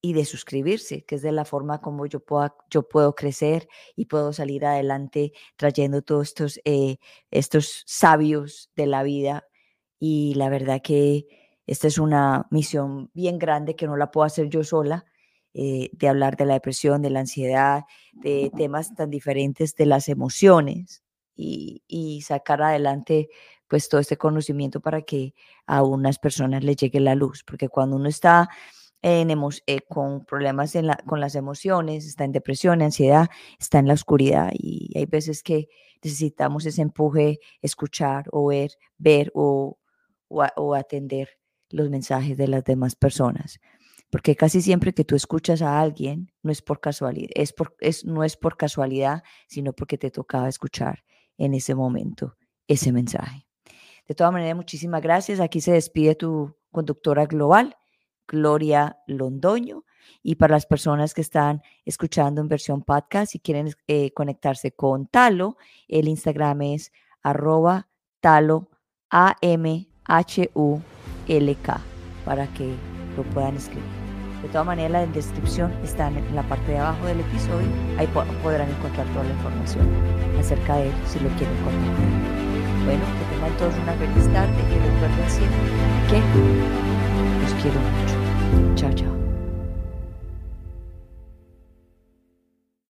y 0.00 0.14
de 0.14 0.24
suscribirse, 0.24 1.04
que 1.04 1.16
es 1.16 1.22
de 1.22 1.32
la 1.32 1.44
forma 1.44 1.82
como 1.82 2.06
yo 2.06 2.20
puedo, 2.20 2.56
yo 2.70 2.88
puedo 2.88 3.14
crecer 3.14 3.68
y 3.94 4.06
puedo 4.06 4.32
salir 4.32 4.64
adelante 4.64 5.34
trayendo 5.56 6.00
todos 6.00 6.28
estos, 6.28 6.60
eh, 6.64 6.96
estos 7.30 7.82
sabios 7.84 8.70
de 8.74 8.86
la 8.86 9.02
vida. 9.02 9.46
Y 9.98 10.32
la 10.36 10.48
verdad 10.48 10.80
que 10.82 11.26
esta 11.66 11.88
es 11.88 11.98
una 11.98 12.46
misión 12.50 13.10
bien 13.12 13.38
grande 13.38 13.76
que 13.76 13.86
no 13.86 13.98
la 13.98 14.10
puedo 14.10 14.24
hacer 14.24 14.48
yo 14.48 14.64
sola 14.64 15.04
eh, 15.58 15.88
de 15.94 16.08
hablar 16.10 16.36
de 16.36 16.44
la 16.44 16.52
depresión, 16.52 17.00
de 17.00 17.08
la 17.08 17.20
ansiedad, 17.20 17.84
de 18.12 18.52
temas 18.54 18.94
tan 18.94 19.08
diferentes 19.08 19.74
de 19.74 19.86
las 19.86 20.10
emociones 20.10 21.02
y, 21.34 22.20
sacar 22.26 22.60
adelante 22.60 23.30
pues 23.66 23.88
todo 23.88 23.98
este 23.98 24.18
conocimiento 24.18 24.82
para 24.82 25.00
que 25.00 25.32
a 25.66 25.82
unas 25.82 26.18
personas 26.18 26.62
les 26.62 26.76
llegue 26.76 27.00
la 27.00 27.14
luz, 27.14 27.42
porque 27.42 27.70
cuando 27.70 27.96
uno 27.96 28.06
está 28.06 28.50
en 29.00 29.30
eh, 29.66 29.80
con 29.88 30.26
problemas 30.26 30.74
en 30.74 30.90
con 31.06 31.20
las 31.20 31.34
emociones, 31.34 32.04
está 32.04 32.24
en 32.24 32.32
depresión, 32.32 32.82
ansiedad, 32.82 33.30
está 33.58 33.78
en 33.78 33.88
la 33.88 33.94
oscuridad 33.94 34.50
y 34.52 34.92
hay 34.94 35.06
veces 35.06 35.42
que 35.42 35.68
necesitamos 36.02 36.66
ese 36.66 36.82
empuje, 36.82 37.38
escuchar 37.62 38.26
o 38.30 38.48
ver, 38.48 38.72
ver 38.98 39.32
o, 39.34 39.78
o 40.28 40.74
atender 40.74 41.30
los 41.70 41.88
mensajes 41.88 42.36
de 42.36 42.48
las 42.48 42.62
demás 42.62 42.94
personas 42.94 43.58
porque 44.10 44.36
casi 44.36 44.62
siempre 44.62 44.92
que 44.92 45.04
tú 45.04 45.16
escuchas 45.16 45.62
a 45.62 45.80
alguien 45.80 46.32
no 46.42 46.52
es 46.52 46.62
por 46.62 46.80
casualidad, 46.80 47.30
es 47.34 47.52
por, 47.52 47.76
es, 47.80 48.04
no 48.04 48.24
es 48.24 48.36
por 48.36 48.56
casualidad, 48.56 49.22
sino 49.48 49.72
porque 49.72 49.98
te 49.98 50.10
tocaba 50.10 50.48
escuchar 50.48 51.04
en 51.36 51.54
ese 51.54 51.74
momento 51.74 52.36
ese 52.68 52.92
mensaje. 52.92 53.46
De 54.06 54.14
todas 54.14 54.32
maneras, 54.32 54.56
muchísimas 54.56 55.02
gracias. 55.02 55.40
Aquí 55.40 55.60
se 55.60 55.72
despide 55.72 56.14
tu 56.14 56.56
conductora 56.70 57.26
global, 57.26 57.76
Gloria 58.28 58.98
Londoño. 59.06 59.84
Y 60.22 60.36
para 60.36 60.54
las 60.54 60.66
personas 60.66 61.14
que 61.14 61.20
están 61.20 61.62
escuchando 61.84 62.40
en 62.40 62.46
versión 62.48 62.82
podcast, 62.82 63.32
si 63.32 63.40
quieren 63.40 63.72
eh, 63.88 64.12
conectarse 64.12 64.70
con 64.72 65.08
Talo, 65.08 65.56
el 65.88 66.06
Instagram 66.06 66.62
es 66.62 66.92
arroba 67.22 67.88
talo 68.20 68.70
A-M-H-U-L-K 69.10 69.80
para 72.24 72.46
que 72.54 72.95
lo 73.16 73.22
puedan 73.24 73.56
escribir. 73.56 73.84
De 74.42 74.48
todas 74.48 74.66
maneras, 74.66 74.92
la 74.92 75.06
descripción 75.06 75.72
está 75.82 76.08
en 76.08 76.36
la 76.36 76.42
parte 76.42 76.70
de 76.72 76.78
abajo 76.78 77.06
del 77.06 77.20
episodio. 77.20 77.66
Ahí 77.98 78.06
podrán 78.42 78.68
encontrar 78.68 79.06
toda 79.08 79.24
la 79.24 79.32
información 79.32 79.86
acerca 80.38 80.76
de 80.76 80.88
él 80.88 80.94
si 81.06 81.18
lo 81.20 81.28
quieren 81.30 81.56
contactar. 81.64 82.36
Bueno, 82.84 83.02
que 83.18 83.34
tengan 83.34 83.56
todos 83.58 83.74
una 83.82 83.92
feliz 83.94 84.32
tarde 84.32 84.54
y 84.70 84.78
recuerden 84.78 85.30
siempre 85.30 85.58
que 86.08 86.18
los 87.42 87.62
quiero 87.62 87.80
mucho. 87.80 88.74
Chao, 88.76 88.92
chao. 88.92 89.25